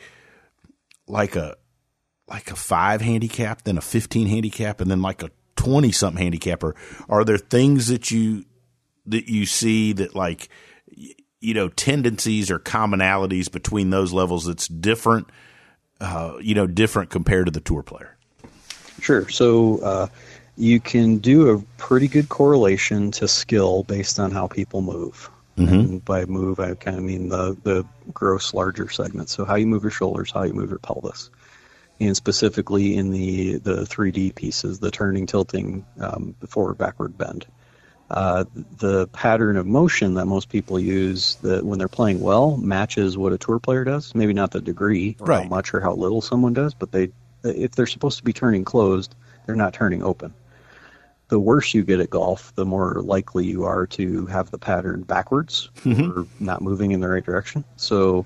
like 1.08 1.36
a 1.36 1.58
like 2.28 2.50
a 2.50 2.56
five 2.56 3.02
handicap, 3.02 3.64
then 3.64 3.78
a 3.78 3.82
fifteen 3.82 4.28
handicap, 4.28 4.82
and 4.82 4.90
then 4.90 5.02
like 5.02 5.22
a 5.22 5.30
twenty 5.56 5.92
something 5.92 6.22
handicapper? 6.22 6.76
Are 7.08 7.24
there 7.24 7.38
things 7.38 7.88
that 7.90 8.10
you 8.10 8.46
that 9.06 9.30
you 9.30 9.46
see 9.46 9.94
that 9.94 10.16
like 10.16 10.50
you 11.42 11.54
know 11.54 11.68
tendencies 11.70 12.52
or 12.52 12.60
commonalities 12.60 13.52
between 13.52 13.90
those 13.90 14.14
levels 14.14 14.46
that's 14.46 14.68
different 14.68 15.28
uh, 16.00 16.38
you 16.42 16.56
know 16.56 16.68
different 16.68 17.10
compared 17.10 17.46
to 17.46 17.52
the 17.52 17.60
tour 17.60 17.84
player? 17.84 18.18
Sure. 19.00 19.28
So 19.30 19.80
uh, 19.80 20.08
you 20.58 20.80
can 20.80 21.18
do 21.18 21.50
a 21.50 21.62
pretty 21.78 22.08
good 22.08 22.30
correlation 22.30 23.12
to 23.12 23.28
skill 23.28 23.84
based 23.84 24.20
on 24.20 24.32
how 24.32 24.48
people 24.48 24.82
move. 24.82 25.30
Mm-hmm. 25.58 25.98
by 25.98 26.24
move 26.26 26.62
i 26.62 26.74
kind 26.76 26.98
of 26.98 27.04
mean 27.04 27.28
the, 27.28 27.58
the 27.64 27.86
gross 28.14 28.54
larger 28.54 28.88
segments 28.88 29.34
so 29.34 29.44
how 29.44 29.56
you 29.56 29.68
move 29.68 29.84
your 29.84 29.92
shoulders 29.92 30.32
how 30.32 30.44
you 30.44 30.54
move 30.54 30.70
your 30.70 30.80
pelvis. 30.80 31.30
And 32.00 32.16
specifically 32.16 32.96
in 32.96 33.12
the, 33.12 33.58
the 33.58 33.82
3d 33.82 34.34
pieces 34.34 34.80
the 34.80 34.90
turning 34.90 35.28
tilting 35.28 35.86
um, 36.00 36.36
forward 36.48 36.78
backward 36.78 37.18
bend 37.18 37.46
uh, 38.12 38.44
the 38.78 39.08
pattern 39.08 39.56
of 39.56 39.66
motion 39.66 40.16
that 40.16 40.26
most 40.26 40.50
people 40.50 40.78
use 40.78 41.36
that 41.36 41.66
when 41.66 41.80
they're 41.80 41.88
playing 41.88 42.20
well 42.20 42.58
matches 42.58 43.18
what 43.18 43.32
a 43.32 43.38
tour 43.38 43.58
player 43.58 43.86
does. 43.86 44.14
Maybe 44.14 44.34
not 44.34 44.52
the 44.52 44.60
degree 44.60 45.16
or 45.20 45.28
right. 45.28 45.44
how 45.44 45.50
much 45.50 45.74
or 45.74 45.80
how 45.80 45.94
little 45.94 46.22
someone 46.22 46.54
does, 46.54 46.74
but 46.74 46.92
they 46.92 47.12
if 47.44 47.72
they're 47.72 47.88
supposed 47.88 48.18
to 48.18 48.24
be 48.24 48.34
turning 48.34 48.66
closed, 48.66 49.16
they're 49.46 49.56
not 49.56 49.74
turning 49.74 50.04
open. 50.04 50.34
The 51.30 51.40
worse 51.40 51.74
you 51.74 51.84
get 51.84 52.02
at 52.02 52.10
golf, 52.10 52.54
the 52.56 52.66
more 52.66 53.02
likely 53.02 53.46
you 53.46 53.64
are 53.64 53.88
to 53.88 54.26
have 54.26 54.52
the 54.52 54.58
pattern 54.58 55.04
backwards 55.04 55.70
mm-hmm. 55.78 56.20
or 56.20 56.28
not 56.42 56.62
moving 56.62 56.92
in 56.92 57.00
the 57.00 57.08
right 57.08 57.26
direction. 57.26 57.64
So 57.78 58.26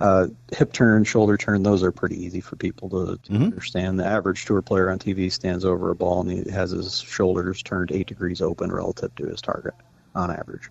uh, 0.00 0.28
hip 0.52 0.72
turn, 0.72 1.04
shoulder 1.04 1.36
turn, 1.36 1.62
those 1.62 1.82
are 1.82 1.92
pretty 1.92 2.24
easy 2.24 2.40
for 2.40 2.56
people 2.56 2.90
to, 2.90 3.16
to 3.16 3.32
mm-hmm. 3.32 3.42
understand. 3.44 3.98
The 3.98 4.06
average 4.06 4.44
tour 4.44 4.62
player 4.62 4.90
on 4.90 4.98
TV 4.98 5.32
stands 5.32 5.64
over 5.64 5.90
a 5.90 5.94
ball 5.94 6.20
and 6.20 6.30
he 6.30 6.50
has 6.50 6.70
his 6.70 7.00
shoulders 7.00 7.62
turned 7.62 7.92
eight 7.92 8.06
degrees 8.06 8.42
open 8.42 8.70
relative 8.70 9.14
to 9.16 9.26
his 9.26 9.40
target 9.40 9.74
on 10.14 10.30
average. 10.30 10.70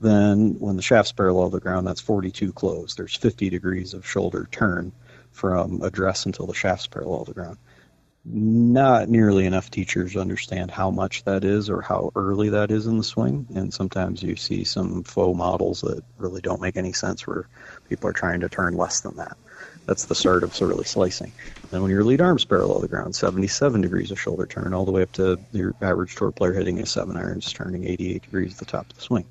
Then 0.00 0.58
when 0.58 0.76
the 0.76 0.82
shaft's 0.82 1.12
parallel 1.12 1.50
to 1.50 1.56
the 1.56 1.60
ground, 1.60 1.86
that's 1.86 2.00
42 2.00 2.52
closed. 2.52 2.98
There's 2.98 3.16
50 3.16 3.50
degrees 3.50 3.94
of 3.94 4.06
shoulder 4.06 4.48
turn 4.50 4.92
from 5.30 5.82
address 5.82 6.26
until 6.26 6.46
the 6.46 6.54
shaft's 6.54 6.86
parallel 6.86 7.24
to 7.24 7.30
the 7.32 7.40
ground 7.40 7.58
not 8.28 9.08
nearly 9.08 9.46
enough 9.46 9.70
teachers 9.70 10.16
understand 10.16 10.70
how 10.70 10.90
much 10.90 11.22
that 11.24 11.44
is 11.44 11.70
or 11.70 11.80
how 11.80 12.10
early 12.16 12.50
that 12.50 12.72
is 12.72 12.86
in 12.86 12.98
the 12.98 13.04
swing. 13.04 13.46
And 13.54 13.72
sometimes 13.72 14.20
you 14.22 14.34
see 14.34 14.64
some 14.64 15.04
faux 15.04 15.38
models 15.38 15.82
that 15.82 16.02
really 16.18 16.40
don't 16.40 16.60
make 16.60 16.76
any 16.76 16.92
sense 16.92 17.24
where 17.26 17.48
people 17.88 18.08
are 18.08 18.14
trying 18.14 18.40
to 18.40 18.48
turn 18.48 18.76
less 18.76 19.00
than 19.00 19.16
that. 19.16 19.36
That's 19.86 20.06
the 20.06 20.14
start 20.14 20.42
of 20.42 20.60
early 20.60 20.84
slicing. 20.84 21.32
Then 21.70 21.82
when 21.82 21.92
your 21.92 22.02
lead 22.02 22.20
arm's 22.20 22.44
parallel 22.44 22.76
to 22.76 22.82
the 22.82 22.88
ground, 22.88 23.14
77 23.14 23.80
degrees 23.80 24.10
of 24.10 24.20
shoulder 24.20 24.46
turn, 24.46 24.74
all 24.74 24.84
the 24.84 24.90
way 24.90 25.02
up 25.02 25.12
to 25.12 25.38
your 25.52 25.74
average 25.80 26.16
tour 26.16 26.32
player 26.32 26.52
hitting 26.52 26.80
a 26.80 26.86
seven 26.86 27.16
irons, 27.16 27.52
turning 27.52 27.84
88 27.84 28.22
degrees 28.22 28.52
at 28.52 28.58
the 28.58 28.64
top 28.64 28.90
of 28.90 28.96
the 28.96 29.02
swing. 29.02 29.26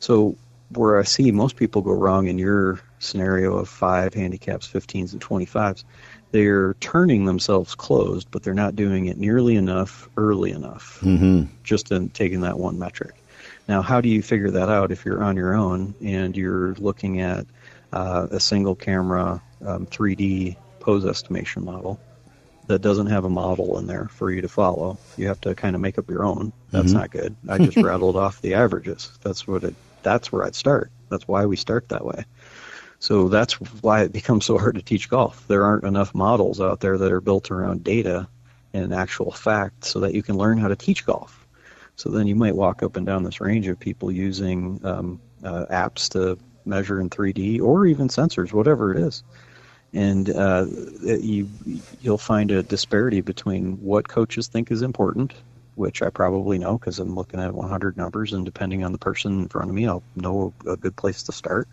So 0.00 0.36
where 0.70 0.98
I 0.98 1.04
see 1.04 1.30
most 1.30 1.56
people 1.56 1.80
go 1.82 1.92
wrong 1.92 2.26
in 2.26 2.38
your 2.38 2.80
scenario 2.98 3.56
of 3.56 3.68
five 3.68 4.12
handicaps, 4.12 4.68
15s, 4.68 5.12
and 5.12 5.22
25s 5.22 5.84
they're 6.34 6.74
turning 6.80 7.26
themselves 7.26 7.76
closed, 7.76 8.28
but 8.32 8.42
they're 8.42 8.54
not 8.54 8.74
doing 8.74 9.06
it 9.06 9.16
nearly 9.16 9.54
enough 9.54 10.08
early 10.16 10.50
enough, 10.50 10.98
mm-hmm. 11.00 11.44
just 11.62 11.92
in 11.92 12.08
taking 12.08 12.40
that 12.40 12.58
one 12.58 12.76
metric. 12.76 13.14
Now, 13.68 13.82
how 13.82 14.00
do 14.00 14.08
you 14.08 14.20
figure 14.20 14.50
that 14.50 14.68
out 14.68 14.90
if 14.90 15.04
you're 15.04 15.22
on 15.22 15.36
your 15.36 15.54
own 15.54 15.94
and 16.02 16.36
you're 16.36 16.74
looking 16.74 17.20
at 17.20 17.46
uh, 17.94 18.26
a 18.30 18.40
single 18.40 18.74
camera 18.74 19.40
um, 19.64 19.86
3D 19.86 20.56
pose 20.80 21.06
estimation 21.06 21.64
model 21.64 22.00
that 22.66 22.80
doesn't 22.80 23.06
have 23.06 23.24
a 23.24 23.30
model 23.30 23.78
in 23.78 23.86
there 23.86 24.08
for 24.08 24.30
you 24.30 24.42
to 24.42 24.48
follow? 24.48 24.98
You 25.16 25.28
have 25.28 25.40
to 25.42 25.54
kind 25.54 25.74
of 25.74 25.80
make 25.80 25.98
up 25.98 26.10
your 26.10 26.24
own. 26.24 26.52
That's 26.70 26.88
mm-hmm. 26.88 26.98
not 26.98 27.10
good. 27.10 27.36
I 27.48 27.58
just 27.58 27.76
rattled 27.82 28.16
off 28.16 28.42
the 28.42 28.54
averages. 28.54 29.10
That's 29.22 29.46
what 29.46 29.64
it. 29.64 29.74
That's 30.02 30.30
where 30.30 30.44
I'd 30.44 30.54
start. 30.54 30.90
That's 31.08 31.26
why 31.26 31.46
we 31.46 31.56
start 31.56 31.88
that 31.88 32.04
way. 32.04 32.24
So 32.98 33.28
that's 33.28 33.54
why 33.54 34.02
it 34.02 34.12
becomes 34.12 34.44
so 34.44 34.58
hard 34.58 34.74
to 34.74 34.82
teach 34.82 35.08
golf. 35.08 35.46
There 35.46 35.64
aren't 35.64 35.84
enough 35.84 36.14
models 36.14 36.60
out 36.60 36.80
there 36.80 36.98
that 36.98 37.12
are 37.12 37.20
built 37.20 37.50
around 37.50 37.84
data 37.84 38.28
and 38.72 38.92
actual 38.92 39.30
fact 39.30 39.84
so 39.84 40.00
that 40.00 40.14
you 40.14 40.22
can 40.22 40.36
learn 40.36 40.58
how 40.58 40.68
to 40.68 40.76
teach 40.76 41.06
golf. 41.06 41.46
So 41.96 42.10
then 42.10 42.26
you 42.26 42.34
might 42.34 42.56
walk 42.56 42.82
up 42.82 42.96
and 42.96 43.06
down 43.06 43.22
this 43.22 43.40
range 43.40 43.68
of 43.68 43.78
people 43.78 44.10
using 44.10 44.80
um, 44.84 45.20
uh, 45.44 45.66
apps 45.70 46.10
to 46.10 46.38
measure 46.66 47.00
in 47.00 47.10
3D 47.10 47.60
or 47.60 47.86
even 47.86 48.08
sensors, 48.08 48.52
whatever 48.52 48.92
it 48.92 48.98
is. 48.98 49.22
And 49.92 50.28
uh, 50.30 50.66
you 51.02 51.48
you'll 52.00 52.18
find 52.18 52.50
a 52.50 52.62
disparity 52.62 53.20
between 53.20 53.74
what 53.80 54.08
coaches 54.08 54.48
think 54.48 54.72
is 54.72 54.82
important, 54.82 55.34
which 55.76 56.02
I 56.02 56.10
probably 56.10 56.58
know 56.58 56.78
because 56.78 56.98
I'm 56.98 57.14
looking 57.14 57.38
at 57.40 57.54
100 57.54 57.96
numbers, 57.96 58.32
and 58.32 58.44
depending 58.44 58.84
on 58.84 58.90
the 58.90 58.98
person 58.98 59.42
in 59.42 59.48
front 59.48 59.70
of 59.70 59.74
me, 59.74 59.86
I'll 59.86 60.02
know 60.16 60.52
a 60.66 60.76
good 60.76 60.96
place 60.96 61.22
to 61.24 61.32
start 61.32 61.68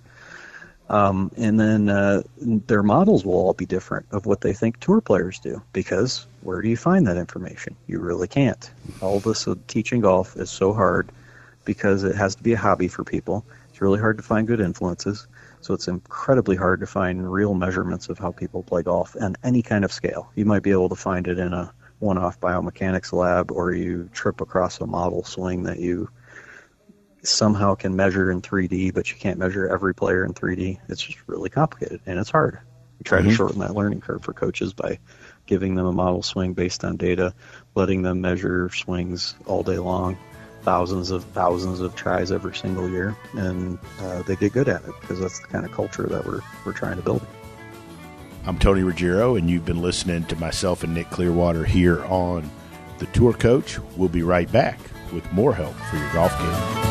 um, 0.92 1.32
and 1.38 1.58
then 1.58 1.88
uh, 1.88 2.22
their 2.38 2.84
models 2.84 3.24
will 3.24 3.36
all 3.36 3.54
be 3.54 3.66
different 3.66 4.06
of 4.12 4.26
what 4.26 4.42
they 4.42 4.52
think 4.52 4.78
tour 4.82 5.00
players 5.00 5.40
do 5.40 5.62
because 5.72 6.28
where 6.42 6.62
do 6.62 6.68
you 6.68 6.76
find 6.76 7.08
that 7.08 7.16
information? 7.16 7.78
You 7.88 8.00
really 8.00 8.28
can't. 8.28 8.70
All 9.00 9.22
this 9.22 9.48
teaching 9.68 10.02
golf 10.02 10.36
is 10.36 10.50
so 10.50 10.74
hard 10.74 11.08
because 11.64 12.04
it 12.04 12.14
has 12.18 12.36
to 12.36 12.44
be 12.44 12.54
a 12.54 12.58
hobby 12.58 12.90
for 12.90 13.06
people. 13.06 13.46
It's 13.82 13.84
really 13.84 14.00
hard 14.00 14.18
to 14.18 14.24
find 14.24 14.46
good 14.46 14.60
influences. 14.60 15.28
So 15.62 15.74
it's 15.74 15.88
incredibly 15.88 16.56
hard 16.56 16.82
to 16.82 16.86
find 16.86 17.34
real 17.34 17.56
measurements 17.56 18.10
of 18.10 18.20
how 18.20 18.32
people 18.32 18.62
play 18.62 18.84
golf 18.84 19.16
and 19.16 19.36
any 19.44 19.64
kind 19.64 19.84
of 19.84 19.92
scale. 19.92 20.32
You 20.36 20.46
might 20.46 20.62
be 20.62 20.70
able 20.70 20.90
to 20.90 20.96
find 20.96 21.28
it 21.28 21.40
in 21.40 21.52
a 21.52 21.74
one-off 21.98 22.40
biomechanics 22.40 23.12
lab, 23.12 23.52
or 23.52 23.74
you 23.74 24.08
trip 24.14 24.40
across 24.40 24.80
a 24.82 24.86
model 24.86 25.24
swing 25.24 25.64
that 25.64 25.80
you 25.80 26.12
somehow 27.24 27.74
can 27.74 27.96
measure 27.96 28.30
in 28.30 28.44
3D, 28.44 28.94
but 28.94 29.10
you 29.10 29.18
can't 29.18 29.40
measure 29.40 29.68
every 29.68 29.96
player 29.96 30.24
in 30.26 30.36
3D. 30.36 30.78
It's 30.88 31.02
just 31.02 31.18
really 31.26 31.50
complicated 31.50 32.02
and 32.06 32.20
it's 32.20 32.30
hard. 32.30 32.60
We 33.00 33.04
try 33.04 33.22
mm-hmm. 33.22 33.30
to 33.30 33.36
shorten 33.36 33.60
that 33.62 33.74
learning 33.74 34.02
curve 34.02 34.24
for 34.24 34.34
coaches 34.34 34.76
by 34.76 35.00
giving 35.48 35.74
them 35.74 35.88
a 35.88 35.92
model 35.92 36.22
swing 36.22 36.54
based 36.54 36.84
on 36.84 36.98
data, 36.98 37.34
letting 37.74 38.04
them 38.04 38.22
measure 38.22 38.70
swings 38.70 39.34
all 39.48 39.64
day 39.64 39.80
long, 39.80 40.20
thousands 40.62 41.12
of 41.12 41.24
thousands 41.26 41.80
of 41.80 41.96
tries 41.96 42.32
every 42.32 42.56
single 42.56 42.90
year, 42.90 43.16
and 43.34 43.78
uh, 44.02 44.22
they 44.24 44.36
get 44.36 44.54
good 44.54 44.70
at 44.70 44.84
it 44.84 44.94
because 45.02 45.20
that's 45.20 45.40
the 45.40 45.48
kind 45.48 45.66
of 45.66 45.72
culture 45.72 46.04
that 46.04 46.26
we're 46.26 46.42
we're 46.66 46.74
trying 46.74 46.98
to 46.98 47.04
build. 47.04 47.26
I'm 48.46 48.58
Tony 48.58 48.82
Ruggiero, 48.82 49.36
and 49.36 49.50
you've 49.50 49.66
been 49.66 49.82
listening 49.82 50.26
to 50.26 50.36
myself 50.38 50.84
and 50.84 50.94
Nick 50.94 51.10
Clearwater 51.12 51.64
here 51.64 52.04
on 52.06 52.50
the 52.98 53.06
Tour 53.08 53.34
Coach. 53.34 53.78
We'll 53.98 54.10
be 54.10 54.24
right 54.24 54.52
back 54.52 54.80
with 55.14 55.32
more 55.32 55.54
help 55.54 55.76
for 55.76 55.98
your 55.98 56.12
golf 56.14 56.38
game. 56.40 56.91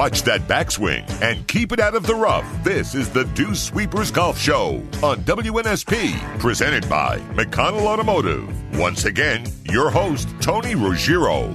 Watch 0.00 0.22
that 0.22 0.48
backswing 0.48 1.06
and 1.20 1.46
keep 1.46 1.72
it 1.72 1.78
out 1.78 1.94
of 1.94 2.06
the 2.06 2.14
rough. 2.14 2.46
This 2.64 2.94
is 2.94 3.10
the 3.10 3.24
Dew 3.24 3.54
Sweepers 3.54 4.10
Golf 4.10 4.38
Show 4.38 4.76
on 5.02 5.18
WNSP, 5.24 6.38
presented 6.38 6.88
by 6.88 7.18
McConnell 7.34 7.82
Automotive. 7.82 8.78
Once 8.78 9.04
again, 9.04 9.44
your 9.64 9.90
host, 9.90 10.26
Tony 10.40 10.74
Ruggiero. 10.74 11.52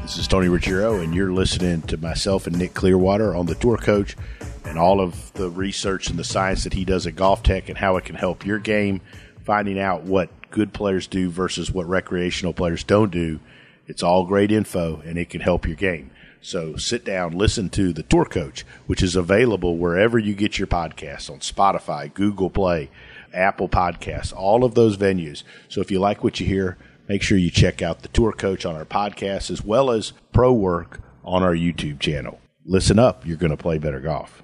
This 0.00 0.18
is 0.18 0.26
Tony 0.26 0.48
Ruggiero, 0.48 0.98
and 0.98 1.14
you're 1.14 1.32
listening 1.32 1.82
to 1.82 1.96
myself 1.96 2.48
and 2.48 2.58
Nick 2.58 2.74
Clearwater 2.74 3.36
on 3.36 3.46
the 3.46 3.54
Tour 3.54 3.76
Coach 3.76 4.16
and 4.64 4.76
all 4.76 5.00
of 5.00 5.32
the 5.34 5.48
research 5.48 6.10
and 6.10 6.18
the 6.18 6.24
science 6.24 6.64
that 6.64 6.72
he 6.72 6.84
does 6.84 7.06
at 7.06 7.14
GolfTec 7.14 7.68
and 7.68 7.78
how 7.78 7.96
it 7.98 8.04
can 8.04 8.16
help 8.16 8.44
your 8.44 8.58
game, 8.58 9.00
finding 9.44 9.78
out 9.78 10.02
what 10.02 10.28
good 10.50 10.72
players 10.72 11.06
do 11.06 11.30
versus 11.30 11.70
what 11.70 11.86
recreational 11.86 12.52
players 12.52 12.82
don't 12.82 13.12
do. 13.12 13.38
It's 13.86 14.02
all 14.02 14.26
great 14.26 14.50
info, 14.50 15.00
and 15.06 15.16
it 15.18 15.30
can 15.30 15.40
help 15.40 15.68
your 15.68 15.76
game. 15.76 16.10
So 16.42 16.76
sit 16.76 17.04
down, 17.04 17.32
listen 17.32 17.70
to 17.70 17.92
the 17.92 18.02
Tour 18.02 18.24
Coach, 18.24 18.64
which 18.86 19.02
is 19.02 19.16
available 19.16 19.78
wherever 19.78 20.18
you 20.18 20.34
get 20.34 20.58
your 20.58 20.66
podcasts 20.66 21.30
on 21.30 21.38
Spotify, 21.38 22.12
Google 22.12 22.50
Play, 22.50 22.90
Apple 23.32 23.68
Podcasts, 23.68 24.34
all 24.34 24.64
of 24.64 24.74
those 24.74 24.96
venues. 24.96 25.44
So 25.68 25.80
if 25.80 25.90
you 25.90 26.00
like 26.00 26.22
what 26.22 26.40
you 26.40 26.46
hear, 26.46 26.76
make 27.08 27.22
sure 27.22 27.38
you 27.38 27.50
check 27.50 27.80
out 27.80 28.02
the 28.02 28.08
Tour 28.08 28.32
Coach 28.32 28.66
on 28.66 28.74
our 28.74 28.84
podcast 28.84 29.50
as 29.50 29.64
well 29.64 29.90
as 29.90 30.12
Pro 30.32 30.52
Work 30.52 31.00
on 31.24 31.42
our 31.42 31.54
YouTube 31.54 32.00
channel. 32.00 32.40
Listen 32.64 32.98
up, 32.98 33.26
you're 33.26 33.36
going 33.36 33.50
to 33.50 33.56
play 33.56 33.78
better 33.78 34.00
golf. 34.00 34.42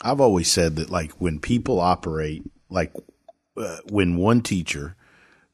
I've 0.00 0.20
always 0.20 0.50
said 0.50 0.76
that, 0.76 0.90
like, 0.90 1.12
when 1.12 1.38
people 1.38 1.80
operate, 1.80 2.42
like, 2.68 2.92
uh, 3.56 3.78
when 3.88 4.16
one 4.16 4.42
teacher 4.42 4.96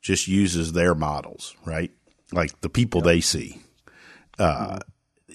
just 0.00 0.28
uses 0.28 0.72
their 0.72 0.94
models, 0.94 1.54
right? 1.64 1.90
Like 2.32 2.60
the 2.60 2.68
people 2.68 3.00
yep. 3.00 3.04
they 3.04 3.20
see. 3.20 3.60
Uh, 4.38 4.78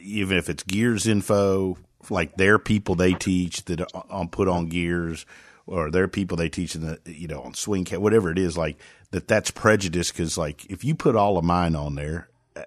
even 0.06 0.38
if 0.38 0.49
it's 0.49 0.64
gears 0.64 1.08
info, 1.08 1.78
like 2.10 2.36
their 2.36 2.60
people 2.60 2.95
they 2.95 3.14
teach 3.14 3.66
that 3.66 3.82
on 4.10 4.30
put 4.30 4.47
on 4.47 4.68
gears, 4.68 5.26
or 5.68 5.89
their 5.89 6.08
people 6.08 6.38
they 6.38 6.49
teach 6.49 6.76
in 6.76 6.82
the 6.82 6.99
you 7.06 7.28
know 7.28 7.41
on 7.41 7.53
swing 7.53 7.86
cat, 7.86 8.01
whatever 8.01 8.32
it 8.32 8.38
is, 8.38 8.58
like 8.58 8.78
that. 9.12 9.28
That's 9.28 9.51
prejudice 9.51 10.12
because 10.12 10.38
like 10.38 10.66
if 10.68 10.84
you 10.84 10.95
put 10.95 11.16
all 11.16 11.38
of 11.38 11.43
mine 11.43 11.76
on 11.76 11.95
there, 11.95 12.30
uh, 12.56 12.64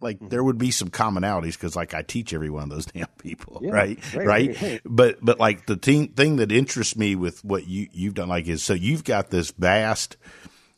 like 0.00 0.18
there 0.20 0.42
would 0.42 0.58
be 0.58 0.70
some 0.70 0.90
commonalities 0.90 1.52
because 1.52 1.76
like 1.76 1.94
I 1.94 2.02
teach 2.02 2.34
every 2.34 2.50
one 2.50 2.64
of 2.64 2.70
those 2.70 2.86
damn 2.92 3.06
people, 3.18 3.60
yeah, 3.62 3.70
right? 3.70 4.14
Right, 4.14 4.26
right? 4.26 4.62
right? 4.62 4.80
But 4.84 5.18
but 5.22 5.38
like 5.38 5.66
the 5.66 5.76
thing 5.76 6.08
thing 6.08 6.36
that 6.36 6.52
interests 6.52 6.96
me 6.96 7.14
with 7.14 7.44
what 7.44 7.66
you 7.66 7.88
you've 7.92 8.14
done 8.14 8.28
like 8.28 8.48
is 8.48 8.62
so 8.62 8.74
you've 8.74 9.04
got 9.04 9.30
this 9.30 9.50
vast 9.52 10.16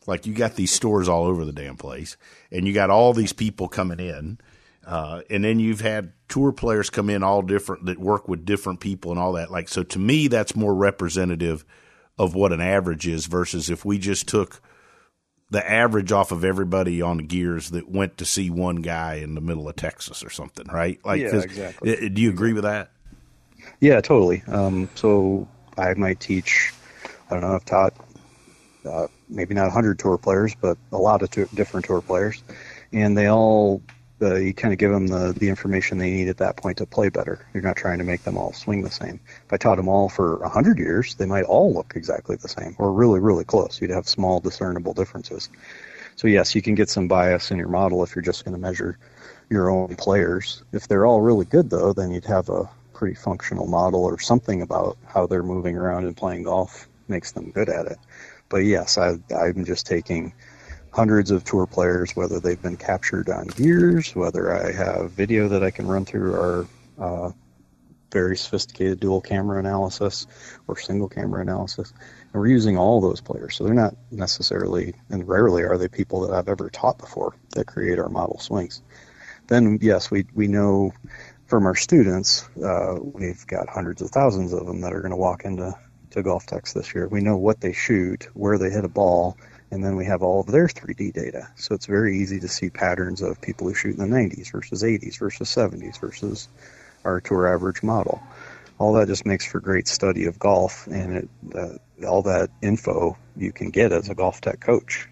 like 0.05 0.25
you 0.25 0.33
got 0.33 0.55
these 0.55 0.71
stores 0.71 1.09
all 1.09 1.25
over 1.25 1.45
the 1.45 1.51
damn 1.51 1.75
place 1.75 2.17
and 2.51 2.65
you 2.65 2.73
got 2.73 2.89
all 2.89 3.13
these 3.13 3.33
people 3.33 3.67
coming 3.67 3.99
in 3.99 4.39
uh, 4.87 5.21
and 5.29 5.43
then 5.43 5.59
you've 5.59 5.81
had 5.81 6.13
tour 6.29 6.53
players 6.53 6.89
come 6.89 7.09
in 7.09 7.21
all 7.21 7.41
different 7.41 7.85
that 7.87 7.99
work 7.99 8.29
with 8.29 8.45
different 8.45 8.79
people 8.79 9.11
and 9.11 9.19
all 9.19 9.33
that. 9.33 9.51
Like, 9.51 9.67
so 9.67 9.83
to 9.83 9.99
me, 9.99 10.29
that's 10.29 10.55
more 10.55 10.73
representative 10.73 11.65
of 12.17 12.33
what 12.33 12.53
an 12.53 12.61
average 12.61 13.05
is 13.05 13.25
versus 13.25 13.69
if 13.69 13.83
we 13.83 13.99
just 13.99 14.29
took 14.29 14.61
the 15.49 15.69
average 15.69 16.13
off 16.13 16.31
of 16.31 16.45
everybody 16.45 17.01
on 17.01 17.17
the 17.17 17.23
gears 17.23 17.71
that 17.71 17.89
went 17.89 18.17
to 18.19 18.25
see 18.25 18.49
one 18.49 18.77
guy 18.77 19.15
in 19.15 19.35
the 19.35 19.41
middle 19.41 19.67
of 19.67 19.75
Texas 19.75 20.23
or 20.23 20.29
something, 20.29 20.65
right? 20.67 20.99
Like, 21.05 21.21
yeah, 21.21 21.35
exactly. 21.35 22.09
Do 22.09 22.21
you 22.21 22.29
agree 22.29 22.53
with 22.53 22.63
that? 22.63 22.91
Yeah, 23.81 23.99
totally. 23.99 24.41
Um, 24.47 24.89
so 24.95 25.49
I 25.77 25.93
might 25.95 26.21
teach, 26.21 26.73
I 27.29 27.33
don't 27.33 27.41
know, 27.41 27.55
I've 27.55 27.65
taught 27.65 27.93
uh, 28.85 29.07
maybe 29.27 29.53
not 29.53 29.63
100 29.63 29.99
tour 29.99 30.17
players, 30.17 30.55
but 30.55 30.77
a 30.93 30.97
lot 30.97 31.21
of 31.21 31.29
different 31.29 31.85
tour 31.85 32.01
players. 32.01 32.41
And 32.93 33.17
they 33.17 33.29
all 33.29 33.81
you 34.19 34.53
kind 34.53 34.73
of 34.73 34.79
give 34.79 34.91
them 34.91 35.07
the, 35.07 35.33
the 35.37 35.49
information 35.49 35.97
they 35.97 36.11
need 36.11 36.27
at 36.27 36.37
that 36.37 36.57
point 36.57 36.77
to 36.79 36.85
play 36.85 37.09
better. 37.09 37.45
You're 37.53 37.63
not 37.63 37.75
trying 37.75 37.99
to 37.99 38.03
make 38.03 38.23
them 38.23 38.37
all 38.37 38.53
swing 38.53 38.81
the 38.81 38.89
same. 38.89 39.19
If 39.45 39.53
I 39.53 39.57
taught 39.57 39.77
them 39.77 39.87
all 39.87 40.09
for 40.09 40.41
a 40.41 40.49
hundred 40.49 40.79
years, 40.79 41.15
they 41.15 41.25
might 41.25 41.43
all 41.43 41.73
look 41.73 41.93
exactly 41.95 42.35
the 42.35 42.47
same 42.47 42.75
or 42.79 42.91
really, 42.91 43.19
really 43.19 43.43
close. 43.43 43.79
You'd 43.79 43.91
have 43.91 44.07
small 44.07 44.39
discernible 44.39 44.93
differences. 44.93 45.49
So 46.15 46.27
yes, 46.27 46.55
you 46.55 46.63
can 46.63 46.73
get 46.73 46.89
some 46.89 47.07
bias 47.07 47.51
in 47.51 47.57
your 47.57 47.67
model 47.67 48.03
if 48.03 48.15
you're 48.15 48.23
just 48.23 48.43
going 48.43 48.55
to 48.55 48.61
measure 48.61 48.97
your 49.49 49.69
own 49.69 49.95
players. 49.95 50.63
If 50.71 50.87
they're 50.87 51.05
all 51.05 51.21
really 51.21 51.45
good 51.45 51.69
though, 51.69 51.93
then 51.93 52.11
you'd 52.11 52.25
have 52.25 52.49
a 52.49 52.67
pretty 52.93 53.15
functional 53.15 53.67
model 53.67 54.03
or 54.03 54.19
something 54.19 54.63
about 54.63 54.97
how 55.05 55.27
they're 55.27 55.43
moving 55.43 55.77
around 55.77 56.05
and 56.05 56.17
playing 56.17 56.43
golf 56.43 56.87
makes 57.07 57.31
them 57.31 57.51
good 57.51 57.69
at 57.69 57.85
it. 57.85 57.99
But 58.49 58.59
yes, 58.59 58.97
I, 58.97 59.17
I'm 59.31 59.63
just 59.63 59.85
taking 59.85 60.33
hundreds 60.97 61.29
of 61.29 61.43
tour 61.43 61.67
players, 61.67 62.15
whether 62.15 62.39
they've 62.39 62.63
been 62.63 62.75
captured 62.75 63.29
on 63.29 63.45
gears, 63.45 64.15
whether 64.15 64.51
I 64.51 64.71
have 64.71 65.11
video 65.11 65.49
that 65.49 65.63
I 65.63 65.69
can 65.69 65.85
run 65.85 66.05
through 66.05 66.33
our 66.33 66.67
uh, 66.97 67.31
very 68.11 68.35
sophisticated 68.35 68.99
dual 68.99 69.21
camera 69.21 69.59
analysis 69.59 70.25
or 70.67 70.75
single 70.75 71.07
camera 71.07 71.41
analysis. 71.41 71.93
And 72.33 72.41
we're 72.41 72.47
using 72.47 72.79
all 72.79 72.99
those 72.99 73.21
players. 73.21 73.55
So 73.55 73.63
they're 73.63 73.75
not 73.75 73.95
necessarily, 74.09 74.95
and 75.11 75.27
rarely 75.27 75.61
are 75.65 75.77
they 75.77 75.87
people 75.87 76.21
that 76.21 76.33
I've 76.33 76.49
ever 76.49 76.71
taught 76.71 76.97
before 76.97 77.35
that 77.51 77.67
create 77.67 77.99
our 77.99 78.09
model 78.09 78.39
swings. 78.39 78.81
Then, 79.45 79.77
yes, 79.79 80.09
we, 80.09 80.25
we 80.33 80.47
know 80.47 80.93
from 81.45 81.67
our 81.67 81.75
students, 81.75 82.49
uh, 82.57 82.97
we've 82.99 83.45
got 83.45 83.69
hundreds 83.69 84.01
of 84.01 84.09
thousands 84.09 84.51
of 84.51 84.65
them 84.65 84.81
that 84.81 84.93
are 84.93 85.01
going 85.01 85.11
to 85.11 85.15
walk 85.15 85.45
into 85.45 85.75
to 86.09 86.23
GolfTecs 86.23 86.73
this 86.73 86.95
year. 86.95 87.07
We 87.07 87.21
know 87.21 87.37
what 87.37 87.61
they 87.61 87.73
shoot, 87.73 88.29
where 88.33 88.57
they 88.57 88.71
hit 88.71 88.83
a 88.83 88.89
ball, 88.89 89.37
and 89.71 89.83
then 89.83 89.95
we 89.95 90.05
have 90.05 90.21
all 90.21 90.41
of 90.41 90.47
their 90.47 90.67
3D 90.67 91.13
data. 91.13 91.49
So 91.55 91.75
it's 91.75 91.85
very 91.85 92.17
easy 92.17 92.39
to 92.39 92.47
see 92.47 92.69
patterns 92.69 93.21
of 93.21 93.39
people 93.41 93.67
who 93.67 93.73
shoot 93.73 93.97
in 93.97 94.09
the 94.09 94.15
90s 94.15 94.51
versus 94.51 94.83
80s 94.83 95.17
versus 95.19 95.49
70s 95.49 95.99
versus 95.99 96.47
our 97.03 97.21
tour 97.21 97.53
average 97.53 97.83
model. 97.83 98.21
All 98.79 98.93
that 98.93 99.07
just 99.07 99.25
makes 99.25 99.45
for 99.45 99.59
great 99.59 99.87
study 99.87 100.25
of 100.25 100.37
golf, 100.37 100.85
and 100.87 101.17
it, 101.17 101.29
uh, 101.55 102.05
all 102.07 102.21
that 102.23 102.49
info 102.61 103.17
you 103.35 103.51
can 103.51 103.71
get 103.71 103.91
as 103.91 104.07
a 104.07 104.15
GolfTec 104.15 104.59
coach. 104.59 105.07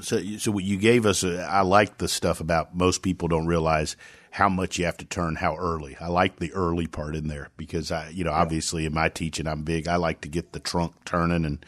So, 0.00 0.22
so 0.38 0.50
what 0.52 0.64
you 0.64 0.78
gave 0.78 1.04
us, 1.04 1.22
uh, 1.22 1.46
I 1.50 1.60
like 1.60 1.98
the 1.98 2.08
stuff 2.08 2.40
about 2.40 2.74
most 2.74 3.02
people 3.02 3.28
don't 3.28 3.46
realize 3.46 3.94
how 4.30 4.48
much 4.48 4.78
you 4.78 4.86
have 4.86 4.96
to 4.96 5.04
turn 5.04 5.36
how 5.36 5.54
early. 5.56 5.94
I 6.00 6.08
like 6.08 6.38
the 6.38 6.50
early 6.54 6.86
part 6.86 7.14
in 7.14 7.28
there 7.28 7.50
because 7.58 7.92
I, 7.92 8.08
you 8.08 8.24
know, 8.24 8.30
yeah. 8.30 8.38
obviously 8.38 8.86
in 8.86 8.94
my 8.94 9.10
teaching, 9.10 9.46
I'm 9.46 9.64
big. 9.64 9.86
I 9.86 9.96
like 9.96 10.22
to 10.22 10.28
get 10.28 10.52
the 10.52 10.60
trunk 10.60 10.94
turning 11.04 11.44
and 11.44 11.64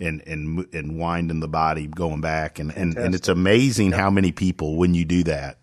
and 0.00 0.22
and 0.26 0.66
and 0.72 0.98
winding 0.98 1.40
the 1.40 1.48
body 1.48 1.86
going 1.86 2.20
back 2.20 2.58
and 2.58 2.70
and, 2.72 2.96
and 2.96 3.14
it's 3.14 3.28
amazing 3.28 3.90
yep. 3.90 4.00
how 4.00 4.10
many 4.10 4.32
people 4.32 4.76
when 4.76 4.94
you 4.94 5.04
do 5.04 5.22
that 5.24 5.58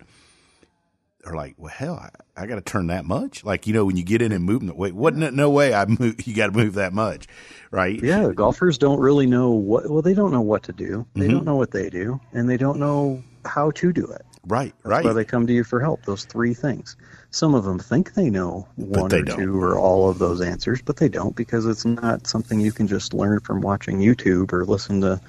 are 1.26 1.36
like, 1.36 1.56
well, 1.58 1.72
hell, 1.72 1.96
I, 1.96 2.44
I 2.44 2.46
got 2.46 2.56
to 2.56 2.62
turn 2.62 2.88
that 2.88 3.06
much. 3.06 3.44
Like, 3.44 3.68
you 3.68 3.74
know, 3.74 3.86
when 3.86 3.98
you 3.98 4.04
get 4.04 4.22
in 4.22 4.32
and 4.32 4.44
move, 4.44 4.64
wait, 4.76 4.94
wasn't 4.94 5.24
it? 5.24 5.34
No 5.34 5.50
way. 5.50 5.74
I 5.74 5.86
move. 5.86 6.16
You 6.32 6.36
got 6.36 6.48
to 6.48 6.58
move 6.58 6.76
that 6.76 6.94
much, 6.94 7.28
right? 7.72 8.02
Yeah, 8.02 8.32
golfers 8.34 8.78
don't 8.78 9.00
really 9.00 9.26
know 9.26 9.52
what. 9.52 9.90
Well, 9.90 10.02
they 10.02 10.14
don't 10.14 10.32
know 10.32 10.42
what 10.42 10.64
to 10.64 10.72
do. 10.72 11.06
They 11.14 11.22
mm-hmm. 11.22 11.34
don't 11.34 11.46
know 11.46 11.56
what 11.56 11.72
they 11.72 11.90
do, 11.90 12.22
and 12.32 12.50
they 12.50 12.58
don't 12.58 12.80
know 12.80 13.24
how 13.44 13.72
to 13.72 13.92
do 13.92 14.06
it. 14.06 14.26
Right, 14.48 14.74
That's 14.84 14.90
right. 14.92 15.06
why 15.06 15.14
they 15.14 15.24
come 15.24 15.46
to 15.48 15.54
you 15.54 15.64
for 15.64 15.80
help. 15.80 16.04
Those 16.06 16.26
three 16.26 16.54
things. 16.56 16.96
Some 17.30 17.54
of 17.54 17.64
them 17.64 17.78
think 17.80 18.16
they 18.16 18.30
know 18.32 18.68
one 18.76 19.10
they 19.10 19.20
or 19.20 19.24
don't. 19.24 19.38
two 19.40 19.62
or 19.62 19.78
all 19.78 20.10
of 20.10 20.18
those 20.18 20.42
answers, 20.42 20.82
but 20.82 20.98
they 20.98 21.10
don't 21.10 21.36
because 21.36 21.66
it's 21.68 21.86
not 21.86 22.26
something 22.28 22.60
you 22.60 22.72
can 22.72 22.88
just 22.88 23.14
learn 23.14 23.40
from 23.40 23.62
watching 23.62 24.00
YouTube 24.00 24.52
or 24.52 24.66
listen 24.66 25.00
to 25.02 25.22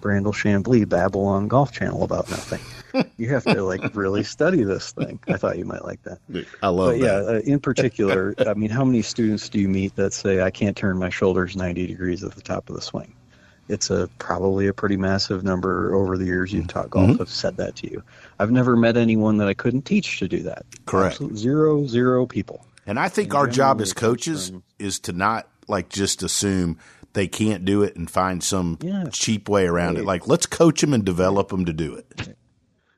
Brandel 0.00 0.32
Chamblee 0.32 0.88
babble 0.88 1.26
on 1.26 1.48
Golf 1.48 1.72
Channel 1.72 2.04
about 2.04 2.30
nothing. 2.30 2.60
you 3.18 3.28
have 3.30 3.44
to 3.44 3.62
like 3.64 3.94
really 3.94 4.22
study 4.22 4.62
this 4.62 4.92
thing. 4.92 5.18
I 5.28 5.36
thought 5.36 5.58
you 5.58 5.64
might 5.66 5.84
like 5.84 6.02
that. 6.04 6.18
I 6.62 6.68
love 6.68 6.92
But 6.92 6.98
yeah, 7.00 7.20
that. 7.20 7.36
uh, 7.36 7.40
in 7.40 7.58
particular, 7.60 8.34
I 8.38 8.54
mean, 8.54 8.70
how 8.70 8.84
many 8.84 9.02
students 9.02 9.48
do 9.48 9.58
you 9.58 9.68
meet 9.68 9.96
that 9.96 10.12
say 10.14 10.40
I 10.40 10.50
can't 10.50 10.76
turn 10.76 10.96
my 10.96 11.10
shoulders 11.10 11.56
90 11.56 11.86
degrees 11.88 12.22
at 12.24 12.34
the 12.36 12.40
top 12.40 12.70
of 12.70 12.76
the 12.76 12.82
swing? 12.82 13.14
It's 13.70 13.88
a 13.90 14.08
probably 14.18 14.66
a 14.66 14.72
pretty 14.74 14.96
massive 14.96 15.44
number 15.44 15.94
over 15.94 16.18
the 16.18 16.24
years 16.24 16.52
you've 16.52 16.66
taught 16.68 16.90
golf 16.90 17.10
Mhm. 17.10 17.18
have 17.20 17.28
said 17.28 17.56
that 17.58 17.76
to 17.76 17.90
you. 17.90 18.02
I've 18.38 18.50
never 18.50 18.76
met 18.76 18.96
anyone 18.96 19.36
that 19.38 19.48
I 19.48 19.54
couldn't 19.54 19.82
teach 19.82 20.18
to 20.18 20.28
do 20.28 20.42
that. 20.42 20.64
Correct. 20.86 21.14
Absolute 21.14 21.36
zero, 21.38 21.86
zero 21.86 22.26
people. 22.26 22.66
And 22.86 22.98
I 22.98 23.08
think 23.08 23.28
And 23.28 23.36
our 23.38 23.46
job 23.46 23.80
as 23.80 23.92
coaches 23.92 24.52
is 24.78 24.98
to 25.00 25.12
not 25.12 25.46
like 25.68 25.88
just 25.88 26.22
assume 26.22 26.78
they 27.12 27.28
can't 27.28 27.64
do 27.64 27.82
it 27.82 27.94
and 27.96 28.10
find 28.10 28.42
some 28.42 28.78
Yeah. 28.80 29.04
cheap 29.12 29.48
way 29.48 29.66
around 29.66 29.98
it. 29.98 30.04
Like 30.04 30.26
let's 30.26 30.46
coach 30.46 30.80
them 30.80 30.92
and 30.94 31.04
develop 31.04 31.48
them 31.50 31.64
to 31.64 31.72
do 31.72 31.94
it. 31.94 32.36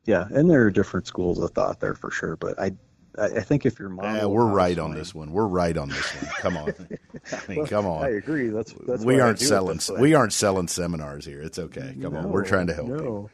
Yeah, 0.04 0.26
and 0.30 0.50
there 0.50 0.62
are 0.64 0.70
different 0.70 1.06
schools 1.06 1.38
of 1.38 1.50
thought 1.52 1.80
there 1.80 1.94
for 1.94 2.10
sure. 2.10 2.36
But 2.36 2.58
I, 2.60 2.72
I 3.18 3.24
I 3.24 3.40
think 3.40 3.66
if 3.66 3.78
you're 3.78 3.88
model, 3.88 4.16
Yeah, 4.16 4.26
we're 4.26 4.46
right 4.46 4.78
on 4.78 4.94
this 4.94 5.14
one. 5.14 5.32
We're 5.32 5.46
right 5.46 5.76
on 5.76 5.88
this 5.88 6.14
one. 6.14 6.30
Come 6.40 6.56
on. 6.56 6.74
I 7.32 7.40
mean, 7.48 7.66
come 7.66 7.86
on. 7.86 8.04
I 8.04 8.10
agree. 8.10 8.48
That's 8.48 8.74
that's 8.86 9.04
we 9.04 9.20
aren't 9.20 9.40
selling 9.40 9.80
we 9.98 10.14
aren't 10.14 10.32
selling 10.32 10.68
seminars 10.68 11.24
here. 11.24 11.42
It's 11.42 11.58
okay. 11.58 11.94
Come 12.00 12.16
on. 12.16 12.30
We're 12.30 12.44
trying 12.44 12.68
to 12.68 12.74
help 12.74 12.88
you. 12.88 12.96
no. 12.96 13.30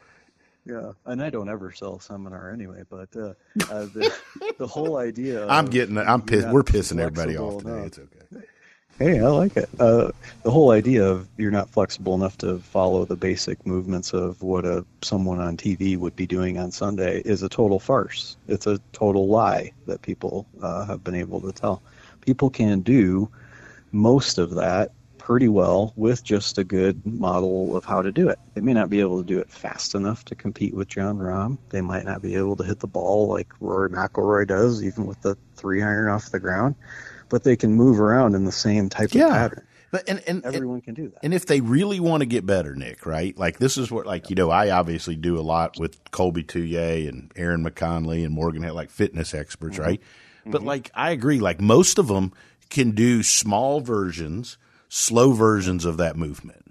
Yeah, 0.65 0.91
and 1.05 1.23
I 1.23 1.31
don't 1.31 1.49
ever 1.49 1.71
sell 1.71 1.99
seminar 1.99 2.51
anyway. 2.51 2.83
But 2.87 3.15
uh, 3.15 3.33
uh, 3.71 3.85
the 3.85 4.13
the 4.59 4.67
whole 4.67 4.97
idea. 4.97 5.47
I'm 5.47 5.65
getting 5.65 5.97
I'm 5.97 6.21
pissed. 6.21 6.49
We're 6.49 6.63
pissing 6.63 6.99
everybody 6.99 7.37
off 7.37 7.59
today. 7.59 7.71
enough. 7.71 7.87
It's 7.87 7.99
okay. 7.99 8.18
Hey, 8.99 9.21
I 9.21 9.29
like 9.29 9.55
it. 9.55 9.69
Uh, 9.79 10.11
the 10.43 10.51
whole 10.51 10.71
idea 10.71 11.05
of 11.07 11.29
you're 11.37 11.51
not 11.51 11.69
flexible 11.69 12.15
enough 12.15 12.37
to 12.39 12.59
follow 12.59 13.05
the 13.05 13.15
basic 13.15 13.65
movements 13.65 14.13
of 14.13 14.41
what 14.43 14.65
a 14.65 14.85
someone 15.01 15.39
on 15.39 15.55
TV 15.55 15.97
would 15.97 16.17
be 16.17 16.27
doing 16.27 16.57
on 16.59 16.69
Sunday 16.69 17.21
is 17.21 17.41
a 17.41 17.47
total 17.47 17.79
farce. 17.79 18.35
It's 18.49 18.67
a 18.67 18.77
total 18.91 19.29
lie 19.29 19.71
that 19.87 20.01
people 20.01 20.47
uh, 20.61 20.85
have 20.85 21.01
been 21.01 21.15
able 21.15 21.39
to 21.39 21.53
tell. 21.53 21.81
People 22.19 22.49
can 22.49 22.81
do 22.81 23.29
most 23.93 24.37
of 24.37 24.55
that 24.55 24.91
pretty 25.17 25.47
well 25.47 25.93
with 25.95 26.21
just 26.21 26.57
a 26.57 26.65
good 26.65 27.05
model 27.05 27.77
of 27.77 27.85
how 27.85 28.01
to 28.01 28.11
do 28.11 28.27
it. 28.27 28.37
They 28.53 28.59
may 28.59 28.73
not 28.73 28.89
be 28.89 28.99
able 28.99 29.21
to 29.21 29.27
do 29.27 29.39
it 29.39 29.49
fast 29.49 29.95
enough 29.95 30.25
to 30.25 30.35
compete 30.35 30.73
with 30.73 30.89
Jon 30.89 31.19
Rahm. 31.19 31.57
They 31.69 31.79
might 31.79 32.03
not 32.03 32.21
be 32.21 32.35
able 32.35 32.57
to 32.57 32.63
hit 32.63 32.79
the 32.79 32.87
ball 32.87 33.29
like 33.29 33.47
Rory 33.61 33.91
McIlroy 33.91 34.45
does, 34.45 34.83
even 34.83 35.05
with 35.05 35.21
the 35.21 35.37
three 35.55 35.81
iron 35.81 36.09
off 36.09 36.31
the 36.31 36.39
ground. 36.41 36.75
But 37.29 37.43
they 37.43 37.55
can 37.55 37.73
move 37.73 37.99
around 37.99 38.35
in 38.35 38.45
the 38.45 38.51
same 38.51 38.89
type 38.89 39.13
Yeah. 39.13 39.27
of 39.27 39.31
pattern. 39.33 39.65
But 39.91 40.07
and 40.07 40.21
and, 40.27 40.45
and 40.45 40.55
Everyone 40.55 40.81
can 40.81 40.93
do 40.93 41.09
that. 41.09 41.19
And 41.23 41.33
if 41.33 41.45
they 41.47 41.61
really 41.61 41.99
want 41.99 42.21
to 42.21 42.27
get 42.27 42.45
better, 42.45 42.75
Nick, 42.75 43.05
right? 43.07 43.35
Like 43.37 43.57
this 43.57 43.77
is 43.77 43.89
what, 43.89 44.05
like 44.05 44.29
you 44.29 44.35
know, 44.35 44.51
I 44.51 44.69
obviously 44.69 45.15
do 45.15 45.39
a 45.39 45.41
lot 45.41 45.79
with 45.79 45.97
Colby 46.11 46.43
Touye 46.43 47.07
and 47.09 47.31
Aaron 47.35 47.63
McConley 47.63 48.23
and 48.23 48.33
Morgan, 48.33 48.61
Hill, 48.61 48.75
like 48.75 48.89
fitness 48.91 49.33
experts, 49.33 49.77
Mm-hmm. 49.77 49.85
right? 49.85 50.01
But 50.45 50.63
like 50.63 50.91
I 50.93 51.11
agree, 51.11 51.39
like 51.39 51.59
most 51.59 51.97
of 51.97 52.07
them 52.07 52.33
can 52.69 52.91
do 52.91 53.23
small 53.23 53.81
versions, 53.81 54.57
slow 54.89 55.31
versions 55.33 55.85
of 55.85 55.97
that 55.97 56.15
movement. 56.15 56.65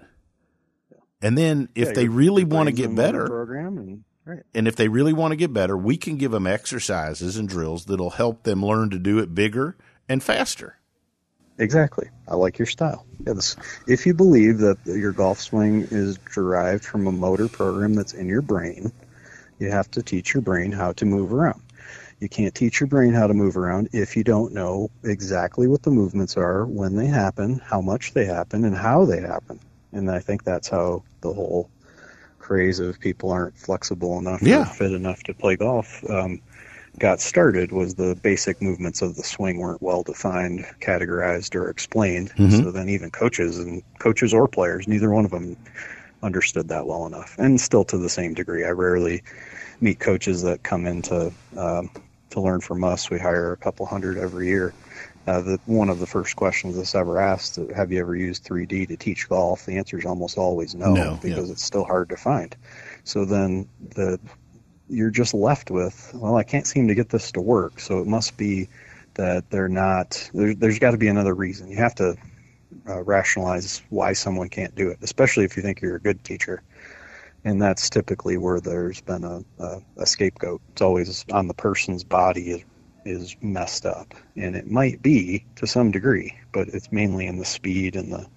And 1.21 1.37
then 1.37 1.69
if 1.75 1.89
Yeah, 1.89 1.93
they 1.93 2.07
really 2.07 2.45
want 2.45 2.67
to 2.67 2.73
get 2.73 2.95
better, 2.95 3.27
program 3.27 3.77
and 3.77 4.03
right. 4.25 4.43
and 4.55 4.67
if 4.67 4.75
they 4.77 4.87
really 4.87 5.11
want 5.13 5.31
to 5.33 5.35
get 5.35 5.51
better, 5.51 5.77
we 5.77 5.97
can 5.97 6.15
give 6.15 6.31
them 6.31 6.47
exercises 6.47 7.35
and 7.35 7.49
drills 7.49 7.85
that'll 7.85 8.11
help 8.11 8.43
them 8.43 8.65
learn 8.65 8.89
to 8.91 8.99
do 8.99 9.19
it 9.19 9.35
bigger 9.35 9.75
and 10.09 10.21
faster. 10.21 10.75
Exactly. 11.59 12.09
I 12.27 12.35
like 12.35 12.57
your 12.57 12.65
style. 12.65 13.05
Yeah, 13.27 13.33
this, 13.33 13.55
if 13.87 14.05
you 14.05 14.13
believe 14.13 14.59
that 14.59 14.77
your 14.85 15.11
golf 15.11 15.39
swing 15.39 15.81
is 15.91 16.17
derived 16.33 16.83
from 16.85 17.05
a 17.07 17.11
motor 17.11 17.47
program 17.47 17.93
that's 17.93 18.13
in 18.13 18.27
your 18.27 18.41
brain, 18.41 18.91
you 19.59 19.69
have 19.69 19.91
to 19.91 20.01
teach 20.01 20.33
your 20.33 20.41
brain 20.41 20.71
how 20.71 20.93
to 20.93 21.05
move 21.05 21.33
around. 21.33 21.61
You 22.21 22.29
can't 22.29 22.55
teach 22.55 22.79
your 22.79 22.87
brain 22.87 23.13
how 23.13 23.27
to 23.27 23.33
move 23.33 23.55
around 23.57 23.89
if 23.93 24.15
you 24.17 24.23
don't 24.23 24.53
know 24.53 24.89
exactly 25.03 25.67
what 25.67 25.83
the 25.83 25.91
movements 25.91 26.37
are, 26.37 26.65
when 26.65 26.95
they 26.95 27.07
happen, 27.07 27.59
how 27.63 27.81
much 27.81 28.13
they 28.13 28.25
happen, 28.25 28.63
and 28.65 28.75
how 28.75 29.05
they 29.05 29.21
happen. 29.21 29.59
And 29.91 30.09
I 30.09 30.19
think 30.19 30.43
that's 30.43 30.67
how 30.69 31.03
the 31.21 31.33
whole 31.33 31.69
craze 32.39 32.79
of 32.79 32.99
people 32.99 33.31
aren't 33.31 33.57
flexible 33.57 34.17
enough 34.17 34.41
Yeah. 34.41 34.61
or 34.61 34.65
fit 34.65 34.91
enough 34.93 35.23
to 35.23 35.33
play 35.33 35.55
golf 35.55 36.03
um, 36.09 36.41
got 36.99 37.19
started 37.21 37.71
was 37.71 37.95
the 37.95 38.15
basic 38.21 38.61
movements 38.61 39.01
of 39.01 39.15
the 39.15 39.23
swing 39.23 39.57
weren't 39.59 39.81
well 39.81 40.03
defined, 40.03 40.65
categorized, 40.81 41.55
or 41.55 41.69
explained. 41.69 42.31
Mhm. 42.35 42.63
So 42.63 42.71
then 42.71 42.89
even 42.89 43.09
coaches 43.09 43.57
and 43.57 43.81
coaches 43.99 44.33
or 44.33 44.47
players, 44.47 44.87
neither 44.87 45.09
one 45.09 45.25
of 45.25 45.31
them 45.31 45.55
understood 46.21 46.67
that 46.67 46.85
well 46.85 47.05
enough. 47.05 47.35
And 47.37 47.59
still 47.59 47.85
to 47.85 47.97
the 47.97 48.09
same 48.09 48.33
degree, 48.33 48.65
I 48.65 48.69
rarely 48.71 49.23
meet 49.81 49.99
coaches 49.99 50.41
that 50.43 50.63
come 50.63 50.85
in 50.85 51.01
to 51.03 51.31
um, 51.57 51.89
to 52.31 52.41
learn 52.41 52.61
from 52.61 52.83
us. 52.83 53.09
We 53.09 53.17
hire 53.17 53.53
a 53.53 53.57
couple 53.57 53.85
hundred 53.85 54.17
every 54.17 54.47
year. 54.47 54.73
Uh, 55.27 55.41
the, 55.41 55.59
one 55.65 55.89
of 55.89 55.99
the 55.99 56.07
first 56.07 56.35
questions 56.35 56.75
that's 56.75 56.95
ever 56.95 57.19
asked, 57.19 57.59
have 57.75 57.91
you 57.91 57.99
ever 57.99 58.15
used 58.15 58.43
3D 58.45 58.87
to 58.87 58.97
teach 58.97 59.29
golf? 59.29 59.65
The 59.65 59.77
answer 59.77 59.97
is 59.97 60.05
almost 60.05 60.37
always 60.37 60.73
no, 60.73 60.93
No, 60.93 61.19
because 61.21 61.47
yeah. 61.47 61.51
it's 61.53 61.63
still 61.63 61.83
hard 61.83 62.09
to 62.09 62.17
find. 62.17 62.55
So 63.03 63.25
then 63.25 63.67
the 63.95 64.19
you're 64.89 65.11
just 65.11 65.33
left 65.33 65.71
with, 65.71 66.11
well, 66.13 66.35
I 66.35 66.43
can't 66.43 66.67
seem 66.67 66.87
to 66.87 66.95
get 66.95 67.09
this 67.09 67.31
to 67.33 67.41
work. 67.41 67.79
So 67.79 67.99
it 67.99 68.07
must 68.07 68.37
be 68.37 68.69
that 69.13 69.49
they're 69.49 69.69
not. 69.69 70.29
There, 70.33 70.53
there's 70.53 70.79
got 70.79 70.91
to 70.91 70.97
be 70.97 71.07
another 71.07 71.33
reason. 71.33 71.69
You 71.69 71.77
have 71.77 71.95
to 71.95 72.17
uh, 72.87 73.03
rationalize 73.03 73.81
why 73.89 74.13
someone 74.13 74.49
can't 74.49 74.75
do 74.75 74.89
it, 74.89 74.99
especially 75.01 75.45
if 75.45 75.55
you 75.55 75.63
think 75.63 75.81
you're 75.81 75.95
a 75.95 76.01
good 76.01 76.23
teacher. 76.23 76.63
And 77.45 77.61
that's 77.61 77.89
typically 77.89 78.37
where 78.37 78.59
there's 78.59 79.01
been 79.01 79.23
a, 79.23 79.43
a, 79.59 79.81
a 79.97 80.05
scapegoat. 80.05 80.61
It's 80.71 80.81
always 80.81 81.25
on 81.31 81.47
the 81.47 81.53
person's 81.53 82.03
body 82.03 82.51
is, 82.51 82.63
is 83.05 83.35
messed 83.41 83.85
up, 83.85 84.13
and 84.35 84.55
it 84.55 84.69
might 84.69 85.01
be 85.01 85.45
to 85.55 85.65
some 85.65 85.91
degree, 85.91 86.37
but 86.51 86.67
it's 86.67 86.91
mainly 86.91 87.27
in 87.27 87.37
the 87.37 87.45
speed 87.45 87.95
and 87.95 88.11
the 88.11 88.27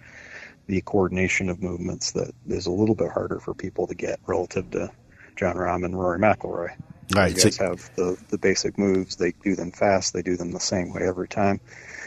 the 0.68 0.80
coordination 0.82 1.48
of 1.48 1.60
movements 1.60 2.12
that 2.12 2.32
is 2.46 2.66
a 2.66 2.70
little 2.70 2.94
bit 2.94 3.10
harder 3.10 3.40
for 3.40 3.52
people 3.52 3.86
to 3.88 3.96
get 3.96 4.20
relative 4.26 4.70
to 4.70 4.90
Jon 5.36 5.56
Rahm 5.56 5.84
and 5.84 5.98
Rory 5.98 6.18
McIlroy. 6.18 6.74
Right. 7.14 7.36
You 7.36 7.42
guys 7.42 7.56
have 7.58 7.90
the, 7.96 8.16
the 8.30 8.38
basic 8.38 8.78
moves. 8.78 9.16
They 9.16 9.32
do 9.42 9.54
them 9.54 9.70
fast. 9.72 10.12
They 10.12 10.22
do 10.22 10.36
them 10.36 10.52
the 10.52 10.60
same 10.60 10.92
way 10.92 11.02
every 11.02 11.28
time. 11.28 11.60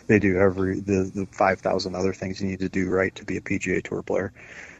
They 0.07 0.19
do 0.19 0.37
every 0.37 0.79
the, 0.79 1.11
the 1.13 1.27
5,000 1.31 1.95
other 1.95 2.13
things 2.13 2.41
you 2.41 2.47
need 2.47 2.59
to 2.59 2.69
do 2.69 2.89
right 2.89 3.13
to 3.15 3.25
be 3.25 3.37
a 3.37 3.41
PGA 3.41 3.83
Tour 3.83 4.03
player. 4.03 4.33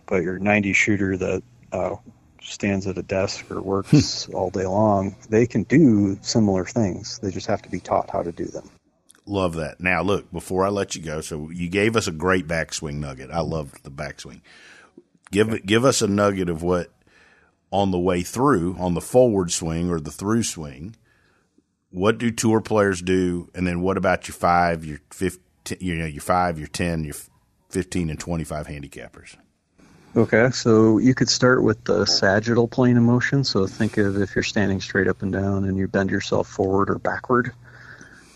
But 0.08 0.24
your 0.24 0.40
90 0.40 0.74
shooter 0.74 1.18
that 1.18 1.44
uh, 1.72 1.96
stands 2.42 2.88
at 2.88 2.98
a 2.98 3.04
desk 3.04 3.50
or 3.52 3.62
works 3.62 4.30
all 4.30 4.50
day 4.50 4.66
long, 4.66 5.16
they 5.30 5.48
can 5.48 5.64
do 5.64 6.18
similar 6.22 6.66
things. 6.66 7.20
They 7.20 7.32
just 7.32 7.48
have 7.48 7.62
to 7.64 7.70
be 7.70 7.80
taught 7.80 8.10
how 8.10 8.24
to 8.24 8.32
do 8.32 8.46
them. 8.46 8.70
Love 9.26 9.56
that. 9.56 9.80
Now, 9.80 10.04
look, 10.04 10.32
before 10.32 10.66
I 10.66 10.70
let 10.70 10.96
you 10.96 11.02
go, 11.02 11.22
so 11.22 11.50
you 11.50 11.68
gave 11.68 11.96
us 11.96 12.08
a 12.08 12.12
great 12.12 12.48
backswing 12.48 12.96
nugget. 12.96 13.32
I 13.32 13.40
loved 13.40 13.84
the 13.84 13.90
backswing. 13.90 14.42
Give 15.32 15.66
give 15.66 15.84
us 15.84 16.04
a 16.04 16.08
nugget 16.08 16.50
of 16.50 16.62
what 16.62 16.92
on 17.76 17.92
the 17.92 18.00
way 18.00 18.24
through, 18.24 18.76
on 18.80 18.94
the 18.94 19.02
forward 19.02 19.52
swing 19.52 19.90
or 19.90 20.00
the 20.00 20.12
through 20.12 20.44
swing. 20.44 20.96
What 21.90 22.18
do 22.18 22.32
tour 22.32 22.62
players 22.62 23.02
do, 23.02 23.50
and 23.54 23.68
then 23.68 23.82
what 23.82 23.98
about 23.98 24.28
your 24.28 24.36
five, 24.36 24.86
your 24.86 25.00
fifteen, 25.12 25.78
you 25.82 25.96
know, 25.96 26.06
your 26.06 26.22
five, 26.22 26.58
your 26.58 26.68
ten, 26.70 27.04
your 27.04 27.16
fifteen, 27.70 28.10
and 28.10 28.20
twenty-five 28.20 28.68
handicappers? 28.68 29.36
Okay, 30.16 30.50
so 30.52 30.98
you 30.98 31.14
could 31.14 31.28
start 31.30 31.62
with 31.64 31.84
the 31.84 32.06
sagittal 32.06 32.70
plane 32.70 32.96
of 32.96 33.04
motion. 33.04 33.44
So 33.44 33.68
think 33.68 33.98
of 33.98 34.22
if 34.22 34.34
you're 34.36 34.44
standing 34.44 34.80
straight 34.80 35.10
up 35.10 35.22
and 35.22 35.34
down 35.34 35.66
and 35.66 35.78
you 35.78 35.90
bend 35.90 36.10
yourself 36.10 36.48
forward 36.48 36.90
or 36.90 36.98
backward. 37.00 37.52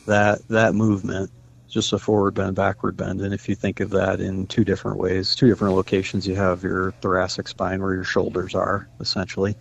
That 0.05 0.45
that 0.49 0.75
movement, 0.75 1.31
just 1.70 1.93
a 1.93 1.99
forward 1.99 2.34
bend, 2.34 2.55
backward 2.55 2.97
bend. 2.97 3.22
And 3.22 3.34
if 3.34 3.47
you 3.47 3.55
think 3.55 3.80
of 3.80 3.91
that 3.91 4.20
in 4.20 4.47
two 4.47 4.63
different 4.63 4.97
ways, 4.97 5.36
two 5.36 5.47
different 5.47 5.76
locations, 5.76 6.28
you 6.28 6.36
have 6.36 6.63
your 6.63 6.91
thoracic 7.01 7.47
spine 7.47 7.82
where 7.82 7.93
your 7.93 8.03
shoulders 8.03 8.55
are, 8.55 8.89
essentially, 8.99 9.55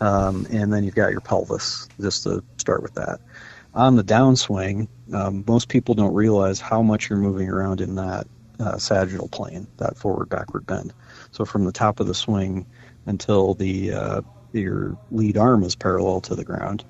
um, 0.00 0.46
and 0.50 0.72
then 0.72 0.84
you've 0.84 0.94
got 0.94 1.10
your 1.10 1.20
pelvis. 1.20 1.88
Just 2.00 2.24
to 2.24 2.42
start 2.56 2.82
with 2.82 2.94
that. 2.94 3.20
On 3.74 3.94
the 3.94 4.02
downswing, 4.02 4.88
um, 5.12 5.44
most 5.46 5.68
people 5.68 5.94
don't 5.94 6.14
realize 6.14 6.60
how 6.60 6.82
much 6.82 7.08
you're 7.08 7.18
moving 7.18 7.48
around 7.48 7.80
in 7.80 7.94
that 7.96 8.26
uh, 8.58 8.78
sagittal 8.78 9.28
plane, 9.28 9.66
that 9.76 9.96
forward 9.96 10.28
backward 10.28 10.66
bend. 10.66 10.92
So 11.30 11.44
from 11.44 11.64
the 11.64 11.72
top 11.72 12.00
of 12.00 12.06
the 12.06 12.14
swing 12.14 12.66
until 13.06 13.54
the 13.54 13.92
uh, 13.92 14.20
your 14.52 14.98
lead 15.10 15.36
arm 15.36 15.62
is 15.62 15.76
parallel 15.76 16.20
to 16.22 16.34
the 16.34 16.44
ground. 16.44 16.84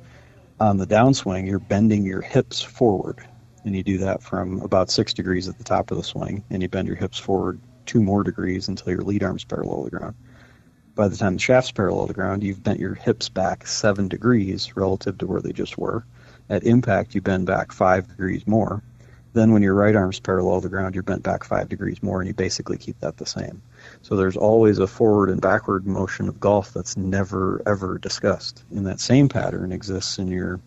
On 0.59 0.77
the 0.77 0.87
downswing, 0.87 1.47
you're 1.47 1.59
bending 1.59 2.05
your 2.05 2.21
hips 2.21 2.61
forward, 2.61 3.27
and 3.65 3.77
you 3.77 3.83
do 3.83 3.99
that 3.99 4.23
from 4.23 4.63
about 4.63 4.91
six 4.91 5.15
degrees 5.15 5.49
at 5.49 5.59
the 5.59 5.65
top 5.65 5.91
of 5.91 5.97
the 5.97 6.03
swing, 6.03 6.45
and 6.51 6.63
you 6.63 6.69
bend 6.69 6.89
your 6.89 6.97
hips 6.97 7.19
forward 7.19 7.61
two 7.87 8.03
more 8.03 8.23
degrees 8.23 8.69
until 8.69 8.93
your 8.93 9.03
lead 9.03 9.23
arm's 9.23 9.45
parallel 9.45 9.85
to 9.85 9.91
the 9.91 9.99
ground. 9.99 10.15
by 10.95 11.09
the 11.09 11.17
time 11.17 11.35
the 11.35 11.39
shaft's 11.41 11.73
parallel 11.73 12.07
to 12.07 12.09
the 12.09 12.15
ground, 12.15 12.43
you've 12.43 12.63
bent 12.63 12.79
your 12.79 12.95
hips 12.95 13.29
back 13.29 13.67
seven 13.67 14.09
degrees 14.09 14.77
relative 14.77 15.19
to 15.19 15.27
where 15.27 15.41
they 15.41 15.53
just 15.53 15.79
were. 15.79 16.05
At 16.49 16.65
impact, 16.65 17.15
you 17.15 17.23
bend 17.23 17.47
back 17.47 17.73
five 17.73 18.09
degrees 18.09 18.47
more. 18.47 18.83
Then, 19.33 19.53
when 19.53 19.63
your 19.63 19.75
right 19.75 19.95
arm's 19.95 20.19
parallel 20.19 20.61
to 20.61 20.69
the 20.69 20.71
ground, 20.71 20.95
you're 20.95 21.05
bent 21.05 21.23
back 21.23 21.45
five 21.45 21.69
degrees 21.69 22.03
more, 22.03 22.21
and 22.21 22.27
you 22.27 22.35
basically 22.35 22.77
keep 22.77 22.99
that 23.01 23.17
the 23.17 23.27
same. 23.27 23.63
So 24.03 24.17
there's 24.17 24.37
always 24.37 24.79
a 24.79 24.89
forward 24.89 25.31
and 25.31 25.41
backward 25.41 25.87
motion 25.87 26.29
of 26.29 26.41
golf 26.41 26.73
that's 26.75 26.97
never 26.97 27.63
ever 27.65 27.97
discussed. 27.99 28.65
And 28.71 28.89
that 28.89 28.99
same 28.99 29.29
pattern 29.29 29.71
exists 29.71 30.19
in 30.19 30.27
your 30.27 30.61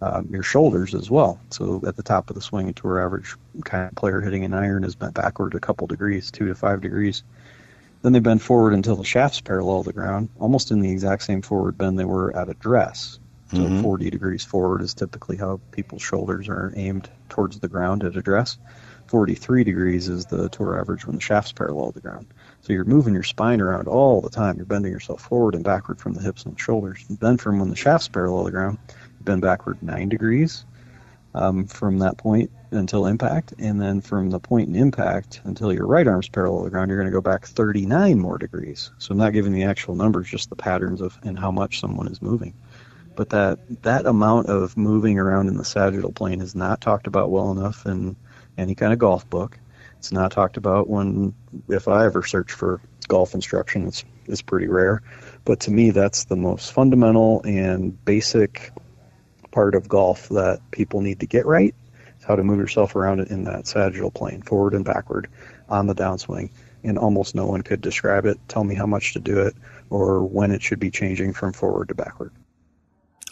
um, 0.00 0.28
your 0.30 0.42
shoulders 0.42 0.94
as 0.94 1.10
well. 1.10 1.40
So 1.50 1.82
at 1.86 1.96
the 1.96 2.02
top 2.02 2.30
of 2.30 2.36
the 2.36 2.42
swing, 2.42 2.68
a 2.68 2.72
tour 2.72 3.04
average 3.04 3.34
kind 3.64 3.88
of 3.88 3.94
player 3.94 4.20
hitting 4.20 4.44
an 4.44 4.54
iron 4.54 4.84
is 4.84 4.94
bent 4.94 5.14
backward 5.14 5.54
a 5.54 5.60
couple 5.60 5.86
degrees, 5.86 6.30
two 6.30 6.46
to 6.46 6.54
five 6.54 6.80
degrees. 6.80 7.22
Then 8.02 8.12
they 8.12 8.20
bend 8.20 8.42
forward 8.42 8.74
until 8.74 8.96
the 8.96 9.04
shaft's 9.04 9.40
parallel 9.40 9.82
to 9.82 9.88
the 9.88 9.92
ground, 9.92 10.28
almost 10.38 10.70
in 10.70 10.80
the 10.80 10.90
exact 10.90 11.24
same 11.24 11.42
forward 11.42 11.76
bend 11.76 11.98
they 11.98 12.04
were 12.04 12.34
at 12.36 12.48
address. 12.48 13.18
So 13.50 13.58
mm-hmm. 13.58 13.82
40 13.82 14.10
degrees 14.10 14.44
forward 14.44 14.82
is 14.82 14.94
typically 14.94 15.36
how 15.36 15.60
people's 15.72 16.02
shoulders 16.02 16.48
are 16.48 16.72
aimed 16.76 17.08
towards 17.28 17.58
the 17.58 17.68
ground 17.68 18.04
at 18.04 18.16
address. 18.16 18.58
43 19.08 19.64
degrees 19.64 20.08
is 20.08 20.26
the 20.26 20.50
tour 20.50 20.78
average 20.78 21.06
when 21.06 21.16
the 21.16 21.22
shaft's 21.22 21.52
parallel 21.52 21.88
to 21.88 21.94
the 21.94 22.00
ground. 22.06 22.26
So 22.60 22.74
you're 22.74 22.84
moving 22.84 23.14
your 23.14 23.22
spine 23.22 23.62
around 23.62 23.88
all 23.88 24.20
the 24.20 24.28
time. 24.28 24.58
You're 24.58 24.66
bending 24.66 24.92
yourself 24.92 25.22
forward 25.22 25.54
and 25.54 25.64
backward 25.64 25.98
from 25.98 26.12
the 26.12 26.20
hips 26.20 26.44
and 26.44 26.54
the 26.54 26.60
shoulders. 26.60 27.04
And 27.08 27.18
then 27.18 27.38
from 27.38 27.58
when 27.58 27.70
the 27.70 27.76
shaft's 27.76 28.08
parallel 28.08 28.44
to 28.44 28.50
the 28.50 28.56
ground, 28.56 28.78
bend 29.28 29.42
backward 29.42 29.82
9 29.82 30.08
degrees 30.08 30.64
um, 31.34 31.66
from 31.66 32.00
that 32.00 32.18
point 32.18 32.50
until 32.70 33.06
impact. 33.06 33.54
And 33.58 33.80
then 33.80 34.00
from 34.00 34.30
the 34.30 34.40
point 34.40 34.68
in 34.68 34.74
impact 34.74 35.40
until 35.44 35.72
your 35.72 35.86
right 35.86 36.06
arm's 36.06 36.28
parallel 36.28 36.60
to 36.60 36.64
the 36.64 36.70
ground, 36.70 36.90
you're 36.90 36.98
going 36.98 37.10
to 37.10 37.16
go 37.16 37.20
back 37.20 37.46
39 37.46 38.18
more 38.18 38.38
degrees. 38.38 38.90
So 38.98 39.12
I'm 39.12 39.18
not 39.18 39.32
giving 39.32 39.52
the 39.52 39.64
actual 39.64 39.94
numbers, 39.94 40.28
just 40.28 40.50
the 40.50 40.56
patterns 40.56 41.00
of 41.00 41.18
and 41.22 41.38
how 41.38 41.50
much 41.50 41.80
someone 41.80 42.08
is 42.08 42.20
moving 42.20 42.54
but 43.18 43.30
that 43.30 43.58
that 43.82 44.06
amount 44.06 44.46
of 44.46 44.76
moving 44.76 45.18
around 45.18 45.48
in 45.48 45.56
the 45.56 45.64
sagittal 45.64 46.12
plane 46.12 46.40
is 46.40 46.54
not 46.54 46.80
talked 46.80 47.08
about 47.08 47.32
well 47.32 47.50
enough 47.50 47.84
in 47.84 48.14
any 48.56 48.76
kind 48.76 48.92
of 48.92 49.00
golf 49.00 49.28
book. 49.28 49.58
It's 49.98 50.12
not 50.12 50.30
talked 50.30 50.56
about 50.56 50.88
when 50.88 51.34
if 51.68 51.88
I 51.88 52.06
ever 52.06 52.22
search 52.22 52.52
for 52.52 52.80
golf 53.08 53.34
instruction. 53.34 53.88
It's 53.88 54.04
it's 54.26 54.40
pretty 54.40 54.68
rare, 54.68 55.02
but 55.44 55.58
to 55.60 55.72
me 55.72 55.90
that's 55.90 56.26
the 56.26 56.36
most 56.36 56.72
fundamental 56.72 57.42
and 57.42 58.04
basic 58.04 58.70
part 59.50 59.74
of 59.74 59.88
golf 59.88 60.28
that 60.30 60.60
people 60.70 61.00
need 61.00 61.20
to 61.20 61.26
get 61.26 61.46
right. 61.46 61.74
Is 62.18 62.24
how 62.24 62.36
to 62.36 62.44
move 62.44 62.58
yourself 62.58 62.96
around 62.96 63.20
in 63.20 63.44
that 63.44 63.66
sagittal 63.66 64.10
plane, 64.10 64.42
forward 64.42 64.74
and 64.74 64.84
backward, 64.84 65.28
on 65.68 65.86
the 65.86 65.94
downswing. 65.94 66.50
And 66.84 66.98
almost 66.98 67.34
no 67.34 67.46
one 67.46 67.62
could 67.62 67.80
describe 67.80 68.24
it, 68.24 68.38
tell 68.48 68.64
me 68.64 68.74
how 68.74 68.86
much 68.86 69.12
to 69.14 69.20
do 69.20 69.40
it, 69.40 69.54
or 69.90 70.24
when 70.24 70.52
it 70.52 70.62
should 70.62 70.78
be 70.78 70.90
changing 70.90 71.32
from 71.32 71.52
forward 71.52 71.88
to 71.88 71.94
backward. 71.94 72.32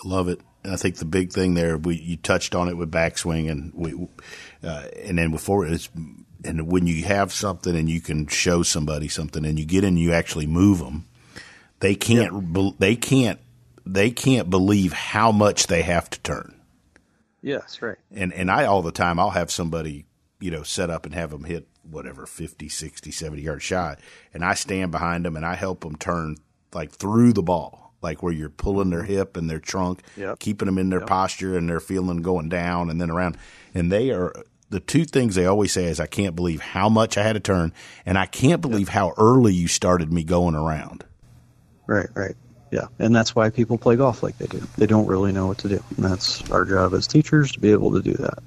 Love 0.05 0.29
it. 0.29 0.41
I 0.65 0.77
think 0.77 0.97
the 0.97 1.05
big 1.05 1.33
thing 1.33 1.55
there, 1.55 1.79
we 1.79 1.97
you 1.97 2.17
touched 2.17 2.55
on 2.55 2.69
it 2.69 2.77
with 2.77 2.91
backswing, 2.91 3.51
and 3.51 3.73
we, 3.75 4.09
uh, 4.63 4.87
and 5.05 5.17
then 5.17 5.31
before 5.31 5.67
it's, 5.67 5.89
and 6.45 6.67
when 6.67 6.87
you 6.87 7.05
have 7.05 7.33
something 7.33 7.75
and 7.77 7.89
you 7.89 8.01
can 8.01 8.27
show 8.27 8.63
somebody 8.63 9.09
something, 9.09 9.45
and 9.45 9.59
you 9.59 9.65
get 9.65 9.85
in, 9.85 9.91
and 9.91 9.99
you 9.99 10.13
actually 10.13 10.47
move 10.47 10.79
them, 10.79 11.07
they 11.81 11.95
can't, 11.95 12.53
be, 12.53 12.75
they 12.79 12.97
can't, 12.97 13.39
they 13.87 14.11
can't 14.11 14.51
believe 14.51 14.93
how 14.93 15.33
much 15.33 15.69
they 15.69 15.83
have 15.83 16.11
to 16.11 16.21
turn. 16.21 16.61
Yes, 17.41 17.81
right. 17.81 17.99
And 18.11 18.33
and 18.33 18.51
I 18.51 18.65
all 18.65 18.83
the 18.83 18.93
time, 18.93 19.19
I'll 19.19 19.31
have 19.31 19.51
somebody, 19.51 20.07
you 20.41 20.51
know, 20.51 20.65
set 20.65 20.91
up 20.91 21.07
and 21.07 21.15
have 21.15 21.31
them 21.31 21.45
hit 21.45 21.69
whatever 21.89 22.27
50, 22.27 22.69
60, 22.69 23.11
70 23.13 23.43
yard 23.43 23.63
shot, 23.63 24.01
and 24.35 24.45
I 24.45 24.55
stand 24.55 24.91
behind 24.91 25.25
them 25.25 25.37
and 25.37 25.47
I 25.47 25.55
help 25.55 25.81
them 25.81 25.97
turn 25.97 26.37
like 26.75 26.91
through 26.91 27.33
the 27.33 27.43
ball 27.43 27.87
like 28.03 28.23
where 28.23 28.33
you're 28.33 28.49
pulling 28.49 28.91
their 28.91 29.03
hip 29.03 29.37
and 29.37 29.49
their 29.51 29.59
trunk, 29.59 30.01
yep. 30.17 30.39
keeping 30.39 30.67
them 30.67 30.79
in 30.79 30.91
their 30.91 31.01
yep. 31.01 31.09
posture 31.09 31.57
and 31.57 31.69
they're 31.69 31.81
feeling 31.81 32.23
going 32.23 32.49
down 32.49 32.91
and 32.91 33.01
then 33.01 33.11
around. 33.11 33.37
And 33.75 33.91
they 33.91 34.11
are 34.11 34.33
the 34.71 34.81
two 34.81 35.05
things 35.05 35.35
they 35.35 35.47
always 35.47 35.73
say 35.73 35.85
is 35.85 35.99
I 35.99 36.07
can't 36.07 36.37
believe 36.37 36.61
how 36.61 36.89
much 36.89 37.17
I 37.17 37.23
had 37.23 37.35
to 37.35 37.41
turn 37.41 37.73
and 38.05 38.19
I 38.19 38.27
can't 38.27 38.61
believe 38.61 38.89
yep. 38.89 38.95
how 38.95 39.15
early 39.17 39.55
you 39.55 39.69
started 39.69 40.13
me 40.13 40.25
going 40.25 40.55
around. 40.55 41.05
Right, 41.87 42.09
right. 42.15 42.35
Yeah. 42.71 42.87
And 42.99 43.15
that's 43.15 43.35
why 43.35 43.51
people 43.51 43.79
play 43.79 43.97
golf 43.97 44.23
like 44.23 44.39
they 44.39 44.47
do. 44.47 44.63
They 44.77 44.87
don't 44.87 45.07
really 45.07 45.33
know 45.33 45.47
what 45.47 45.59
to 45.59 45.69
do. 45.69 45.83
And 45.97 46.05
that's 46.05 46.49
our 46.51 46.65
job 46.65 46.95
as 46.95 47.07
teachers 47.07 47.53
to 47.53 47.61
be 47.61 47.73
able 47.73 47.93
to 47.93 48.03
do 48.03 48.15
that. 48.15 48.39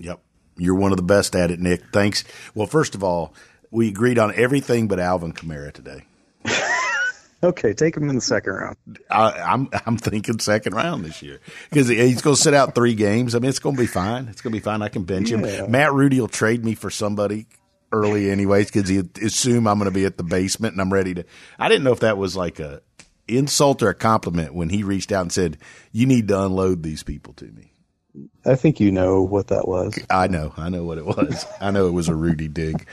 Yep. 0.00 0.20
You're 0.56 0.74
one 0.74 0.92
of 0.92 0.96
the 0.96 1.02
best 1.02 1.36
at 1.36 1.50
it, 1.50 1.60
Nick. 1.60 1.82
Thanks. 1.92 2.24
Well, 2.54 2.66
first 2.66 2.94
of 2.94 3.04
all, 3.04 3.34
we 3.70 3.88
agreed 3.88 4.18
on 4.18 4.34
everything 4.34 4.88
but 4.88 4.98
Alvin 4.98 5.32
Kamara 5.32 5.72
today. 5.72 6.04
Okay, 7.40 7.72
take 7.72 7.96
him 7.96 8.08
in 8.10 8.16
the 8.16 8.20
second 8.20 8.52
round. 8.52 8.76
I, 9.08 9.30
am 9.52 9.68
I'm, 9.72 9.80
I'm 9.86 9.96
thinking 9.96 10.40
second 10.40 10.74
round 10.74 11.04
this 11.04 11.22
year 11.22 11.38
because 11.70 11.86
he's 11.86 12.20
going 12.20 12.34
to 12.34 12.42
sit 12.42 12.52
out 12.52 12.74
three 12.74 12.94
games. 12.94 13.36
I 13.36 13.38
mean, 13.38 13.48
it's 13.48 13.60
going 13.60 13.76
to 13.76 13.80
be 13.80 13.86
fine. 13.86 14.26
It's 14.26 14.40
going 14.40 14.52
to 14.52 14.58
be 14.58 14.62
fine. 14.62 14.82
I 14.82 14.88
can 14.88 15.04
bench 15.04 15.30
yeah. 15.30 15.38
him. 15.38 15.70
Matt 15.70 15.92
Rudy 15.92 16.20
will 16.20 16.26
trade 16.26 16.64
me 16.64 16.74
for 16.74 16.90
somebody 16.90 17.46
early, 17.92 18.28
anyways, 18.28 18.72
because 18.72 18.88
he 18.88 19.02
assume 19.22 19.68
I'm 19.68 19.78
going 19.78 19.88
to 19.88 19.94
be 19.94 20.04
at 20.04 20.16
the 20.16 20.24
basement 20.24 20.72
and 20.72 20.80
I'm 20.80 20.92
ready 20.92 21.14
to. 21.14 21.24
I 21.60 21.68
didn't 21.68 21.84
know 21.84 21.92
if 21.92 22.00
that 22.00 22.18
was 22.18 22.36
like 22.36 22.58
a 22.58 22.82
insult 23.28 23.82
or 23.82 23.88
a 23.88 23.94
compliment 23.94 24.54
when 24.54 24.70
he 24.70 24.82
reached 24.82 25.12
out 25.12 25.22
and 25.22 25.32
said, 25.32 25.58
"You 25.92 26.06
need 26.06 26.28
to 26.28 26.42
unload 26.42 26.82
these 26.82 27.02
people 27.02 27.34
to 27.34 27.46
me." 27.46 27.72
I 28.44 28.54
think 28.54 28.80
you 28.80 28.90
know 28.90 29.22
what 29.22 29.48
that 29.48 29.68
was. 29.68 29.98
I 30.08 30.26
know. 30.26 30.52
I 30.56 30.70
know 30.70 30.84
what 30.84 30.98
it 30.98 31.04
was. 31.04 31.44
I 31.60 31.70
know 31.70 31.86
it 31.86 31.92
was 31.92 32.08
a 32.08 32.14
Rudy 32.14 32.48
dig. 32.48 32.86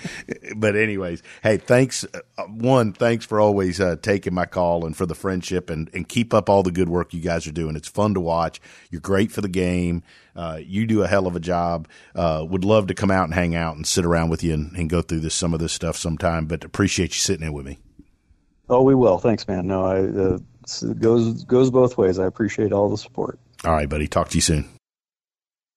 But 0.56 0.76
anyways, 0.76 1.24
hey, 1.42 1.58
thanks. 1.58 2.06
Uh, 2.38 2.44
one, 2.44 2.92
thanks 2.94 3.26
for 3.26 3.40
always 3.40 3.80
uh, 3.80 3.96
taking 4.02 4.34
my 4.34 4.46
call 4.46 4.86
and 4.86 4.96
for 4.96 5.06
the 5.06 5.16
friendship 5.16 5.70
and, 5.70 5.90
and 5.94 6.08
keep 6.08 6.34
up 6.34 6.50
all 6.50 6.64
the 6.64 6.72
good 6.72 6.90
work 6.90 7.14
you 7.14 7.22
guys 7.22 7.48
are 7.48 7.54
doing. 7.54 7.76
It's 7.76 7.88
fun 7.88 8.14
to 8.16 8.20
watch. 8.20 8.60
You're 8.92 9.02
great 9.02 9.32
for 9.32 9.42
the 9.42 9.48
game. 9.48 10.04
Uh, 10.36 10.60
you 10.62 10.86
do 10.86 11.04
a 11.04 11.08
hell 11.08 11.28
of 11.28 11.36
a 11.36 11.40
job. 11.40 11.88
Uh, 12.14 12.46
would 12.48 12.66
love 12.66 12.88
to 12.88 12.94
come 12.94 13.12
out 13.12 13.24
and 13.24 13.34
hang 13.34 13.56
out 13.56 13.76
and 13.78 13.88
sit 13.88 14.06
around 14.06 14.30
with 14.30 14.44
you 14.44 14.54
and, 14.54 14.76
and 14.76 14.90
go 14.90 15.02
through 15.02 15.22
this 15.22 15.36
some 15.36 15.54
of 15.54 15.60
this 15.60 15.74
stuff 15.74 15.96
sometime. 15.96 16.46
But 16.46 16.66
appreciate 16.66 17.12
you 17.12 17.20
sitting 17.20 17.48
in 17.48 17.54
with 17.54 17.66
me. 17.66 17.80
Oh, 18.70 18.82
we 18.82 18.96
will. 18.96 19.18
Thanks, 19.18 19.48
man. 19.48 19.68
No, 19.68 19.86
I 19.86 20.00
uh, 20.00 20.40
it 20.82 21.00
goes 21.00 21.44
goes 21.44 21.70
both 21.70 21.98
ways. 21.98 22.20
I 22.20 22.26
appreciate 22.26 22.72
all 22.72 22.90
the 22.90 22.98
support. 22.98 23.40
All 23.64 23.74
right, 23.74 23.90
buddy. 23.90 24.08
Talk 24.08 24.30
to 24.30 24.38
you 24.38 24.42
soon. 24.42 24.66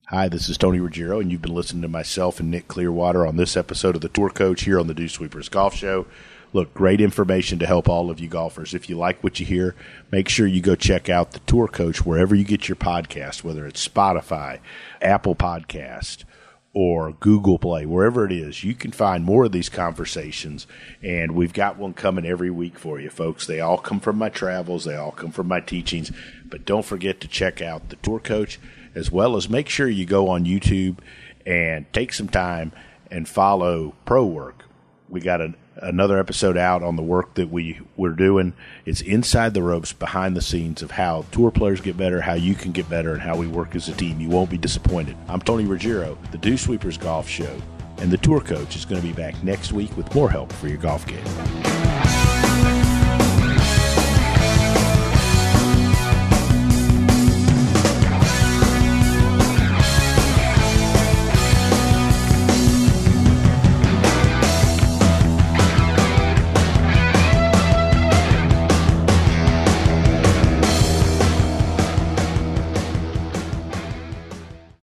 Hi, 0.08 0.28
this 0.28 0.48
is 0.48 0.56
Tony 0.56 0.80
Ruggiero, 0.80 1.20
and 1.20 1.30
you've 1.30 1.42
been 1.42 1.54
listening 1.54 1.82
to 1.82 1.88
myself 1.88 2.40
and 2.40 2.50
Nick 2.50 2.66
Clearwater 2.66 3.26
on 3.26 3.36
this 3.36 3.58
episode 3.58 3.94
of 3.94 4.00
the 4.00 4.08
Tour 4.08 4.30
Coach 4.30 4.62
here 4.62 4.80
on 4.80 4.86
the 4.86 4.94
Dew 4.94 5.06
Sweepers 5.08 5.50
Golf 5.50 5.74
Show. 5.74 6.06
Look, 6.54 6.72
great 6.72 7.02
information 7.02 7.58
to 7.58 7.66
help 7.66 7.90
all 7.90 8.10
of 8.10 8.18
you 8.18 8.26
golfers. 8.26 8.72
If 8.72 8.88
you 8.88 8.96
like 8.96 9.22
what 9.22 9.38
you 9.38 9.44
hear, 9.44 9.74
make 10.10 10.30
sure 10.30 10.46
you 10.46 10.62
go 10.62 10.74
check 10.74 11.10
out 11.10 11.32
the 11.32 11.40
Tour 11.40 11.68
Coach 11.68 12.06
wherever 12.06 12.34
you 12.34 12.44
get 12.44 12.68
your 12.70 12.76
podcast, 12.76 13.44
whether 13.44 13.66
it's 13.66 13.86
Spotify, 13.86 14.60
Apple 15.02 15.34
Podcast, 15.34 16.24
or 16.74 17.12
Google 17.12 17.58
Play, 17.58 17.86
wherever 17.86 18.24
it 18.24 18.32
is, 18.32 18.62
you 18.62 18.74
can 18.74 18.92
find 18.92 19.24
more 19.24 19.46
of 19.46 19.52
these 19.52 19.68
conversations. 19.68 20.66
And 21.02 21.32
we've 21.32 21.52
got 21.52 21.78
one 21.78 21.94
coming 21.94 22.26
every 22.26 22.50
week 22.50 22.78
for 22.78 23.00
you, 23.00 23.10
folks. 23.10 23.46
They 23.46 23.60
all 23.60 23.78
come 23.78 24.00
from 24.00 24.16
my 24.16 24.28
travels, 24.28 24.84
they 24.84 24.96
all 24.96 25.12
come 25.12 25.32
from 25.32 25.48
my 25.48 25.60
teachings. 25.60 26.12
But 26.44 26.64
don't 26.64 26.84
forget 26.84 27.20
to 27.20 27.28
check 27.28 27.62
out 27.62 27.88
the 27.88 27.96
Tour 27.96 28.20
Coach 28.20 28.58
as 28.94 29.10
well 29.10 29.36
as 29.36 29.48
make 29.48 29.68
sure 29.68 29.88
you 29.88 30.06
go 30.06 30.28
on 30.28 30.44
YouTube 30.44 30.98
and 31.46 31.90
take 31.92 32.12
some 32.12 32.28
time 32.28 32.72
and 33.10 33.28
follow 33.28 33.94
Pro 34.04 34.24
Work. 34.24 34.64
We 35.08 35.20
got 35.20 35.40
a, 35.40 35.54
another 35.82 36.18
episode 36.18 36.56
out 36.56 36.82
on 36.82 36.96
the 36.96 37.02
work 37.02 37.34
that 37.34 37.50
we 37.50 37.80
we're 37.96 38.10
doing. 38.10 38.52
It's 38.84 39.00
inside 39.00 39.54
the 39.54 39.62
ropes, 39.62 39.92
behind 39.92 40.36
the 40.36 40.42
scenes 40.42 40.82
of 40.82 40.92
how 40.92 41.24
tour 41.30 41.50
players 41.50 41.80
get 41.80 41.96
better, 41.96 42.20
how 42.20 42.34
you 42.34 42.54
can 42.54 42.72
get 42.72 42.88
better, 42.88 43.12
and 43.12 43.22
how 43.22 43.36
we 43.36 43.46
work 43.46 43.74
as 43.74 43.88
a 43.88 43.92
team. 43.92 44.20
You 44.20 44.28
won't 44.28 44.50
be 44.50 44.58
disappointed. 44.58 45.16
I'm 45.28 45.40
Tony 45.40 45.64
Ruggiero, 45.64 46.18
the 46.30 46.38
Dew 46.38 46.56
Sweepers 46.56 46.98
Golf 46.98 47.28
Show, 47.28 47.56
and 47.98 48.10
the 48.10 48.18
tour 48.18 48.40
coach 48.40 48.76
is 48.76 48.84
going 48.84 49.00
to 49.00 49.06
be 49.06 49.14
back 49.14 49.42
next 49.42 49.72
week 49.72 49.96
with 49.96 50.14
more 50.14 50.30
help 50.30 50.52
for 50.52 50.68
your 50.68 50.78
golf 50.78 51.06
game. 51.06 52.27